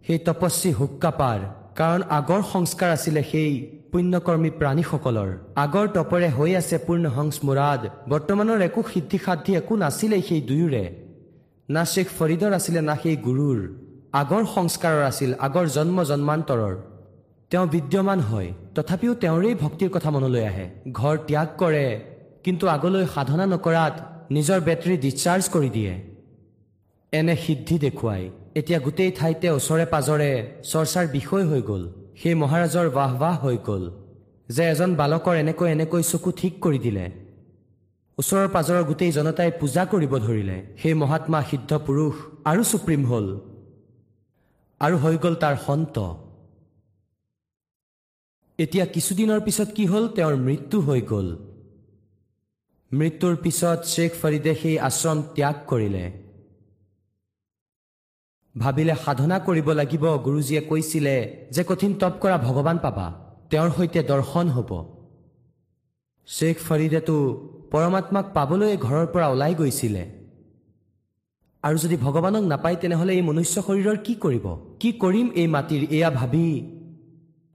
সেই 0.07 0.19
তপস্বী 0.27 0.71
হুক্কাপাৰ 0.81 1.39
কাৰণ 1.79 2.01
আগৰ 2.19 2.43
সংস্কাৰ 2.53 2.91
আছিলে 2.97 3.23
সেই 3.31 3.53
পুণ্যকৰ্মী 3.93 4.51
প্ৰাণীসকলৰ। 4.61 5.31
আগৰ 5.65 5.87
তপৰে 5.97 6.29
হৈ 6.37 6.51
আছে 6.61 6.77
পূৰ্ণ 6.87 7.05
হংস 7.17 7.37
মুৰাদ। 7.47 7.83
বৰ্তমানৰ 8.11 8.59
একো 8.69 8.81
সিদ্ধি 8.93 9.19
সাদ্ধি 9.25 9.51
একো 9.61 9.75
নাছিলেই 9.83 10.23
সেই 10.29 10.43
দুয়োৰে। 10.51 10.85
না 11.69 11.83
শ্বেখ 11.85 12.09
ফৰিদৰ 12.19 12.53
আছিলে 12.53 12.81
না 12.89 12.95
সেই 13.03 13.17
গুৰুৰ। 13.27 13.59
আগৰ 14.21 14.43
সংস্কাৰৰ 14.57 15.03
আছিল 15.11 15.31
আগৰ 15.47 15.67
জন্ম 15.77 15.99
জন্মান্তৰৰ। 16.11 16.75
তেওঁ 17.51 17.67
বিদ্যমান 17.75 18.21
হয় 18.31 18.51
তথাপিও 18.75 19.12
তেওঁৰেই 19.23 19.55
ভক্তিৰ 19.65 19.91
কথা 19.95 20.11
মনলৈ 20.15 20.45
আহে। 20.51 20.67
ঘৰ 20.99 21.15
ত্যাগ 21.29 21.49
কৰে 21.61 21.87
কিন্তু 22.45 22.65
আগলৈ 22.77 23.05
সাধনা 23.15 23.45
নকৰাত 23.55 23.95
নিজৰ 24.37 24.59
বেটেৰী 24.69 24.97
ডিছচাৰ্জ 25.05 25.45
কৰি 25.55 25.71
দিয়ে। 25.77 25.95
এনে 27.12 27.35
সিদ্ধি 27.45 27.77
দেখুৱাই 27.85 28.23
এতিয়া 28.59 28.79
গোটেই 28.87 29.11
ঠাইতে 29.19 29.47
ওচৰে 29.59 29.87
পাজৰে 29.95 30.31
চৰ্চাৰ 30.71 31.07
বিষয় 31.17 31.45
হৈ 31.51 31.62
গ'ল 31.69 31.83
সেই 32.21 32.35
মহাৰাজৰ 32.43 32.87
বাহ 32.99 33.11
বাহ 33.23 33.35
হৈ 33.45 33.57
গ'ল 33.69 33.85
যে 34.49 34.62
এজন 34.73 34.91
বালকৰ 35.01 35.35
এনেকৈ 35.43 35.69
এনেকৈ 35.77 36.03
চকু 36.11 36.31
ঠিক 36.41 36.53
কৰি 36.65 36.79
দিলে। 36.87 37.07
ওচৰৰ 38.19 38.49
পাজৰৰ 38.49 38.85
গোটেই 38.85 39.12
জনতাই 39.12 39.51
পূজা 39.61 39.85
কৰিব 39.85 40.19
ধৰিলে। 40.19 40.77
সেই 40.83 40.95
মহাত্মা 40.95 41.43
সিদ্ধ 41.43 41.79
পুৰুষ 41.87 42.15
আৰু 42.45 42.65
চুপ্ৰিম 42.65 43.07
হ'ল। 43.07 43.41
আৰু 44.81 44.97
হৈ 44.97 45.19
গ'ল 45.19 45.35
তাৰ 45.35 45.57
সন্ত। 45.67 45.97
এতিয়া 48.59 48.87
কিছুদিনৰ 48.87 49.41
পিছত 49.41 49.69
কি 49.71 49.87
হ'ল? 49.87 50.09
তেওঁৰ 50.09 50.37
মৃত্যু 50.37 50.81
হৈ 50.81 51.01
গ'ল। 51.01 51.37
মৃত্যুৰ 52.93 53.37
পিছত 53.37 53.79
শ্বেখ 53.85 54.12
ফৰিদে 54.23 54.55
সেই 54.55 54.79
আশ্ৰম 54.79 55.23
ত্যাগ 55.23 55.55
কৰিলে। 55.67 56.05
ভাবিলে 58.55 58.95
সাধনা 59.05 59.39
কৰিব 59.39 59.71
লাগিব। 59.71 60.05
গুৰুজীয়ে 60.17 60.61
কৈছিলে 60.61 61.47
যে 61.51 61.65
কঠিন 61.65 61.95
তপ 61.95 62.15
কৰা 62.21 62.39
ভগৱান 62.39 62.79
পাবা। 62.79 63.07
তেওঁৰ 63.51 63.71
সৈতে 63.71 64.03
দৰ্শন 64.03 64.47
হ'ব। 64.49 64.71
শ্বেখ 66.27 66.57
ফৰিদেতো 66.69 67.17
পৰমাত্মাক 67.75 68.27
পাবলৈ 68.35 68.77
ঘৰৰ 68.77 69.07
পৰা 69.12 69.27
ওলাই 69.29 69.55
গৈছিলে। 69.55 70.03
আৰু 71.62 71.77
যদি 71.79 71.97
ভগৱানক 71.97 72.45
নাপায় 72.53 72.77
তেনেহ'লে 72.77 73.12
এই 73.14 73.22
মনুষ্য 73.22 73.57
শৰীৰৰ 73.66 73.97
কি 74.07 74.14
কৰিব? 74.14 74.47
কি 74.81 74.91
কৰিম 75.03 75.27
এই 75.41 75.47
মাটিৰ? 75.47 75.83
এয়া 75.97 76.11
ভাবি 76.11 76.47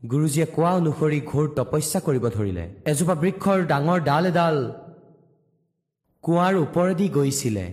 গুৰুজীয়ে 0.02 0.48
কোৱা 0.56 0.72
অনুসৰি 0.80 1.20
ঘোৰ 1.32 1.46
তপস্যা 1.56 2.00
কৰিব 2.00 2.26
ধৰিলে। 2.36 2.64
এজোপা 2.86 3.16
বৃক্ষৰ 3.16 3.60
ডাঙৰ 3.72 4.00
ডাল 4.00 4.26
এডাল 4.26 4.58
কুঁৱাৰ 6.24 6.54
ওপৰেদি 6.56 7.08
গৈছিলে। 7.10 7.66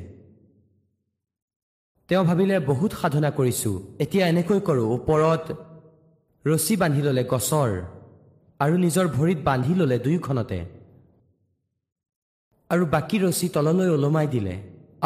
তেওঁ 2.08 2.24
ভাবিলে 2.24 2.56
বহুত 2.70 2.92
সাধনা 3.00 3.30
কৰিছোঁ। 3.30 3.76
এতিয়া 3.98 4.24
এনেকৈ 4.26 4.60
কৰোঁ। 4.68 4.86
ওপৰত 4.96 5.44
ৰছী 6.44 6.74
বান্ধি 6.76 7.02
ল'লে 7.02 7.22
গছৰ 7.24 7.70
আৰু 8.60 8.74
নিজৰ 8.84 9.06
ভৰিত 9.08 9.38
বান্ধি 9.48 9.72
ল'লে 9.74 9.98
দুয়োখনতে। 9.98 10.75
আৰু 12.70 12.84
বাকী 12.94 13.16
ৰছী 13.24 13.46
তললৈ 13.54 13.88
ওলমাই 13.96 14.26
দিলে। 14.34 14.54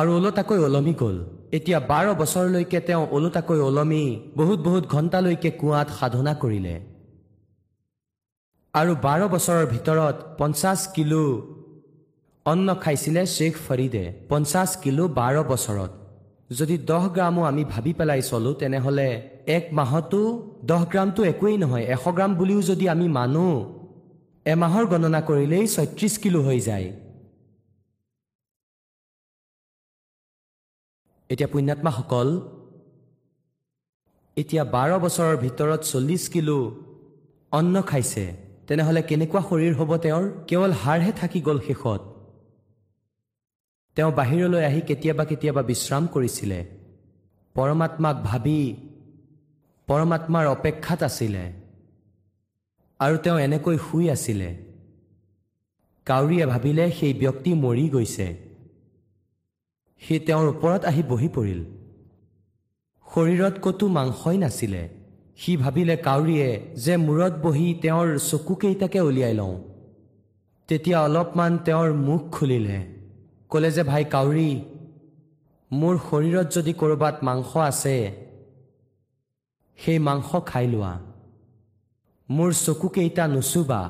আৰু 0.00 0.10
ওলোটাকৈ 0.18 0.58
ওলমি 0.66 0.94
গ'ল। 1.02 1.16
এতিয়া 1.56 1.78
বাৰ 1.90 2.06
বছৰলৈকে 2.20 2.78
তেওঁ 2.88 3.04
ওলোটাকৈ 3.16 3.58
ওলমি 3.68 4.04
বহুত 4.38 4.58
বহুত 4.66 4.84
ঘণ্টালৈকে 4.94 5.50
কুঁৱাত 5.60 5.88
সাধনা 5.98 6.32
কৰিলে। 6.42 6.74
আৰু 8.74 8.92
বাৰ 9.06 9.20
বছৰৰ 9.34 9.64
ভিতৰত 9.74 10.16
পঞ্চাছ 10.38 10.80
কিলো 10.94 11.24
অন্ন 12.46 12.68
খাইছিলে 12.82 13.22
শ্বেখ 13.34 13.54
ফৰিদে। 13.66 14.04
পঞ্চাছ 14.30 14.70
কিলো 14.82 15.04
বাৰ 15.18 15.34
বছৰত। 15.52 15.90
যদি 16.58 16.76
দহ 16.90 17.02
গ্ৰামো 17.16 17.42
আমি 17.50 17.62
ভাবি 17.72 17.92
পেলাই 17.98 18.22
চলো 18.30 18.50
তেনেহ'লে 18.60 19.08
এক 19.56 19.64
মাহতো 19.78 20.20
দহ 20.70 20.82
গ্ৰামটো 20.92 21.20
একোৱেই 21.32 21.56
নহয় 21.62 21.84
এশ 21.94 22.04
গ্ৰাম 22.16 22.30
বুলিও 22.40 22.60
যদি 22.70 22.84
আমি 22.94 23.06
মানো 23.18 23.46
এমাহৰ 24.46 24.84
গণনা 24.92 25.20
কৰিলেই 25.28 25.64
ছয়ত্ৰিছ 25.74 26.14
কিলো 26.22 26.40
হৈ 26.48 26.60
যায়। 26.68 26.88
এতিয়া 31.30 31.48
পুণ্যাত্মাসকল 31.48 32.28
এতিয়া 34.36 34.64
বাৰ 34.64 34.90
বছৰৰ 34.98 35.36
ভিতৰত 35.36 35.80
চল্লিছ 35.80 36.28
কিলো 36.28 36.58
অন্ন 37.52 37.82
খাইছে 37.82 38.24
তেনেহ'লে 38.66 39.02
কেনেকুৱা 39.02 39.40
শৰীৰ 39.50 39.74
হ'ব 39.74 39.96
তেওঁৰ? 39.96 40.24
কেৱল 40.48 40.72
হাড়হে 40.72 41.12
থাকি 41.12 41.40
গ'ল 41.40 41.58
শেষত। 41.60 42.00
তেওঁ 43.96 44.12
বাহিৰলৈ 44.12 44.64
আহি 44.64 44.80
কেতিয়াবা 44.80 45.24
কেতিয়াবা 45.24 45.62
বিশ্ৰাম 45.62 46.06
কৰিছিলে। 46.06 46.60
পৰমাত্মাক 47.54 48.16
ভাবি 48.22 48.76
পৰমাত্মাৰ 49.86 50.46
অপেক্ষাত 50.46 51.02
আছিলে। 51.02 51.52
আৰু 53.00 53.16
তেওঁ 53.16 53.38
এনেকৈ 53.38 53.76
শুই 53.78 54.10
আছিলে। 54.10 54.50
কাউৰীয়ে 56.06 56.46
ভাবিলে 56.46 56.92
সেই 56.92 57.14
ব্যক্তি 57.14 57.54
মৰি 57.54 57.88
গৈছে। 57.88 58.49
সি 60.02 60.18
তেওঁৰ 60.18 60.46
ওপৰত 60.48 60.84
আহি 60.84 61.02
বহি 61.02 61.28
পৰিল। 61.28 61.60
শৰীৰত 63.06 63.54
ক'তো 63.62 63.88
মাংসই 63.88 64.38
নাছিলে। 64.38 64.88
সি 65.36 65.56
ভাবিলে 65.56 65.96
কাউৰীয়ে 65.96 66.48
যে 66.76 66.96
মূৰত 66.96 67.32
বহি 67.42 67.74
তেওঁৰ 67.82 68.18
চকুকেইটাকে 68.18 69.00
উলিয়াই 69.00 69.34
লওঁ। 69.34 69.56
তেতিয়া 70.68 71.00
অলপমান 71.00 71.58
তেওঁৰ 71.58 71.92
মুখ 71.92 72.20
খুলিলে। 72.32 72.78
ক'লে 73.50 73.70
যে 73.70 73.82
ভাই 73.82 74.04
কাউৰী 74.04 74.50
মোৰ 75.72 75.98
শৰীৰত 76.10 76.46
যদি 76.54 76.72
ক'ৰবাত 76.72 77.16
মাংস 77.22 77.56
আছে 77.56 77.96
সেই 79.78 79.98
মাংস 79.98 80.30
খাই 80.46 80.66
লোৱা। 80.66 81.00
মোৰ 82.30 82.52
চকুকেইটা 82.52 83.26
নুচুবা। 83.26 83.82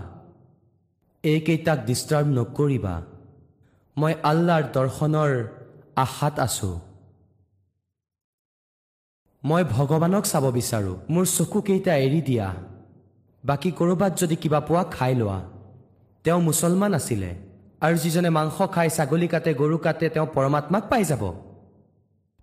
এইকেইটাক 1.22 1.78
ডিষ্টাৰ্ব 1.86 2.26
নকৰিবা। 2.28 2.94
মই 3.96 4.14
আল্লাৰ 4.22 4.62
দৰ্শনৰ 4.74 5.32
আশাত 5.97 6.41
আছোঁ। 6.41 6.78
মই 9.43 9.64
ভগৱানক 9.64 10.24
চাব 10.24 10.45
বিচাৰোঁ 10.51 10.97
মোৰ 11.11 11.24
চকুকেইটা 11.26 11.97
এৰি 11.97 12.20
দিয়া। 12.20 12.55
বাকী 13.45 13.70
ক'ৰবাত 13.70 14.12
যদি 14.20 14.36
কিবা 14.36 14.61
পোৱা 14.61 14.84
খাই 14.84 15.14
লোৱা। 15.14 15.41
তেওঁ 16.24 16.41
মুছলমান 16.41 16.95
আছিলে 16.95 17.30
আৰু 17.80 17.97
যিজনে 17.97 18.30
মাংস 18.30 18.57
খায় 18.74 18.91
ছাগলী 18.91 19.28
কাটে 19.28 19.55
গৰু 19.55 19.78
কাটে 19.78 20.09
তেওঁ 20.09 20.26
পৰমাত্মাক 20.26 20.84
পাই 20.91 21.05
যাব। 21.05 21.34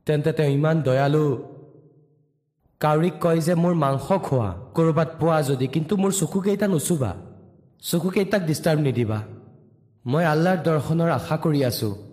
তেন্তে 0.05 0.31
তেওঁ 0.33 0.49
ইমান 0.49 0.81
দয়ালু। 0.81 1.25
কাউৰীক 2.79 3.13
কয় 3.21 3.41
যে 3.41 3.53
মোৰ 3.55 3.73
মাংস 3.73 4.07
খোৱা 4.27 4.49
ক'ৰবাত 4.75 5.09
পোৱা 5.19 5.41
যদি 5.41 5.67
কিন্তু 5.67 5.97
মোৰ 5.97 6.11
চকুকেইটা 6.11 6.67
নুচুবা। 6.67 7.11
চকুকেইটাক 7.81 8.41
ডিষ্টাৰ্ব 8.45 8.79
নিদিবা। 8.79 9.19
মই 10.05 10.23
আল্লাৰ 10.25 10.57
দৰ্শনৰ 10.57 11.09
আশা 11.09 11.37
কৰি 11.37 11.63
আছোঁ। 11.65 12.06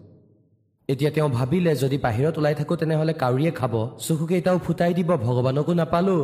এতিয়া 0.88 1.10
তেওঁ 1.10 1.28
ভাবিলে 1.28 1.74
যদি 1.74 1.98
বাহিৰত 1.98 2.38
ওলাই 2.38 2.54
থাকোঁ 2.54 2.76
তেনেহ'লে 2.76 3.12
কাউৰীয়ে 3.12 3.50
খাব। 3.50 3.96
চকুকেইটাও 3.98 4.58
ফুটাই 4.58 4.94
দিব 4.94 5.16
ভগৱানকো 5.16 5.72
নাপালোঁ। 5.72 6.22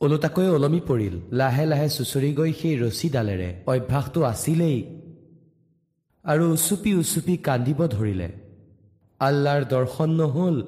ওলোটাকৈ 0.00 0.48
ওলমি 0.48 0.80
পৰিল। 0.88 1.20
লাহে 1.32 1.66
লাহে 1.66 1.88
চুচৰি 1.88 2.32
গৈ 2.34 2.52
সেই 2.52 2.76
ৰছীডালেৰে। 2.80 3.50
অভ্যাসটো 3.66 4.22
আছিলেই। 4.22 5.00
আৰু 6.24 6.52
উচুপি 6.52 6.94
উচুপি 6.94 7.36
কান্দিব 7.36 7.86
ধৰিলে। 7.86 8.32
আল্লাৰ 9.20 9.64
দৰ্শন 9.64 10.10
নহ'ল। 10.10 10.62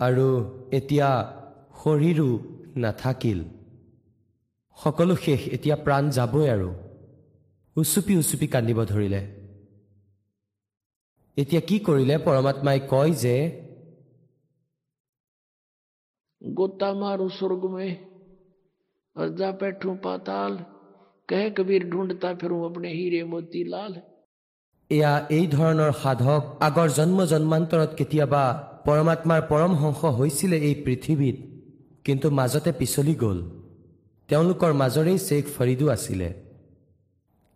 আৰু 0.00 0.28
এতিয়া 0.72 1.08
শৰীৰো 1.84 2.38
নাথাকিল। 2.76 3.44
সকলো 4.84 5.16
শেষ। 5.16 5.40
এতিয়া 5.48 5.76
প্ৰাণ 5.76 6.10
যাবই 6.10 6.48
আৰু। 6.48 6.74
উচুপি 7.76 8.16
উচুপি 8.16 8.46
কান্দিব 8.46 8.84
ধৰিলে। 8.84 9.41
এতিয়া 11.37 11.61
কি 11.61 11.77
কৰিলে 11.87 12.15
পৰমাত্মাই 12.25 12.79
কয় 12.91 13.13
যে 13.23 13.37
गोता 16.41 16.93
मारू 16.95 17.27
स्वर्ग 17.31 17.63
में 17.69 17.91
और 19.15 19.29
जा 19.35 19.51
बैठूं 19.53 19.95
पाताल 19.99 20.57
कह 21.29 21.49
कबीर 21.51 21.87
ढूंढता 21.89 22.33
फिरूं 22.35 22.59
अपने 22.65 22.89
हीरे 22.91 23.23
मोती 23.31 23.63
लाल 23.69 23.93
এয়া 24.91 25.13
এই 25.31 25.45
ধৰণৰ 25.53 25.91
সাধক 26.01 26.43
আগৰ 26.61 26.89
জন্ম 26.97 27.23
জন্মান্তৰত 27.31 27.91
কেতিয়াবা 27.99 28.43
পৰমাত্মাৰ 28.85 29.41
পৰমহংস 29.49 30.11
হৈছিলে 30.19 30.57
এই 30.61 30.75
পৃথিৱীত 30.85 31.37
কিন্তু 32.05 32.27
মাজতে 32.37 32.71
পিছলি 32.79 33.15
গ'ল 33.23 33.39
তেওঁলোকৰ 34.29 34.71
মাজৰেই 34.81 35.19
শ্বেখ 35.23 35.45
ফৰিদো 35.55 35.89
আছিলে 35.95 36.29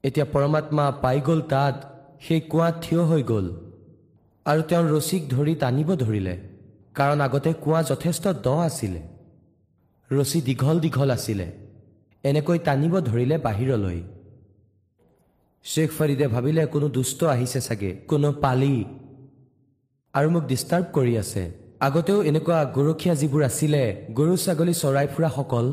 এতিয়া 0.04 0.26
পৰমাত্মা 0.34 0.86
পাই 1.04 1.22
গ'ল 1.28 1.42
তাত 1.54 1.76
সেই 2.26 2.42
কুঁৱাত 2.52 2.76
থিয় 2.84 3.02
হৈ 3.10 3.24
গ'ল 3.32 3.48
আৰু 4.47 4.63
তেওঁৰ 4.71 4.87
ৰছীক 4.95 5.23
ধৰি 5.31 5.55
টানিব 5.63 5.89
ধৰিলে 6.03 6.35
কাৰণ 6.99 7.19
আগতে 7.27 7.51
কুঁৱা 7.63 7.81
যথেষ্ট 7.91 8.25
দ 8.47 8.49
আছিলে। 8.69 9.01
ৰছী 10.11 10.39
দীঘল 10.49 10.77
দীঘল 10.85 11.11
আছিলে 11.17 11.47
এনেকৈ 12.25 12.59
টানিব 12.67 12.95
ধৰিলে 13.09 13.37
বাহিৰলৈ। 13.47 13.99
শ্বেখ 15.65 15.91
ফৰিদে 15.99 16.27
ভাবিলে 16.35 16.63
কোনো 16.75 16.87
দুষ্ট 16.97 17.21
আহিছে 17.35 17.61
চাগে 17.67 17.91
কোনো 18.11 18.29
পালি। 18.45 18.77
আৰু 20.15 20.29
মোক 20.35 20.45
ডিষ্টাৰ্ব 20.53 20.87
কৰি 20.97 21.15
আছে। 21.23 21.43
আগতেও 21.87 22.19
এনেকুৱা 22.31 22.59
গৰখীয়া 22.77 23.15
যিবোৰ 23.21 23.43
আছিলে 23.51 23.83
গৰু 24.19 24.35
ছাগলী 24.45 24.75
চৰাই 24.83 25.07
ফুৰাসকল 25.15 25.67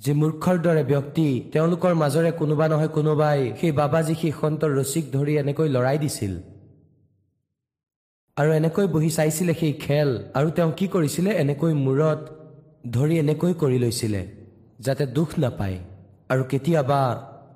যি 0.00 0.12
মূৰ্খৰ 0.20 0.56
দৰে 0.66 0.82
ব্যক্তি 0.92 1.26
তেওঁলোকৰ 1.52 1.92
মাজৰে 2.02 2.30
কোনোবা 2.40 2.66
নহয় 2.72 2.92
কোনোবাই 2.96 3.38
সেই 3.58 3.72
বাবাজী 3.80 4.14
সেই 4.20 4.32
সন্তৰ 4.40 4.70
ৰছীক 4.78 5.04
ধৰি 5.16 5.32
এনেকৈ 5.42 5.68
লৰাই 5.76 5.98
দিছিল। 6.04 6.32
আৰু 8.38 8.50
এনেকৈ 8.52 8.86
বহি 8.86 9.10
চাইছিলে 9.10 9.52
সেই 9.60 9.72
খেল 9.84 10.10
আৰু 10.38 10.48
তেওঁ 10.56 10.72
কি 10.78 10.86
কৰিছিলে 10.94 11.30
এনেকৈ 11.42 11.72
মূৰত 11.86 12.20
ধৰি 12.94 13.14
এনেকৈ 13.18 13.52
কৰি 13.62 13.78
লৈছিলে 13.78 14.20
যাতে 14.80 15.04
দুখ 15.06 15.30
নাপায়। 15.38 15.78
আৰু 16.30 16.42
কেতিয়াবা 16.44 17.00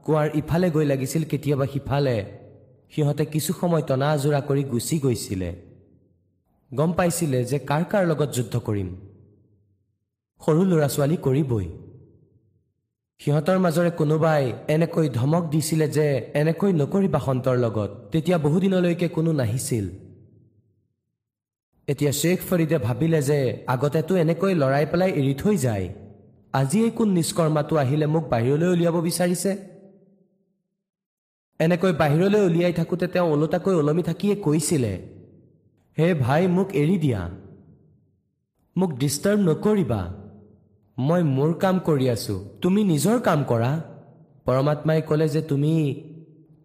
কুঁৱাৰ 0.04 0.28
ইফালে 0.40 0.68
গৈ 0.70 0.84
লাগিছিল 0.84 1.22
কেতিয়াবা 1.24 1.66
সিফালে। 1.66 2.16
সিহঁতে 2.92 3.24
কিছু 3.24 3.50
সময় 3.60 3.82
টনা 3.88 4.08
আজোৰা 4.12 4.40
কৰি 4.48 4.62
গুচি 4.64 4.96
গৈছিলে। 4.98 5.50
গম 6.70 6.90
পাইছিলে 6.92 7.38
যে 7.44 7.58
কাৰ 7.70 7.82
কাৰ 7.92 8.02
লগত 8.06 8.28
যুদ্ধ 8.36 8.54
কৰিম। 8.66 8.88
সৰু 10.40 10.62
ল'ৰা 10.70 10.88
ছোৱালী 10.94 11.16
কৰিবই। 11.16 11.66
সিহঁতৰ 13.20 13.58
মাজৰে 13.58 13.90
কোনোবাই 13.90 14.42
এনেকৈ 14.68 15.06
ধমক 15.08 15.44
দিছিলে 15.50 15.86
যে 15.88 16.06
এনেকৈ 16.34 16.70
নকৰিবা 16.72 17.20
সন্তৰ 17.26 17.56
লগত। 17.64 17.90
তেতিয়া 18.12 18.38
বহুদিনলৈকে 18.38 19.08
কোনো 19.08 19.32
নাহিছিল। 19.32 19.86
এতিয়া 21.88 22.12
শ্বেখ 22.12 22.38
ফৰিদে 22.48 22.78
ভাবিলে 22.78 23.20
যে 23.22 23.38
আগতেতো 23.66 24.12
এনেকৈ 24.16 24.52
লৰাই 24.54 24.84
পেলাই 24.86 25.10
এৰি 25.20 25.34
থৈ 25.34 25.56
যায়। 25.56 25.86
আজি 26.52 26.78
এই 26.84 26.90
কোন 26.90 27.08
নিষ্কৰ্মাটো 27.08 27.74
আহিলে 27.76 28.06
মোক 28.06 28.24
বাহিৰলৈ 28.32 28.68
উলিয়াব 28.74 28.96
বিচাৰিছে? 29.08 29.52
এনেকৈ 31.60 31.92
বাহিৰলৈ 31.92 32.40
উলিয়াই 32.48 32.72
থাকোঁতে 32.72 33.06
তেওঁ 33.06 33.28
ওলোটাকৈ 33.32 33.74
ওলমি 33.74 34.02
থাকিয়ে 34.02 34.34
কৈছিলে 34.36 34.92
হে 35.98 36.06
ভাই 36.14 36.42
মোক 36.48 36.68
এৰি 36.82 36.96
দিয়া। 36.98 37.22
মোক 38.76 38.90
ডিষ্টাৰ্ব 38.98 39.40
নকৰিবা। 39.48 40.02
মই 40.98 41.22
মোৰ 41.36 41.50
কাম 41.62 41.76
কৰি 41.78 42.06
আছো। 42.10 42.34
তুমি 42.62 42.80
নিজৰ 42.84 43.16
কাম 43.20 43.40
কৰা। 43.44 43.72
পৰমাত্মাই 44.44 45.00
ক'লে 45.08 45.26
যে 45.28 45.42
তুমি 45.42 45.74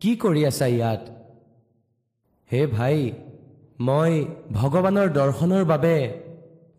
কি 0.01 0.11
কৰি 0.15 0.41
আছা 0.45 0.67
ইয়াত? 0.67 1.01
হে 2.49 2.61
ভাই 2.67 2.97
মই 3.79 4.25
ভগৱানৰ 4.51 5.09
দৰ্শনৰ 5.09 5.65
বাবে 5.65 5.97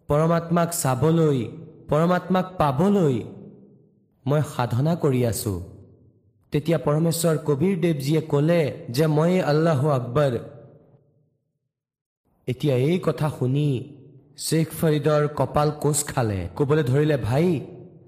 পৰমাত্মাক 0.09 0.69
চাবলৈ 0.73 1.39
পৰমাত্মাক 1.89 2.47
পাবলৈ 2.59 3.17
মই 4.27 4.41
সাধনা 4.57 4.95
কৰি 4.97 5.27
আছো। 5.27 5.63
তেতিয়া 6.53 6.79
পৰমেশ্বৰ 6.79 7.37
কবীৰ 7.39 7.81
দেৱজীয়ে 7.81 8.21
ক'লে 8.21 8.63
যে 8.91 9.07
মই 9.07 9.41
আল্লাহ 9.41 9.89
আকবৰ। 9.89 10.33
এতিয়া 12.47 12.75
এই 12.75 12.99
কথা 12.99 13.29
শুনি 13.39 13.69
শ্বেখ 14.39 14.69
ফৰিদৰ 14.81 15.29
কপাল 15.37 15.71
কোচ 15.71 15.99
খালে। 16.05 16.49
ক'বলৈ 16.57 16.83
ধৰিলে 16.83 17.17
ভাই 17.17 17.61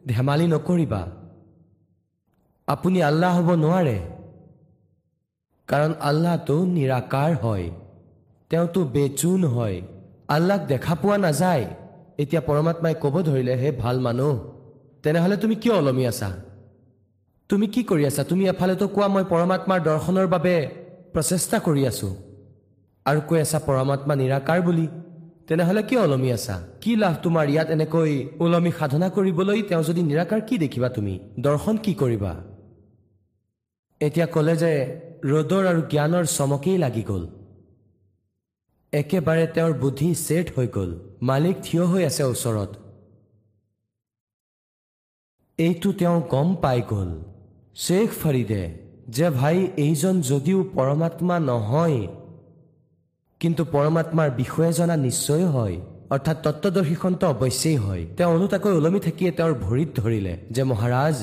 ধেমালি 0.07 0.47
নকৰিবা। 0.47 1.03
আপুনি 2.69 3.03
আল্লাহ 3.03 3.37
হ'ব 3.39 3.49
নোৱাৰে। 3.55 3.99
কাৰণ 5.69 5.93
আল্লাহটো 6.01 6.65
নিৰাকাৰ 6.65 7.35
হয়। 7.37 7.71
তেওঁতো 8.51 8.81
বেচুন 8.85 9.45
হয়। 9.45 9.79
আল্লাহক 10.29 10.63
দেখা 10.67 10.95
পোৱা 10.95 11.17
নাযায়। 11.19 11.67
এতিয়া 12.23 12.43
পৰমাত্মাই 12.49 12.95
ক'ব 13.03 13.15
ধৰিলে 13.29 13.55
হে 13.55 13.69
ভাল 13.83 13.97
মানুহ 14.01 14.35
তেনেহ'লে 15.03 15.37
তুমি 15.37 15.55
কিয় 15.55 15.75
ওলমি 15.75 16.07
আছা? 16.07 16.31
তুমি 17.49 17.67
কি 17.67 17.83
কৰি 17.85 18.07
আছা? 18.07 18.23
তুমি 18.25 18.45
এফালেতো 18.49 18.87
কোৱা 18.89 19.09
মই 19.15 19.25
পৰমাত্মাৰ 19.33 19.81
দৰ্শনৰ 19.89 20.27
বাবে 20.27 20.55
প্ৰচেষ্টা 21.13 21.59
কৰি 21.67 21.83
আছো। 21.87 22.09
আৰু 23.07 23.21
কৈ 23.29 23.39
আছা 23.41 23.59
পৰমাত্মা 23.67 24.15
নিৰাকাৰ 24.23 24.61
বুলি 24.63 24.87
তেনেহ'লে 25.49 25.83
কিয় 25.83 26.01
ওলমি 26.01 26.33
আছা? 26.33 26.57
কি 26.81 26.97
লাভ 26.97 27.15
তোমাৰ 27.23 27.47
ইয়াত 27.49 27.69
এনেকৈ 27.71 28.11
ওলমি 28.41 28.71
সাধনা 28.79 29.09
কৰিবলৈ? 29.17 29.59
তেওঁ 29.63 29.83
যদি 29.83 30.03
নিৰাকাৰ 30.03 30.41
কি 30.49 30.55
দেখিবা 30.59 30.89
তুমি? 30.89 31.15
দৰ্শন 31.41 31.77
কি 31.85 31.93
কৰিবা? 31.95 32.33
এতিয়া 34.01 34.27
ক'লে 34.27 34.55
যে 34.63 34.73
ৰ'দৰ 35.25 35.65
আৰু 35.71 35.81
জ্ঞানৰ 35.93 36.25
চমকেই 36.37 36.79
লাগি 36.79 37.03
গ'ল। 37.03 37.25
একেবাৰে 38.93 39.43
তেওঁৰ 39.47 39.73
বুদ্ধি 39.73 40.07
ছেট 40.27 40.47
হৈ 40.57 40.69
গ'ল। 40.77 40.91
মালিক 41.23 41.57
থিয় 41.67 41.83
হৈ 41.91 42.03
আছে 42.05 42.23
ওচৰত। 42.25 42.71
এইটো 45.59 45.93
তেওঁ 45.93 46.19
গম 46.33 46.49
পাই 46.63 46.81
গ'ল। 46.91 47.11
শ্বেখ 47.75 48.09
ফাৰিদে 48.23 48.63
যে 49.17 49.29
ভাই 49.31 49.57
এইজন 49.85 50.15
যদিও 50.31 50.59
পৰমাত্মা 50.77 51.37
নহয় 51.51 52.01
কিন্তু 53.41 53.63
পৰমাত্মাৰ 53.75 54.31
বিষয়ে 54.41 54.73
জনা 54.73 54.97
নিশ্চয় 55.07 55.45
হয় 55.55 55.77
অৰ্থাৎ 56.15 56.37
তত্বদৰ্শীখনটো 56.45 57.25
অৱশ্যেই 57.35 57.79
হয়। 57.85 58.03
তেওঁ 58.17 58.31
ওলোটাকৈ 58.35 58.73
ওলমি 58.79 59.01
থাকিয়ে 59.07 59.31
তেওঁৰ 59.39 59.53
ভৰিত 59.65 59.91
ধৰিলে 60.01 60.35
যে 60.55 60.63
মহাৰাজ 60.71 61.17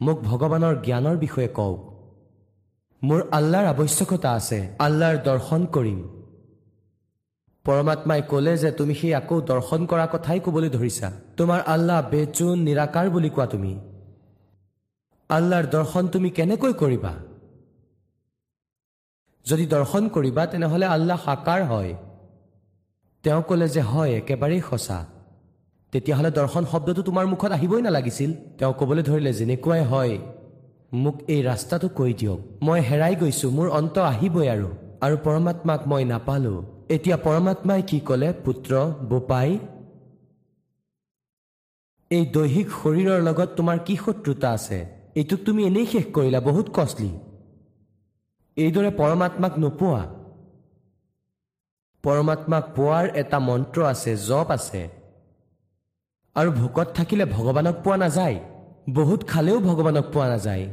মোক 0.00 0.16
ভগৱানৰ 0.28 0.74
জ্ঞানৰ 0.86 1.16
বিষয়ে 1.24 1.50
কওক। 1.58 1.78
মোৰ 3.02 3.20
আল্লাৰ 3.38 3.64
আৱশ্যকতা 3.72 4.28
আছে 4.38 4.58
আল্লাৰ 4.86 5.14
দৰ্শন 5.28 5.62
কৰিম। 5.76 6.00
পৰমাত্মাই 7.68 8.22
ক'লে 8.22 8.56
যে 8.56 8.70
তুমি 8.70 8.94
সেই 8.94 9.14
আকৌ 9.14 9.40
দৰ্শন 9.40 9.86
কৰা 9.86 10.06
কথাই 10.06 10.40
ক'বলৈ 10.40 10.68
ধৰিছা। 10.68 11.08
তোমাৰ 11.36 11.60
আল্লাহ 11.66 11.98
বেচুন 12.10 12.58
নিৰাকাৰ 12.58 13.06
বুলি 13.10 13.30
কোৱা 13.30 13.46
তুমি। 13.46 13.72
আল্লাৰ 15.30 15.64
দৰ্শন 15.66 16.08
তুমি 16.08 16.30
কেনেকৈ 16.30 16.72
কৰিবা? 16.72 17.12
যদি 19.46 19.66
দৰ্শন 19.66 20.08
কৰিবা 20.08 20.46
তেনেহ'লে 20.46 20.86
আল্লাহ 20.86 21.18
সাকাৰ 21.24 21.60
হয়। 21.62 21.94
তেওঁ 23.24 23.42
ক'লে 23.42 23.68
যে 23.68 23.80
হয় 23.80 24.10
একেবাৰেই 24.20 24.60
সঁচা। 24.70 24.98
তেতিয়াহ'লে 25.92 26.30
দৰ্শন 26.30 26.64
শব্দটো 26.72 27.02
তোমাৰ 27.02 27.26
মুখত 27.26 27.52
আহিবই 27.52 27.82
নালাগিছিল। 27.82 28.30
তেওঁ 28.58 28.72
ক'বলৈ 28.72 29.02
ধৰিলে 29.02 29.32
যেনেকুৱাই 29.32 29.84
হয় 29.84 30.14
মোক 30.92 31.16
এই 31.28 31.42
ৰাস্তাটো 31.42 31.88
কৈ 31.88 32.12
দিয়ক। 32.12 32.40
মই 32.62 32.80
হেৰাই 32.80 33.14
গৈছোঁ 33.14 33.50
মোৰ 33.50 33.68
অন্ত 33.68 33.96
আহিবই 33.98 34.48
আৰু। 34.48 34.68
আৰু 35.00 35.16
পৰমাত্মাক 35.24 35.80
মই 35.86 36.04
নাপালোঁ। 36.04 36.77
এতিয়া 36.90 37.16
পৰমাত্মাই 37.16 37.82
কি 37.82 38.00
ক'লে 38.00 38.32
পুত্ৰ 38.44 38.72
বোপাই? 39.08 39.58
এই 42.10 42.26
দৈহিক 42.26 42.68
শৰীৰৰ 42.70 43.20
লগত 43.22 43.48
তোমাৰ 43.56 43.78
কি 43.78 43.96
শত্ৰুতা 43.96 44.50
আছে? 44.50 44.88
এইটোক 45.14 45.40
তুমি 45.44 45.66
এনেই 45.66 45.86
শেষ 45.86 46.04
কৰিলা 46.14 46.40
বহুত 46.40 46.66
কষ্টলি। 46.74 47.10
এইদৰে 48.56 48.90
পৰমাত্মাক 48.90 49.58
নোপোৱা। 49.58 50.02
পৰমাত্মাক 52.02 52.64
পোৱাৰ 52.76 53.06
এটা 53.14 53.38
মন্ত্ৰ 53.38 53.84
আছে 53.84 54.16
জপ 54.16 54.50
আছে। 54.50 54.88
আৰু 56.36 56.50
ভোকত 56.52 56.88
থাকিলে 56.94 57.24
ভগৱানক 57.24 57.76
পোৱা 57.84 57.96
নাযায়। 57.96 58.40
বহুত 58.90 59.28
খালেও 59.28 59.58
ভগৱানক 59.60 60.06
পোৱা 60.12 60.28
নাযায়। 60.28 60.66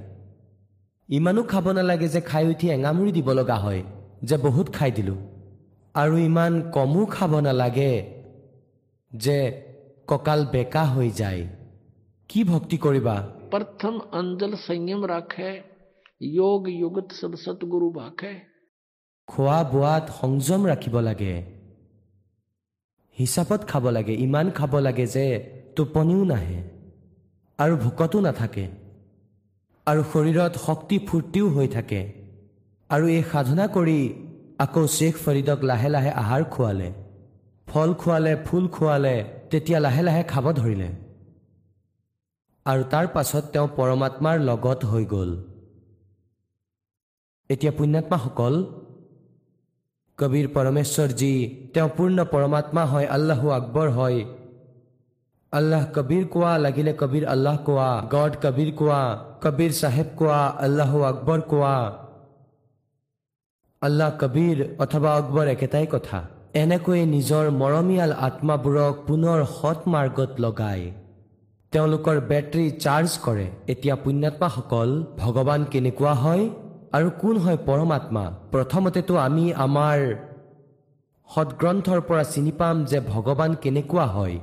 ইমানো 1.09 1.43
খাব 1.43 1.71
নালাগে 1.71 2.07
যে 2.07 2.21
খাই 2.21 2.47
উঠি 2.49 2.69
এঙামুৰি 2.69 3.11
দিব 3.11 3.31
লগা 3.31 3.55
হয় 3.55 3.83
যে 4.23 4.37
বহুত 4.37 4.73
খাই 4.73 4.91
দিলোঁ। 4.91 5.34
আৰু 5.95 6.17
ইমান 6.17 6.53
কমো 6.71 7.05
খাব 7.05 7.31
নালাগে 7.39 7.93
যে 9.11 9.37
কঁকাল 10.07 10.45
বেকা 10.45 10.83
হৈ 10.85 11.09
যায়। 11.09 11.43
কি 12.29 12.43
ভক্তি 12.43 12.77
কৰিবা? 12.77 13.15
প্ৰথম 13.51 13.93
অঞ্জল 14.11 14.53
সংযম 14.67 15.01
ৰাখে 15.05 15.51
যোগ 16.35 16.61
যুগত 16.79 17.07
সব 17.11 17.31
সতগুৰু 17.35 17.87
ভাষে 17.91 18.33
খোৱা 19.27 19.59
বোৱাত 19.63 20.05
সংযম 20.19 20.61
ৰাখিব 20.65 20.95
লাগে। 20.99 21.35
হিচাপত 23.17 23.61
খাব 23.67 23.85
লাগে 23.89 24.13
ইমান 24.15 24.47
খাব 24.51 24.73
লাগে 24.77 25.05
যে 25.07 25.25
টোপনিও 25.75 26.23
নাহে 26.23 26.59
আৰু 27.59 27.73
ভোকতো 27.77 28.17
নাথাকে। 28.19 28.65
আৰু 29.87 30.01
শৰীৰত 30.11 30.53
শক্তি 30.65 30.95
ফূৰ্তিও 31.07 31.47
হৈ 31.49 31.67
থাকে। 31.67 32.01
আৰু 32.89 33.05
এই 33.07 33.23
সাধনা 33.31 33.65
কৰি 33.67 33.99
আকৌ 34.59 34.81
শ্বেখ 34.87 35.15
ফৰিদক 35.23 35.59
লাহে 35.69 35.89
লাহে 35.95 36.11
আহাৰ 36.21 36.43
খোৱালে 36.53 36.89
ফল 37.67 37.89
খোৱালে 38.01 38.33
ফুল 38.45 38.65
খোৱালে 38.67 39.15
তেতিয়া 39.51 39.79
লাহে 39.85 40.01
লাহে 40.07 40.23
খাব 40.31 40.45
ধৰিলে। 40.59 40.89
আৰু 42.65 42.83
তাৰ 42.93 43.05
পাছত 43.15 43.43
তেওঁ 43.53 43.67
পৰমাত্মাৰ 43.77 44.37
লগত 44.49 44.79
হৈ 44.91 45.03
গ'ল। 45.05 45.31
এতিয়া 47.49 47.71
পুণ্যাত্মাসকল 47.77 48.55
কবীৰ 50.19 50.47
পৰমেশ্বৰজী 50.55 51.33
তেওঁ 51.73 51.89
পূৰ্ণ 51.97 52.17
পৰমাত্মা 52.33 52.83
হয় 52.85 53.07
আল্লাহু 53.15 53.47
আকবৰ 53.49 53.87
হয়। 53.89 54.19
আল্লাহ 55.53 55.83
কবীৰ 55.95 56.23
কোৱা 56.33 56.53
লাগিলে 56.57 56.91
কবীৰ 57.01 57.25
আল্লাহ 57.33 57.55
কোৱা 57.67 57.89
গড 58.13 58.33
কবীৰ 58.43 58.71
কোৱা 58.79 59.01
কবীৰ 59.43 59.71
চাহেব 59.81 60.07
কোৱা 60.19 60.39
আল্লাহু 60.65 60.97
আকবৰ 61.11 61.39
কোৱা। 61.51 61.77
আল্লাহ 63.85 64.09
কবীৰ 64.21 64.57
অথবা 64.83 65.09
আকবৰ 65.19 65.47
একেটাই 65.55 65.87
কথা। 65.93 66.19
এনেকৈয়ে 66.63 67.05
নিজৰ 67.15 67.45
মৰমীয়াল 67.61 68.11
আত্মাবোৰক 68.27 68.93
পুনৰ 69.07 69.39
সৎ 69.57 69.79
মাৰ্গত 69.93 70.31
লগায় 70.45 70.85
তেওঁলোকৰ 71.73 72.17
বেটাৰী 72.29 72.67
চাৰ্জ 72.83 73.11
কৰে। 73.25 73.47
এতিয়া 73.73 73.95
পুণ্যাত্মাসকল 74.03 74.89
ভগৱান 75.21 75.61
কেনেকুৱা 75.71 76.13
হয় 76.23 76.43
আৰু 76.97 77.07
কোন 77.21 77.35
হয় 77.37 77.59
পৰমাত্মা? 77.67 78.25
প্ৰথমতেতো 78.53 79.13
আমি 79.27 79.45
আমাৰ 79.65 79.97
সৎগ্ৰন্থৰ 81.29 81.99
পৰা 82.07 82.23
চিনি 82.33 82.53
পাম 82.59 82.75
যে 82.85 82.99
ভগৱান 83.13 83.51
কেনেকুৱা 83.63 84.05
হয়। 84.15 84.37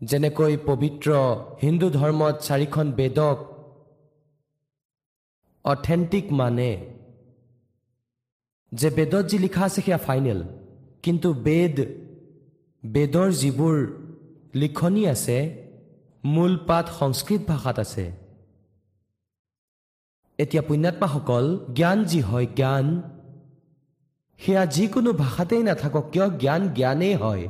যেনেকৈ 0.00 0.54
পবিত্ৰ 0.68 1.08
হিন্দু 1.62 1.86
ধৰ্মত 1.98 2.34
চাৰিখন 2.48 2.86
বেদক 2.92 3.36
অথেণ্টিক 5.64 6.32
মানে। 6.32 6.70
যে 8.72 8.90
বেদত 8.90 9.24
যি 9.26 9.38
লিখা 9.38 9.64
আছে 9.64 9.80
সেয়া 9.80 9.98
ফাইনেল 9.98 10.40
কিন্তু 11.02 11.28
বেদ 11.32 11.76
বেদৰ 12.84 13.28
যিবোৰ 13.32 13.76
লিখনি 14.54 15.06
আছে 15.06 15.38
মূল 16.24 16.56
পাঠ 16.66 16.86
সংস্কৃত 16.98 17.42
ভাষাত 17.48 17.78
আছে। 17.78 18.12
এতিয়া 20.38 20.62
পুণ্যাত্মাসকল 20.62 21.44
জ্ঞান 21.74 22.04
যি 22.04 22.20
হয় 22.20 22.46
জ্ঞান 22.56 22.86
সেয়া 24.40 24.66
যিকোনো 24.66 25.12
ভাষাতেই 25.12 25.62
নাথাকক 25.62 26.04
কিয় 26.12 26.26
জ্ঞান 26.30 26.62
জ্ঞানেই 26.68 27.14
হয়। 27.14 27.48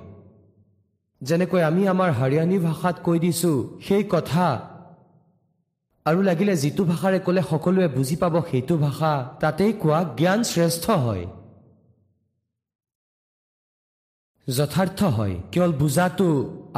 যেনেকৈ 1.20 1.62
আমি 1.62 1.82
আমাৰ 1.88 2.10
হাৰিয়ানী 2.12 2.58
ভাষাত 2.58 2.96
কৈ 3.02 3.18
দিছোঁ 3.18 3.56
সেই 3.88 4.04
কথা 4.10 4.46
আৰু 6.07 6.20
লাগিলে 6.28 6.55
যিটো 6.62 6.82
ভাষাৰে 6.84 7.18
ক'লে 7.26 7.42
সকলোৱে 7.50 7.88
বুজি 7.96 8.16
পাব 8.22 8.34
সেইটো 8.50 8.74
ভাষা 8.86 9.12
তাতেই 9.42 9.72
কোৱা 9.82 9.98
জ্ঞান 10.18 10.40
শ্ৰেষ্ঠ 10.50 10.84
হয়। 11.05 11.24
যথাৰ্থ 14.46 15.00
হয় 15.16 15.34
কেৱল 15.53 15.72
বুজাটো 15.82 16.28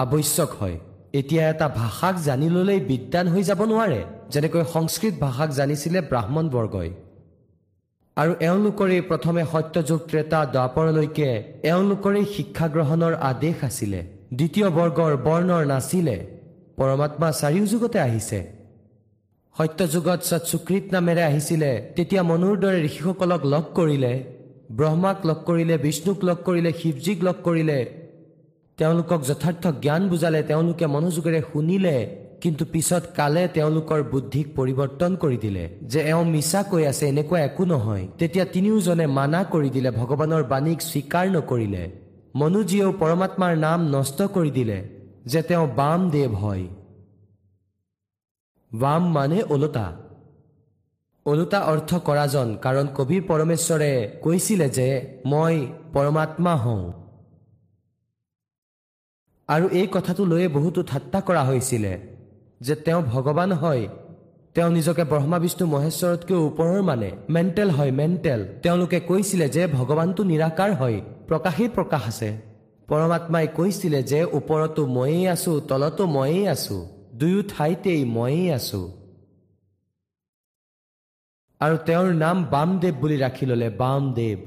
আৱশ্যক 0.03 0.51
হয়। 0.61 0.77
এতিয়া 1.19 1.43
এটা 1.53 1.67
ভাষাক 1.81 2.15
জানি 2.27 2.49
ল'লেই 2.55 2.81
বিদ্যান 2.91 3.27
হৈ 3.33 3.43
যাব 3.49 3.61
নোৱাৰে 3.71 4.01
যেনেকৈ 4.33 4.63
সংস্কৃত 4.75 5.15
ভাষাক 5.25 5.51
জানিছিলে 5.59 5.99
ব্ৰাহ্মণ 6.11 6.45
বৰ্গই। 6.55 6.91
আৰু 8.17 8.33
এওঁলোকৰেই 8.49 9.03
প্ৰথমে 9.11 9.43
সত্যযুগ 9.53 10.01
ত্ৰেতা 10.11 10.41
দ্বাপৰলৈকে 10.55 11.29
এওঁলোকৰেই 11.71 12.27
শিক্ষা 12.35 12.67
গ্ৰহণৰ 12.75 13.15
আদেশ 13.31 13.57
আছিলে। 13.69 14.01
দ্বিতীয় 14.39 14.69
বৰ্গৰ 14.79 15.13
বৰ্ণৰ 15.27 15.63
নাছিলে। 15.73 16.17
পৰমাত্মা 16.79 17.29
চাৰিও 17.41 17.65
যুগতে 17.73 17.99
আহিছে। 18.09 18.39
সত্যযুগত 19.59 20.21
সৎসুকৃত 20.31 20.85
নামেৰে 20.95 21.23
আহিছিলে। 21.31 21.71
তেতিয়া 21.97 22.23
মনুৰ 22.31 22.55
দৰে 22.63 22.79
ঋষিসকলক 22.89 23.43
লগ 23.55 23.65
কৰিলে 23.79 24.13
ব্ৰহ্মাক 24.79 25.19
লগ 25.29 25.39
কৰিলে 25.49 25.75
বিষ্ণুক 25.85 26.19
লগ 26.29 26.39
কৰিলে 26.49 26.71
শিৱজীক 26.81 27.19
লগ 27.27 27.37
কৰিলে। 27.47 27.79
তেওঁলোকক 28.79 29.21
যথাৰ্থ 29.31 29.65
জ্ঞান 29.85 30.03
বুজালে 30.13 30.41
তেওঁলোকে 30.51 30.87
মনোযোগেৰে 30.95 31.41
শুনিলে 31.53 31.97
কিন্তু 32.43 32.63
পিছত 32.73 33.05
কালে 33.19 33.43
তেওঁলোকৰ 33.57 34.01
বুদ্ধিক 34.13 34.47
পৰিৱৰ্তন 34.59 35.13
কৰি 35.23 35.39
দিলে। 35.45 35.65
যে 35.93 36.01
এওঁ 36.13 36.25
মিছা 36.35 36.61
কৈ 36.71 36.83
আছে 36.91 37.05
এনেকুৱা 37.13 37.39
একো 37.49 37.65
নহয়। 37.73 38.05
তেতিয়া 38.19 38.45
তিনিওজনে 38.55 39.07
মানা 39.19 39.41
কৰি 39.53 39.69
দিলে 39.77 39.91
ভগৱানৰ 40.01 40.43
বাণীক 40.53 40.81
স্বীকাৰ 40.91 41.27
নকৰিলে। 41.37 41.83
মনুজীয়েও 42.41 42.91
পৰমাত্মাৰ 43.03 43.53
নাম 43.67 43.79
নষ্ট 43.95 44.19
কৰি 44.35 44.51
দিলে 44.59 44.79
যে 45.31 45.41
তেওঁ 45.49 45.67
বাম 45.79 46.01
দেৱ 46.15 46.33
হয়। 46.43 46.67
বাম 48.75 49.03
মানে 49.13 49.39
ওলোটা 49.55 49.87
ওলোটা 51.27 51.59
অৰ্থ 51.73 51.91
কৰাজন 52.07 52.49
কাৰণ 52.65 52.87
কবিৰ 52.97 53.23
পৰমেশ্বৰে 53.23 53.93
কৈছিলে 54.23 54.69
যে 54.69 54.89
মই 55.27 55.55
পৰমাত্মা 55.93 56.55
হওঁ। 56.55 56.85
আৰু 59.49 59.67
এই 59.81 59.87
কথাটো 59.87 60.23
লৈয়ে 60.25 60.49
বহুতো 60.49 60.81
ঠাট্টা 60.83 61.19
কৰা 61.21 61.43
হৈছিলে 61.45 61.93
যে 62.61 62.75
তেওঁ 62.75 63.03
ভগৱান 63.03 63.53
হয়। 63.53 63.85
তেওঁ 64.55 64.71
নিজকে 64.71 65.05
ব্ৰহ্মা 65.05 65.39
বিষ্ণু 65.39 65.65
মহেশ্বৰতকৈ 65.67 66.37
ওপৰৰ 66.49 66.83
মানে 66.83 67.09
মেণ্টেল 67.29 67.71
হয় 67.71 67.91
মেণ্টেল 67.91 68.41
তেওঁলোকে 68.63 68.99
কৈছিলে 69.01 69.47
যে 69.49 69.63
ভগৱানটো 69.67 70.23
নিৰাকাৰ 70.25 70.71
হয় 70.73 70.99
প্ৰকাশেই 71.29 71.69
প্ৰকাশ 71.69 72.03
আছে। 72.09 72.31
পৰমাত্মাই 72.89 73.47
কৈছিলে 73.57 74.01
যে 74.03 74.21
ওপৰতো 74.39 74.83
ময়েই 74.87 75.25
আছো 75.29 75.53
তলতো 75.61 76.03
ময়েই 76.07 76.45
আছো। 76.49 76.79
দুয়ো 77.19 77.41
ঠাইতেই 77.43 78.05
ময়েই 78.05 78.47
আছো। 78.51 78.83
আৰু 81.61 81.77
তেওঁৰ 81.87 82.09
নাম 82.15 82.37
বামদেৱ 82.45 82.95
বুলি 83.01 83.17
ৰাখি 83.25 83.45
ললে 83.47 83.69
বামদেৱ। 83.81 84.41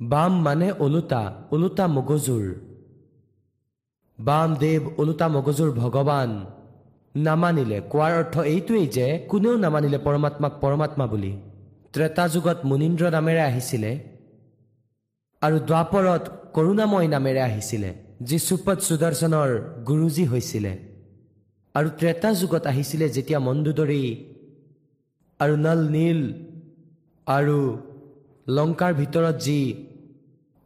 বাম 0.00 0.32
মানে 0.42 0.68
ওলোটা 0.84 1.22
ওলোটা 1.52 1.84
মগজুৰ। 1.86 2.46
বামদেৱ 4.18 4.82
ওলোটা 5.00 5.26
মগজুৰ 5.28 5.70
ভগৱান। 5.70 6.30
নামানিলে 7.14 7.78
কোৱাৰ 7.92 8.12
অৰ্থ 8.20 8.34
এইটোৱেই 8.52 8.86
যে 8.86 9.06
কোনেও 9.30 9.54
নামানিলে 9.56 9.98
পৰমাত্মাক 9.98 10.52
পৰমাত্মা 10.60 11.06
বুলি। 11.06 11.32
ত্ৰেতা 11.92 12.24
যুগত 12.28 12.58
মুনীন্দ্ৰ 12.64 13.04
নামেৰে 13.10 13.40
আহিছিলে 13.40 13.90
আৰু 15.42 15.56
দ্বাপৰত 15.70 16.22
কৰুণাময় 16.54 17.08
নামেৰে 17.08 17.40
আহিছিলে। 17.48 17.90
যি 18.28 18.36
সুপত 18.46 18.78
সুদৰ্শনৰ 18.88 19.50
গুৰুজী 19.88 20.24
হৈছিলে 20.32 20.72
আৰু 21.74 21.88
ত্ৰেতা 21.98 22.30
যুগত 22.40 22.64
আহিছিলে 22.72 23.06
যেতিয়া 23.16 23.38
মন্দুদৰী 23.48 24.04
আৰু 25.40 25.54
নল 25.66 25.80
নীল 25.96 26.20
আৰু 27.26 27.58
লংকাৰ 28.56 28.92
ভিতৰত 29.00 29.36
যি 29.46 29.60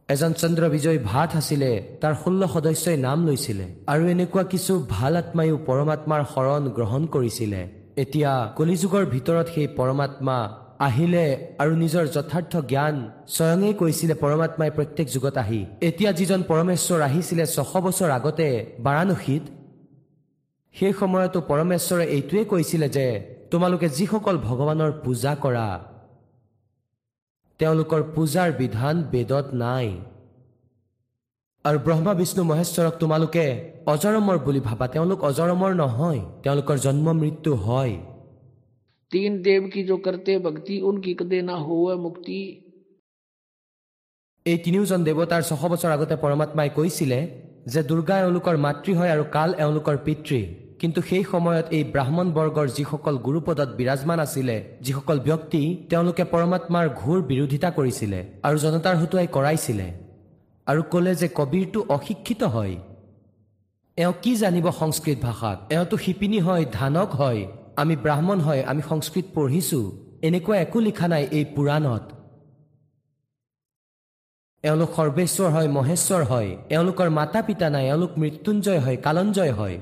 এজন 0.09 0.31
চন্দ্ৰ 0.41 0.63
বিজয় 0.75 0.99
ভাট 1.11 1.31
আছিলে 1.39 1.71
তাৰ 2.01 2.13
ষোল্ল 2.21 2.41
সদস্যই 2.55 2.97
নাম 3.07 3.19
লৈছিলে। 3.27 3.65
আৰু 3.91 4.03
এনেকুৱা 4.13 4.43
কিছু 4.53 4.73
ভাল 4.95 5.13
আত্মায়ো 5.21 5.55
পৰমাত্মাৰ 5.69 6.21
শৰণ 6.33 6.63
গ্ৰহণ 6.77 7.01
কৰিছিলে। 7.15 7.61
এতিয়া 8.03 8.31
কলিযুগৰ 8.57 9.03
ভিতৰত 9.15 9.47
সেই 9.55 9.67
পৰমাত্মা 9.79 10.37
আহিলে 10.79 11.55
আৰু 11.59 11.73
নিজৰ 11.83 12.05
যথাৰ্থ 12.15 12.53
জ্ঞান 12.71 12.95
স্বয়ঙেই 13.35 13.73
কৈছিলে 13.73 14.13
পৰমাত্মাই 14.23 14.71
প্ৰত্যেক 14.71 15.07
যুগত 15.13 15.37
আহি। 15.37 15.61
এতিয়া 15.87 16.11
যিজন 16.11 16.39
পৰমেশ্বৰ 16.51 16.99
আহিছিলে 17.01 17.45
ছশ 17.45 17.71
বছৰ 17.85 18.09
আগতে 18.17 18.47
বাৰাণসীত 18.85 19.43
সেই 20.75 20.93
সময়তো 20.99 21.39
পৰমেশ্বৰে 21.51 22.05
এইটোৱে 22.17 22.43
কৈছিলে 22.51 22.87
যে 22.89 23.05
তোমালোকে 23.51 23.87
যিসকল 23.89 24.35
ভগৱানৰ 24.47 24.91
পূজা 25.03 25.33
কৰা 25.43 25.67
তেওঁলোকৰ 27.59 28.01
পূজাৰ 28.15 28.49
বিধান 28.51 28.95
বেদত 29.11 29.47
নাই। 29.53 29.87
আৰু 31.65 31.77
ব্ৰহ্মা 31.85 32.13
বিষ্ণু 32.13 32.43
মহেশ্বৰক 32.43 32.93
তোমালোকে 32.99 33.45
অজৰমৰ 33.93 34.37
বুলি 34.37 34.59
ভাবা। 34.59 34.85
তেওঁলোক 34.87 35.19
অজৰমৰ 35.23 35.71
নহয় 35.75 36.21
তেওঁলোকৰ 36.43 36.77
জন্ম 36.77 37.07
মৃত্যু 37.13 37.51
হয়। 37.55 37.95
तीन 39.10 39.40
देव 39.42 39.68
की 39.72 39.82
जो 39.84 39.96
करते 39.98 40.38
भक्ति 40.40 40.80
उनकी 40.88 41.14
कदे 41.14 41.42
ना 41.42 41.56
होवे 41.66 41.96
मुक्ति 42.02 42.40
এই 44.46 44.58
তিনিওজন 44.58 45.00
দেৱতাৰ 45.06 45.42
ছশ 45.42 45.62
বছৰ 45.72 45.90
আগতে 45.92 46.16
পৰমাত্মাই 46.16 46.70
কৈছিলে 46.76 47.18
যে 47.66 47.80
দুৰ্গা 47.82 48.16
এওঁলোকৰ 48.20 48.56
মাতৃ 48.56 48.92
হয় 48.94 49.10
আৰু 49.14 49.24
কাল 49.32 49.50
এওঁলোকৰ 49.58 49.96
পিতৃ 50.06 50.40
কিন্তু 50.80 51.00
সেই 51.02 51.24
সময়ত 51.24 51.66
এই 51.76 51.84
ব্ৰাহ্মণ 51.94 52.26
বৰ্গৰ 52.36 52.68
যিসকল 52.76 53.14
গুৰুপদত 53.26 53.70
বিৰাজমান 53.78 54.18
আছিলে 54.20 54.56
যিসকল 54.80 55.18
ব্যক্তি 55.28 55.62
তেওঁলোকে 55.90 56.24
পৰমাত্মাৰ 56.32 56.86
ঘোৰ 57.00 57.18
বিৰোধিতা 57.30 57.70
কৰিছিলে 57.78 58.20
আৰু 58.46 58.56
জনতাৰ 58.64 58.96
হতুৱাই 59.00 59.28
কৰাইছিলে 59.36 59.88
আৰু 60.66 60.82
ক'লে 60.92 61.12
যে 61.20 61.28
কবিৰটো 61.38 61.80
অশিক্ষিত 61.96 62.42
হয় 62.54 62.74
এওঁ 63.98 64.14
কি 64.22 64.32
জানিব 64.42 64.66
সংস্কৃত 64.80 65.18
ভাষাত 65.26 65.58
এওঁতো 65.74 65.96
শিপিনী 66.04 66.40
হয় 66.46 66.64
ধানক 66.78 67.08
হয় 67.20 67.40
আমি 67.77 67.95
ব্ৰাহ্মণ 67.95 68.39
হয় 68.39 68.61
আমি 68.71 68.81
সংস্কৃত 68.89 69.25
পঢ়িছো 69.35 69.79
এনেকুৱা 70.27 70.55
একো 70.57 70.79
লিখা 70.79 71.07
নাই 71.07 71.23
এই 71.37 71.45
পুৰাণত। 71.55 72.03
এওঁলোক 74.63 74.91
সৰ্বেশ্বৰ 74.97 75.49
হয় 75.55 75.67
মহেশ্বৰ 75.67 76.21
হয় 76.23 76.49
এওঁলোকৰ 76.69 77.09
মাতা 77.09 77.41
পিতা 77.41 77.69
নাই 77.69 77.85
এওঁলোক 77.87 78.11
মৃত্যুঞ্জয় 78.17 78.79
হয় 78.79 78.97
কালঞ্জয় 78.97 79.51
হয়। 79.51 79.77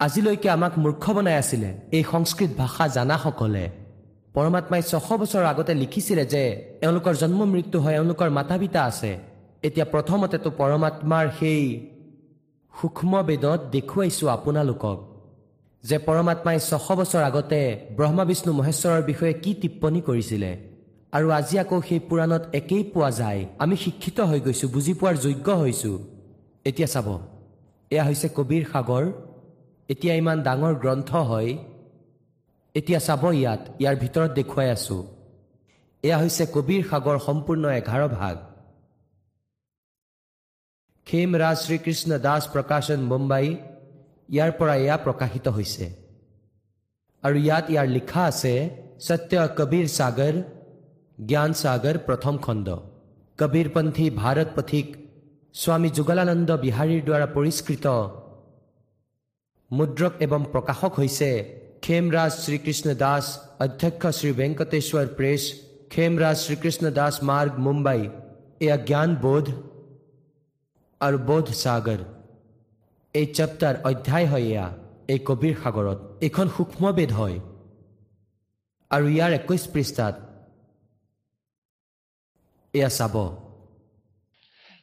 আজিলৈকে 0.00 0.48
আমাক 0.50 0.72
মূৰ্খ 0.78 1.04
বনাই 1.16 1.36
আছিলে 1.42 1.70
এই 1.96 2.04
সংস্কৃত 2.12 2.50
ভাষা 2.56 2.84
জানাসকলে। 2.88 3.64
পৰমাত্মাই 4.34 4.82
ছশ 4.82 5.06
বছৰ 5.20 5.44
আগতে 5.44 5.72
লিখিছিলে 5.74 6.24
যে 6.24 6.42
এওঁলোকৰ 6.82 7.14
জন্ম 7.22 7.40
মৃত্যু 7.44 7.78
হয় 7.80 7.94
এওঁলোকৰ 7.94 8.28
মাতা 8.30 8.56
পিতা 8.58 8.80
আছে। 8.84 9.12
এতিয়া 9.66 9.86
প্ৰথমতেতো 9.92 10.48
পৰমাত্মাৰ 10.60 11.26
সেই 11.38 11.62
সূক্ষ্ম 12.74 13.12
বেদত 13.22 13.60
দেখুৱাইছো 13.74 14.24
আপোনালোকক। 14.36 14.98
যে 15.88 15.96
পৰমাত্মাই 16.06 16.58
ছশ 16.68 16.86
বছৰ 16.98 17.22
আগতে 17.30 17.60
ব্ৰহ্মা 17.98 18.24
বিষ্ণু 18.30 18.52
মহেশ্বৰৰ 18.58 19.02
বিষয়ে 19.10 19.34
কি 19.42 19.50
টিপ্পনী 19.60 20.00
কৰিছিলে 20.08 20.50
আৰু 21.16 21.26
আজি 21.38 21.56
আকৌ 21.62 21.78
সেই 21.88 22.00
পুৰাণত 22.08 22.42
একেই 22.58 22.84
পোৱা 22.92 23.10
যায় 23.20 23.40
আমি 23.62 23.76
শিক্ষিত 23.84 24.18
হৈ 24.30 24.40
গৈছো 24.46 24.66
বুজি 24.74 24.92
পোৱাৰ 25.00 25.16
যোগ্য 25.24 25.48
হৈছো। 25.62 25.92
এতিয়া 26.68 26.88
চাব 26.94 27.08
এয়া 27.90 28.04
হৈছে 28.08 28.28
কবিৰ 28.38 28.64
সাগৰ 28.72 29.04
এতিয়া 29.92 30.14
ইমান 30.20 30.38
ডাঙৰ 30.46 30.74
গ্ৰন্থ 30.82 31.10
হয় 31.30 31.50
এতিয়া 32.74 33.00
চাব 33.06 33.22
ইয়াত 33.40 33.62
ইয়াৰ 33.80 33.96
ভিতৰত 34.02 34.30
দেখুৱাই 34.38 34.68
আছো। 34.76 34.96
এয়া 36.04 36.18
হৈছে 36.22 36.44
কবিৰ 36.56 36.82
সাগৰ 36.90 37.16
সম্পূৰ্ণ 37.26 37.64
এঘাৰ 37.80 38.02
ভাগ। 38.18 38.36
খেম 41.06 41.30
ৰাজ 41.42 41.56
শ্ৰীকৃষ্ণ 41.64 42.10
দাস 42.26 42.42
প্ৰকাশন 42.54 43.00
মুম্বাই। 43.12 43.46
ইয়াৰ 44.28 44.50
পৰা 44.58 44.74
এয়া 44.84 44.96
প্ৰকাশিত 45.06 45.46
হৈছে। 45.56 45.84
আৰু 47.22 47.36
ইয়াত 47.46 47.64
ইয়াৰ 47.72 47.88
লিখা 47.96 48.22
আছে 48.30 48.52
সত্য 49.06 49.32
কবিৰ 49.58 49.86
সাগৰ 49.98 50.34
জ্ঞান 51.18 51.50
সাগৰ 51.62 51.96
প্ৰথম 52.06 52.34
খণ্ড। 52.44 52.68
কবিৰপন্থী 53.38 54.06
ভাৰত 54.22 54.48
পথিক 54.56 54.86
স্বামী 55.54 55.88
যুগলানন্দ 55.96 56.50
বিহাৰীৰ 56.64 57.02
দ্বাৰা 57.08 57.26
পৰিষ্কৃত। 57.36 57.86
মুদ্ৰক 59.70 60.14
এবং 60.26 60.40
প্ৰকাশক 60.52 60.92
হৈছে 61.00 61.30
খেমৰাজ 61.84 62.32
শ্ৰীকৃষ্ণ 62.44 62.88
দাস 63.04 63.24
অধ্যক্ষ 63.64 64.02
শ্ৰী 64.18 64.30
ভেংকটেশ্বৰ 64.40 65.06
প্ৰেছ 65.18 65.42
খেমৰাজ 65.92 66.36
শ্ৰীকৃষ্ণ 66.44 66.84
দাস 66.98 67.14
মাৰ্গ 67.28 67.52
মুম্বাই। 67.66 68.00
এয়া 68.64 68.76
জ্ঞান 68.88 69.10
বোধ 69.24 69.46
আৰু 71.00 71.16
বোধ 71.28 71.46
সাগৰ। 71.62 72.00
এই 73.15 73.25
চেপ্টাৰ 73.35 73.75
অধ্যায় 73.89 74.27
হয় 74.27 74.45
এয়া 74.49 74.67
এই 75.07 75.19
কবিৰ 75.27 75.55
সাগৰত 75.63 75.99
এইখন 76.25 76.47
সূক্ষ্মবেদ 76.55 77.09
হয় 77.19 77.37
আৰু 78.91 79.05
ইয়াৰ 79.07 79.31
একৈশ 79.39 79.63
পৃষ্ঠাত 79.73 80.15
এয়া 82.73 82.89
চাব 82.89 83.15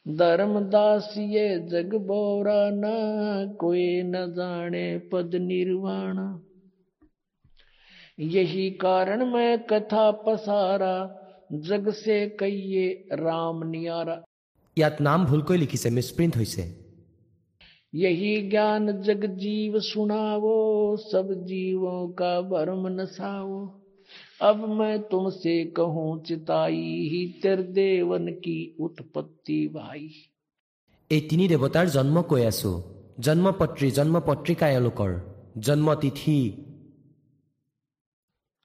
धर्मदास 0.07 1.09
ये 1.31 1.47
जग 1.67 1.95
बोरा 2.03 2.61
न 2.75 2.85
कोई 3.61 4.03
न 4.05 4.23
जाने 4.33 4.87
पद 5.11 5.35
निर्वाण 5.43 6.19
यही 8.27 8.71
कारण 8.81 9.25
मैं 9.33 9.59
कथा 9.67 10.11
पसारा 10.25 10.95
जग 11.63 11.91
से 11.95 12.19
कहिए 12.41 12.89
राम 13.21 13.63
नियारा 13.71 14.17
ইয়াত 14.77 14.97
নাম 15.03 15.21
ভুলকৈ 15.27 15.57
লিখিছে 15.59 15.89
মিছপ্ৰিণ্ট 15.91 16.35
হৈছে 16.37 16.63
यही 17.95 18.33
ज्ञान 18.51 18.93
जग 19.03 19.25
जीव 19.37 19.79
सुनावो 19.83 20.57
सब 21.03 21.33
जीवों 21.47 22.09
का 22.15 22.41
भरम 22.51 22.87
नसावो 23.01 23.61
अब 24.43 24.69
मैं 24.71 24.99
तुमसे 25.09 25.55
कहूँ 25.77 26.23
चिताई 26.25 26.83
ही 27.09 27.25
देवन 27.73 28.33
की 28.45 28.59
उत्पत्ति 28.81 29.67
भाई 29.75 30.09
এই 31.11 31.21
তিনি 31.31 31.45
দেৱতাৰ 31.49 31.87
জন্ম 31.93 32.17
কৈ 32.31 32.43
আছো 32.45 32.71
জন্মপত্ৰী 33.27 33.89
জন্মপত্ৰিকা 33.97 34.67
এওঁলোকৰ 34.69 35.11
জন্ম 35.67 35.89
তিথি 36.03 36.41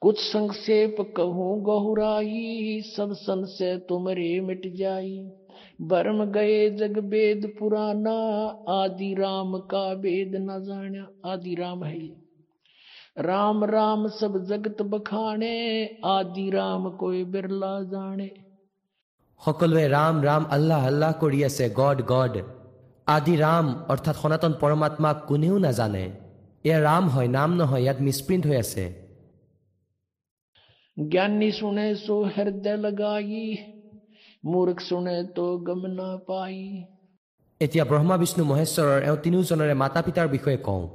कुछ 0.01 0.19
संक्षेप 0.21 0.97
कहूँ 1.17 1.51
गहुराई 1.63 2.81
सब 2.87 3.13
संशय 3.17 3.77
तुमरे 3.89 4.29
मिट 4.41 4.67
जाई 4.75 5.13
भरम 5.89 6.23
गए 6.31 6.59
जग 6.77 6.97
वेद 7.11 7.45
पुराना 7.59 8.15
आदि 8.73 9.13
राम 9.13 9.57
का 9.71 9.83
वेद 10.01 10.35
न 10.37 10.59
जाना 10.65 11.03
आदि 11.31 11.55
राम 11.55 11.83
है 11.83 11.97
ये। 11.97 12.15
राम 13.21 13.63
राम 13.65 14.07
सब 14.15 14.37
जगत 14.45 14.81
बखाने 14.91 15.53
आदि 16.05 16.49
राम 16.51 16.89
कोई 16.97 17.23
बिरला 17.35 17.75
जाने 17.93 18.29
সকলোৱে 19.41 19.85
ৰাম 19.89 20.15
ৰাম 20.23 20.43
আল্লাহ 20.55 20.81
আল্লাহ 20.87 21.11
কৰি 21.21 21.39
আছে 21.45 21.65
গড 21.77 21.99
গড 22.11 22.35
আদি 23.07 23.33
ৰাম 23.37 23.65
অৰ্থাৎ 23.93 24.15
সনাতন 24.21 24.53
পৰমাত্মাক 24.61 25.17
কোনেও 25.29 25.55
নাজানে 25.65 26.05
এয়া 26.65 26.79
ৰাম 26.87 27.05
হয় 27.09 27.29
নাম 27.37 27.49
নহয় 27.59 27.81
ইয়াত 27.83 27.99
মিছপ্ৰিণ্ট 28.05 28.43
হৈ 28.49 28.57
আছে 28.59 28.85
ज्ञानी 30.97 31.51
सुने 31.51 31.87
सो 31.95 32.15
हृदय 32.25 32.75
लगाई 32.77 33.39
मूर्ख 34.47 34.79
सुने 34.81 35.17
तो 35.35 35.47
गम 35.61 35.81
न 35.89 36.11
पाई 36.27 36.59
এতিয়া 37.61 37.83
ব্ৰহ্মা 37.85 38.15
বিষ্ণু 38.19 38.43
মহেশ্বৰৰ 38.47 38.99
এওঁ 39.03 39.17
তিনিওজনৰে 39.23 39.75
মাতা 39.81 40.01
পিতাৰ 40.05 40.27
বিষয়ে 40.29 40.57
কওঁ 40.59 40.85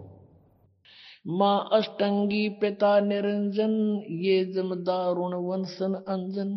माँ 1.30 1.68
अष्टंगी 1.72 2.48
पिता 2.60 2.90
निरंजन 3.02 3.72
ये 4.18 4.36
जमदारुण 4.52 5.34
वंशन 5.42 5.94
अंजन 6.08 6.54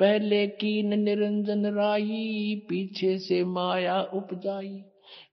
पहले 0.00 0.46
कीन 0.60 0.98
निरंजन 1.00 1.66
राई 1.74 2.20
पीछे 2.68 3.16
से 3.18 3.42
माया 3.46 4.00
उपजाई 4.14 4.70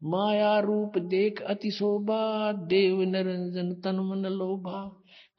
माया 0.06 0.58
रूप 0.62 0.98
देख 1.08 1.42
अति 1.46 1.72
शोभा 1.72 2.52
देव 2.68 3.02
निरंजन 3.08 3.74
तन 3.84 4.00
मन 4.04 4.26
लोभा 4.34 4.82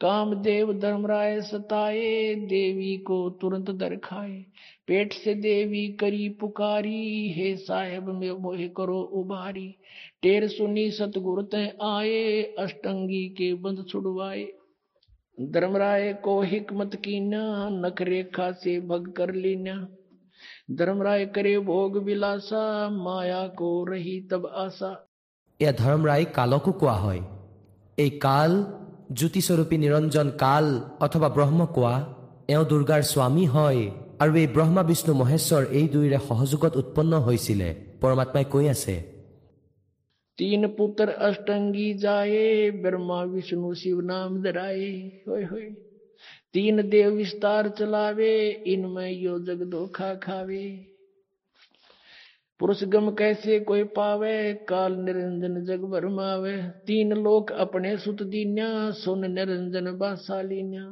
काम 0.01 0.35
देव 0.43 0.72
धर्मराय 0.81 1.41
सताए 1.43 2.35
देवी 2.47 2.97
को 3.03 3.18
तुरंत 3.41 3.70
दर 3.77 3.97
खाए 4.05 4.45
पेट 4.89 5.12
से 5.14 5.35
देवी 5.37 5.87
करी 6.01 6.29
पुकारी 6.41 7.29
हे 7.33 7.55
साहेब 7.59 8.09
में 8.11 8.31
मोह 8.43 8.66
करो 8.77 9.01
उबारी 9.20 9.68
टेर 10.22 10.49
सुनी 10.49 10.91
सतगुरु 10.91 11.43
तय 11.53 11.72
आए 11.85 12.43
अष्टंगी 12.59 13.29
के 13.39 13.53
बंद 13.61 13.85
छुड़वाए 13.89 14.47
धर्मराय 15.39 16.12
को 16.24 16.41
हिकमत 16.45 16.95
कीना 17.05 17.45
नख 17.72 18.03
रेखा 18.05 18.51
से 18.61 18.79
भग 18.89 19.12
कर 19.16 19.35
लीना 19.37 19.77
धर्मराय 20.77 21.27
करे 21.35 21.59
भोग 21.64 21.99
विलासा 22.05 22.64
माया 22.99 23.47
को 23.57 23.72
रही 23.85 24.20
तब 24.31 24.47
आशा 24.57 24.95
এয়া 25.61 25.72
ধৰ্মৰাই 25.74 26.24
কালকো 26.37 26.72
কোৱা 26.72 26.97
হয় 26.97 27.20
এই 27.99 28.11
কাল 28.20 28.53
জ্যোতিস্বৰূপী 29.12 29.77
নিৰঞ্জন 29.79 30.29
কাল 30.43 30.66
অথবা 31.01 31.29
ব্ৰহ্ম 31.37 31.61
কোৱা 31.77 31.95
এওঁ 32.49 32.64
দুৰ্গাৰ 32.70 33.03
স্বামী 33.12 33.47
হয় 33.55 33.81
আৰু 34.22 34.33
এই 34.37 34.49
ব্ৰহ্মা 34.55 34.83
বিষ্ণু 34.89 35.12
মহেশ্বৰ 35.20 35.62
এই 35.72 35.87
দুয়োৰে 35.93 36.18
সহযোগত 36.29 36.72
উৎপন্ন 36.83 37.12
হৈছিলে 37.27 37.68
পৰমাত্মাই 38.01 38.45
কৈ 38.55 38.66
আছে 38.70 38.97
तीन 40.39 40.66
पुत्र 40.79 41.12
अष्टंगी 41.20 41.93
जाए 41.99 42.70
ब्रह्मा 42.83 43.20
विष्णु 43.27 43.68
शिव 43.74 44.01
नाम 44.03 44.35
धराए 44.43 44.91
होय 45.29 45.45
होय 45.45 45.68
तीन 46.55 46.83
देव 46.89 47.09
विस्तार 47.12 47.68
चलावे 47.79 48.35
इनमें 48.66 49.11
यो 49.12 49.39
जग 49.47 49.62
धोखा 49.70 50.12
खावे 50.22 50.66
पुरुष 52.61 52.83
गम 52.93 53.11
कैसे 53.14 53.59
कोई 53.62 53.83
पावे 53.97 54.37
काल 54.68 54.93
निरंजन 55.01 55.64
जग 55.64 55.89
भरमावे 55.91 56.55
तीन 56.87 57.12
लोक 57.22 57.53
अपने 57.61 57.97
सुत 57.99 58.22
दीन्या 58.29 58.68
सुन 59.01 59.31
निरंजन 59.33 59.93
बासालीन्या 59.99 60.87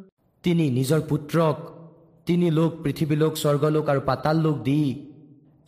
তিনি 0.44 0.64
নিজৰ 0.70 1.00
পুত্ৰক 1.10 1.56
তিনি 2.29 2.47
লোক 2.51 2.71
পৃথিৱীলোক 2.83 3.33
স্বৰ্গলোক 3.35 3.85
আৰু 3.89 4.01
পাতাল 4.05 4.37
লোক 4.37 4.57
দি 4.63 4.79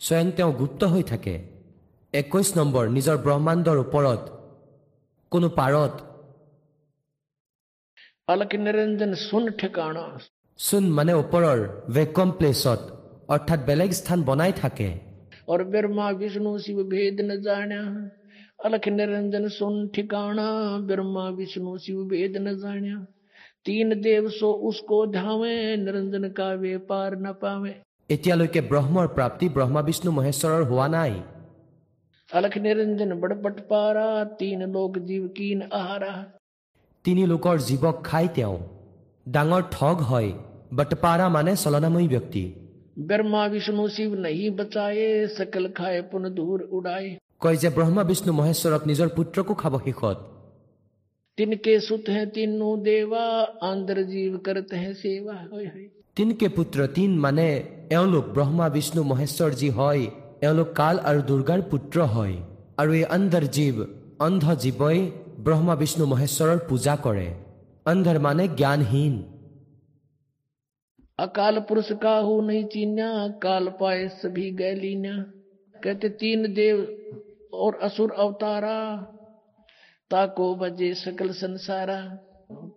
স্বয়ং 0.00 0.26
তেওঁ 0.36 0.52
গুপ্ত 0.52 0.80
হৈ 0.84 1.02
থাকে। 1.02 1.34
একৈছ 2.12 2.48
নম্বৰ 2.58 2.84
নিজৰ 2.96 3.16
ব্ৰহ্মাণ্ডৰ 3.16 3.76
ওপৰত 3.84 4.22
কোনো 5.32 5.48
পাৰত 5.58 5.94
চুন 10.58 10.84
মানে 10.90 11.12
ওপৰৰ 11.14 11.58
ভেকম 11.94 12.28
প্লেচত 12.30 12.80
অৰ্থাৎ 13.28 13.60
বেলেগ 13.66 13.90
স্থান 13.90 14.18
বনাই 14.22 14.52
থাকে। 14.52 14.88
অলখ 18.64 18.84
নিৰঞ্জন 18.98 19.44
চুন 19.48 19.74
ঠিকাণা 19.88 20.48
ব্ৰহ্মা 20.88 21.24
বিষ্ণু 21.38 21.72
শিৱ 21.78 21.98
বেদ 22.10 22.34
নজাণা 22.46 22.96
सुन 23.61 23.93
ठिकाना 23.93 23.95
ब्रह्मा 23.95 23.97
विष्णु 23.97 23.97
शिव 23.97 23.97
भेद 23.97 23.97
न 23.97 23.97
जाना 23.97 23.97
तीन 23.97 24.01
देव 24.01 24.29
सो 24.29 24.51
उसको 24.51 25.05
ध्यावे 25.05 25.77
निरंजन 25.77 26.29
का 26.29 26.53
वे 26.53 26.77
पार 26.77 27.15
न 27.17 27.33
पावे 27.41 27.75
এতিয়ালৈকে 28.09 28.61
ব্ৰহ্মৰ 28.61 29.07
প্ৰাপ্তি 29.07 29.49
ব্ৰহ্মা 29.49 29.81
বিষ্ণু 29.81 30.11
মহেশ্বৰৰ 30.11 30.63
হোৱা 30.63 30.87
নাই 30.87 31.13
अलख 32.29 32.57
निरंजन 32.57 33.19
बड़पट 33.19 33.59
पारा 33.59 34.23
तीन 34.23 34.61
लोक 34.73 34.97
जीव 34.97 35.27
कीन 35.27 35.61
आहारा 35.71 36.25
তিনি 37.05 37.25
লোকৰ 37.25 37.57
জীৱক 37.59 37.97
খাই 38.05 38.27
তেওঁ 38.27 38.57
ডাঙৰ 39.27 39.63
ঠগ 39.71 40.01
হয় 40.01 40.33
বটপাৰা 40.77 41.29
মানে 41.29 41.51
চলনাময়ী 41.55 42.07
ব্যক্তি 42.07 42.45
ब्रह्मा 42.99 43.45
विष्णु 43.45 43.87
शिव 43.87 44.15
नहीं 44.15 44.49
बचाए 44.51 45.27
सकल 45.27 45.67
खाए 45.67 46.01
पुन 46.01 46.23
दूर 46.35 46.61
उड़ाए 46.71 47.17
কয় 47.41 47.57
যে 47.57 47.69
ব্ৰহ্মা 47.69 48.03
বিষ্ণু 48.03 48.33
মহেশ্বৰক 48.33 48.81
নিজৰ 48.87 49.07
পুত্ৰকো 49.07 49.53
খাব 49.55 49.73
শেষত 49.85 50.17
तिनके 51.37 51.79
सुत 51.81 52.09
हैं 52.09 52.25
तीनों 52.31 52.73
देवा 52.83 53.23
आंदर 53.63 54.01
जीव 54.05 54.37
करते 54.45 54.75
हैं 54.77 54.93
सेवा 54.95 55.35
होय 55.43 55.65
होय 55.67 55.85
তিনকে 56.17 56.47
পুত্ৰ 56.53 56.85
তিন 56.93 57.11
মানে 57.23 57.47
এওঁলোক 57.91 58.25
ব্ৰহ্মা 58.35 58.67
বিষ্ণু 58.75 59.01
মহেশ্বৰ 59.09 59.51
যি 59.55 59.69
হয় 59.71 60.03
এওঁলোক 60.43 60.69
কাল 60.75 60.95
আৰু 61.09 61.19
দুৰ্গাৰ 61.27 61.61
পুত্ৰ 61.71 61.97
হয় 62.13 62.35
আৰু 62.79 62.91
এই 62.93 63.03
অন্ধৰ 63.15 63.45
জীৱ 63.55 63.75
অন্ধ 64.21 64.45
জীৱই 64.63 64.99
ব্ৰহ্মা 65.45 65.75
বিষ্ণু 65.81 66.05
মহেশ্বৰৰ 66.11 66.59
পূজা 66.69 66.95
কৰে 67.03 67.27
অন্ধৰ 67.85 68.17
মানে 68.25 68.43
জ্ঞানহীন 68.59 69.15
अकाल 71.19 71.59
पुरुष 71.61 71.87
का 71.99 72.15
हो 72.19 72.33
नहीं 72.41 72.63
चीन्या 72.67 73.11
काल 73.41 73.67
पाए 73.77 74.01
सभी 74.15 74.49
गैलीना 74.55 75.13
कहते 75.75 76.09
तीन 76.15 76.39
देव 76.53 76.81
और 77.57 77.79
असुर 77.83 78.11
अवतारा 78.17 78.77
ताको 80.11 80.55
बजे 80.55 80.93
सकल 80.95 81.31
संसारा 81.35 81.99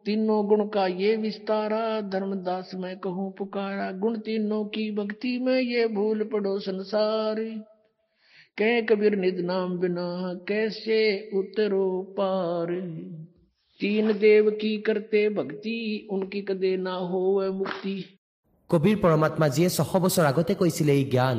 तीनों 0.07 0.39
गुण 0.49 0.67
का 0.69 0.87
ये 0.87 1.15
विस्तारा 1.17 2.01
धर्मदास 2.11 2.71
मैं 2.77 2.97
कहूँ 3.01 3.31
पुकारा 3.39 3.91
गुण 3.99 4.19
तीनों 4.21 4.65
की 4.69 4.91
भक्ति 4.95 5.39
में 5.39 5.59
ये 5.59 5.87
भूल 5.95 6.25
पड़ो 6.33 6.59
संसार 6.61 7.41
कह 8.59 8.81
कबीर 8.87 9.17
निज 9.17 9.41
नाम 9.45 9.79
बिना 9.79 10.09
कैसे 10.49 11.01
उतरो 11.35 11.87
पार 12.17 12.73
तीन 13.81 14.13
देव 14.19 14.51
की 14.61 14.77
करते 14.83 15.29
भक्ति 15.35 15.77
उनकी 16.13 16.43
कदे 16.45 16.77
ना 16.79 16.95
हो 17.11 17.23
मुक्ति 17.55 17.99
কবিৰ 18.71 18.97
পৰমাত্মা 18.97 19.47
যিয়ে 19.55 19.69
ছশ 19.69 19.93
বছৰ 20.03 20.25
আগতে 20.27 20.55
কৈছিলে 20.55 20.93
এই 20.95 21.05
জ্ঞান 21.15 21.39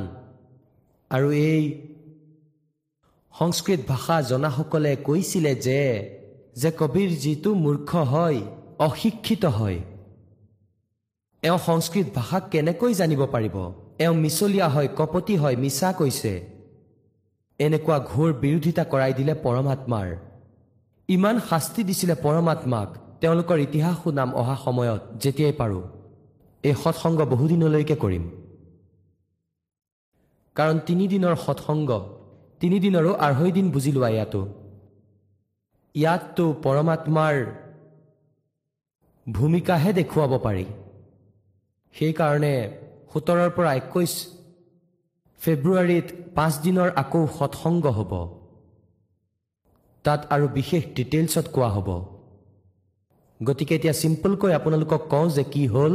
আৰু 1.12 1.28
এই 1.42 1.62
সংস্কৃত 3.39 3.81
ভাষা 3.89 4.23
জনাসকলে 4.23 4.97
কৈছিলে 4.97 5.55
যে 5.55 5.81
যে 6.57 6.71
কবিৰ 6.79 7.09
যিটো 7.09 7.55
মূৰ্খ 7.55 7.97
হয় 7.97 8.41
অশিক্ষিত 8.79 9.45
হয়। 9.45 9.79
এওঁ 11.43 11.59
সংস্কৃত 11.59 12.07
ভাষা 12.15 12.41
কেনেকৈ 12.41 12.95
জানিব 12.95 13.27
পাৰিব? 13.27 13.73
এওঁ 13.99 14.15
মিছলীয়া 14.15 14.69
হয় 14.69 14.89
কপটী 14.97 15.37
হয় 15.37 15.57
মিছা 15.57 15.93
কৈছে। 15.93 16.33
এনেকুৱা 17.59 17.99
ঘোৰ 17.99 18.33
বিৰোধিতা 18.33 18.85
কৰাই 18.85 19.13
দিলে 19.13 19.35
পৰমাত্মাৰ। 19.35 20.17
ইমান 21.09 21.41
শাস্তি 21.51 21.85
দিছিলে 21.85 22.15
পৰমাত্মাক। 22.15 22.89
তেওঁলোকৰ 23.21 23.59
ইতিহাস 23.59 23.97
শুনাম 24.05 24.35
অহা 24.35 24.57
সময়ত 24.65 25.01
যেতিয়াই 25.23 25.53
পাৰোঁ। 25.53 25.83
এই 26.63 26.75
সৎসংগ 26.85 27.21
বহুদিনলৈকে 27.21 27.97
কৰিম। 27.97 28.31
কাৰণ 30.55 30.79
তিনিদিনৰ 30.87 31.37
সৎসংগ 31.47 31.91
তিনিদিনৰো 32.61 33.13
আঢ়ৈ 33.27 33.53
দিন 33.53 33.71
বুজি 33.71 33.93
লোৱা 33.93 34.09
ইয়াতো। 34.09 34.43
ইয়াততো 35.95 36.45
পৰমাত্মাৰ 36.65 37.37
ভূমিকাহে 39.29 39.93
দেখুৱাব 39.93 40.33
পাৰি। 40.39 40.65
সেইকাৰণে 41.95 42.55
সোতৰৰ 43.13 43.51
পৰা 43.57 43.71
একৈছ 43.75 44.13
ফেব্ৰুৱাৰীত 45.41 46.07
পাঁচদিনৰ 46.35 46.91
আকৌ 46.97 47.27
সৎসংগ 47.39 47.85
হ'ব। 47.87 48.13
তাত 50.05 50.21
আৰু 50.31 50.49
বিশেষ 50.49 50.83
ডিটেইলছত 50.97 51.47
কোৱা 51.53 51.69
হ'ব। 51.69 51.89
গতিকে 53.41 53.75
এতিয়া 53.75 53.93
চিম্পলকৈ 53.93 54.53
আপোনালোকক 54.53 55.03
কওঁ 55.11 55.29
যে 55.29 55.45
কি 55.45 55.67
হ'ল? 55.67 55.95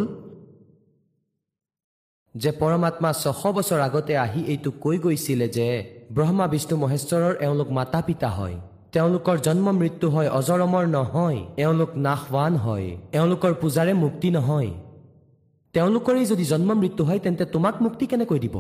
যে 2.35 2.51
পৰমাত্মা 2.51 3.09
ছশ 3.13 3.41
বছৰ 3.55 3.79
আগতে 3.79 4.13
আহি 4.17 4.41
এইটো 4.43 4.71
কৈ 4.71 4.97
গৈছিলে 4.97 5.47
যে 5.47 6.00
ব্ৰহ্মা 6.15 6.45
বিষ্ণু 6.47 6.75
মহেশ্বৰৰ 6.77 7.33
এওঁলোক 7.39 7.69
মাতা 7.71 8.01
পিতা 8.01 8.29
হয়। 8.29 8.55
তেওঁলোকৰ 8.91 9.37
জন্ম 9.37 9.71
মৃত্যু 9.71 10.09
হয় 10.09 10.29
অজৰমৰ 10.29 10.85
নহয়। 10.87 11.39
এওঁলোক 11.57 11.89
নাশৱান 11.95 12.55
হয়। 12.55 12.97
এওঁলোকৰ 13.13 13.53
পূজাৰে 13.61 13.93
মুক্তি 13.93 14.29
নহয়। 14.31 14.71
তেওঁলোকৰেই 15.73 16.25
যদি 16.25 16.45
জন্ম 16.45 16.73
মৃত্যু 16.73 17.03
হয় 17.03 17.19
তেন্তে 17.19 17.45
তোমাক 17.45 17.81
মুক্তি 17.81 18.05
কেনেকৈ 18.05 18.39
দিব? 18.39 18.55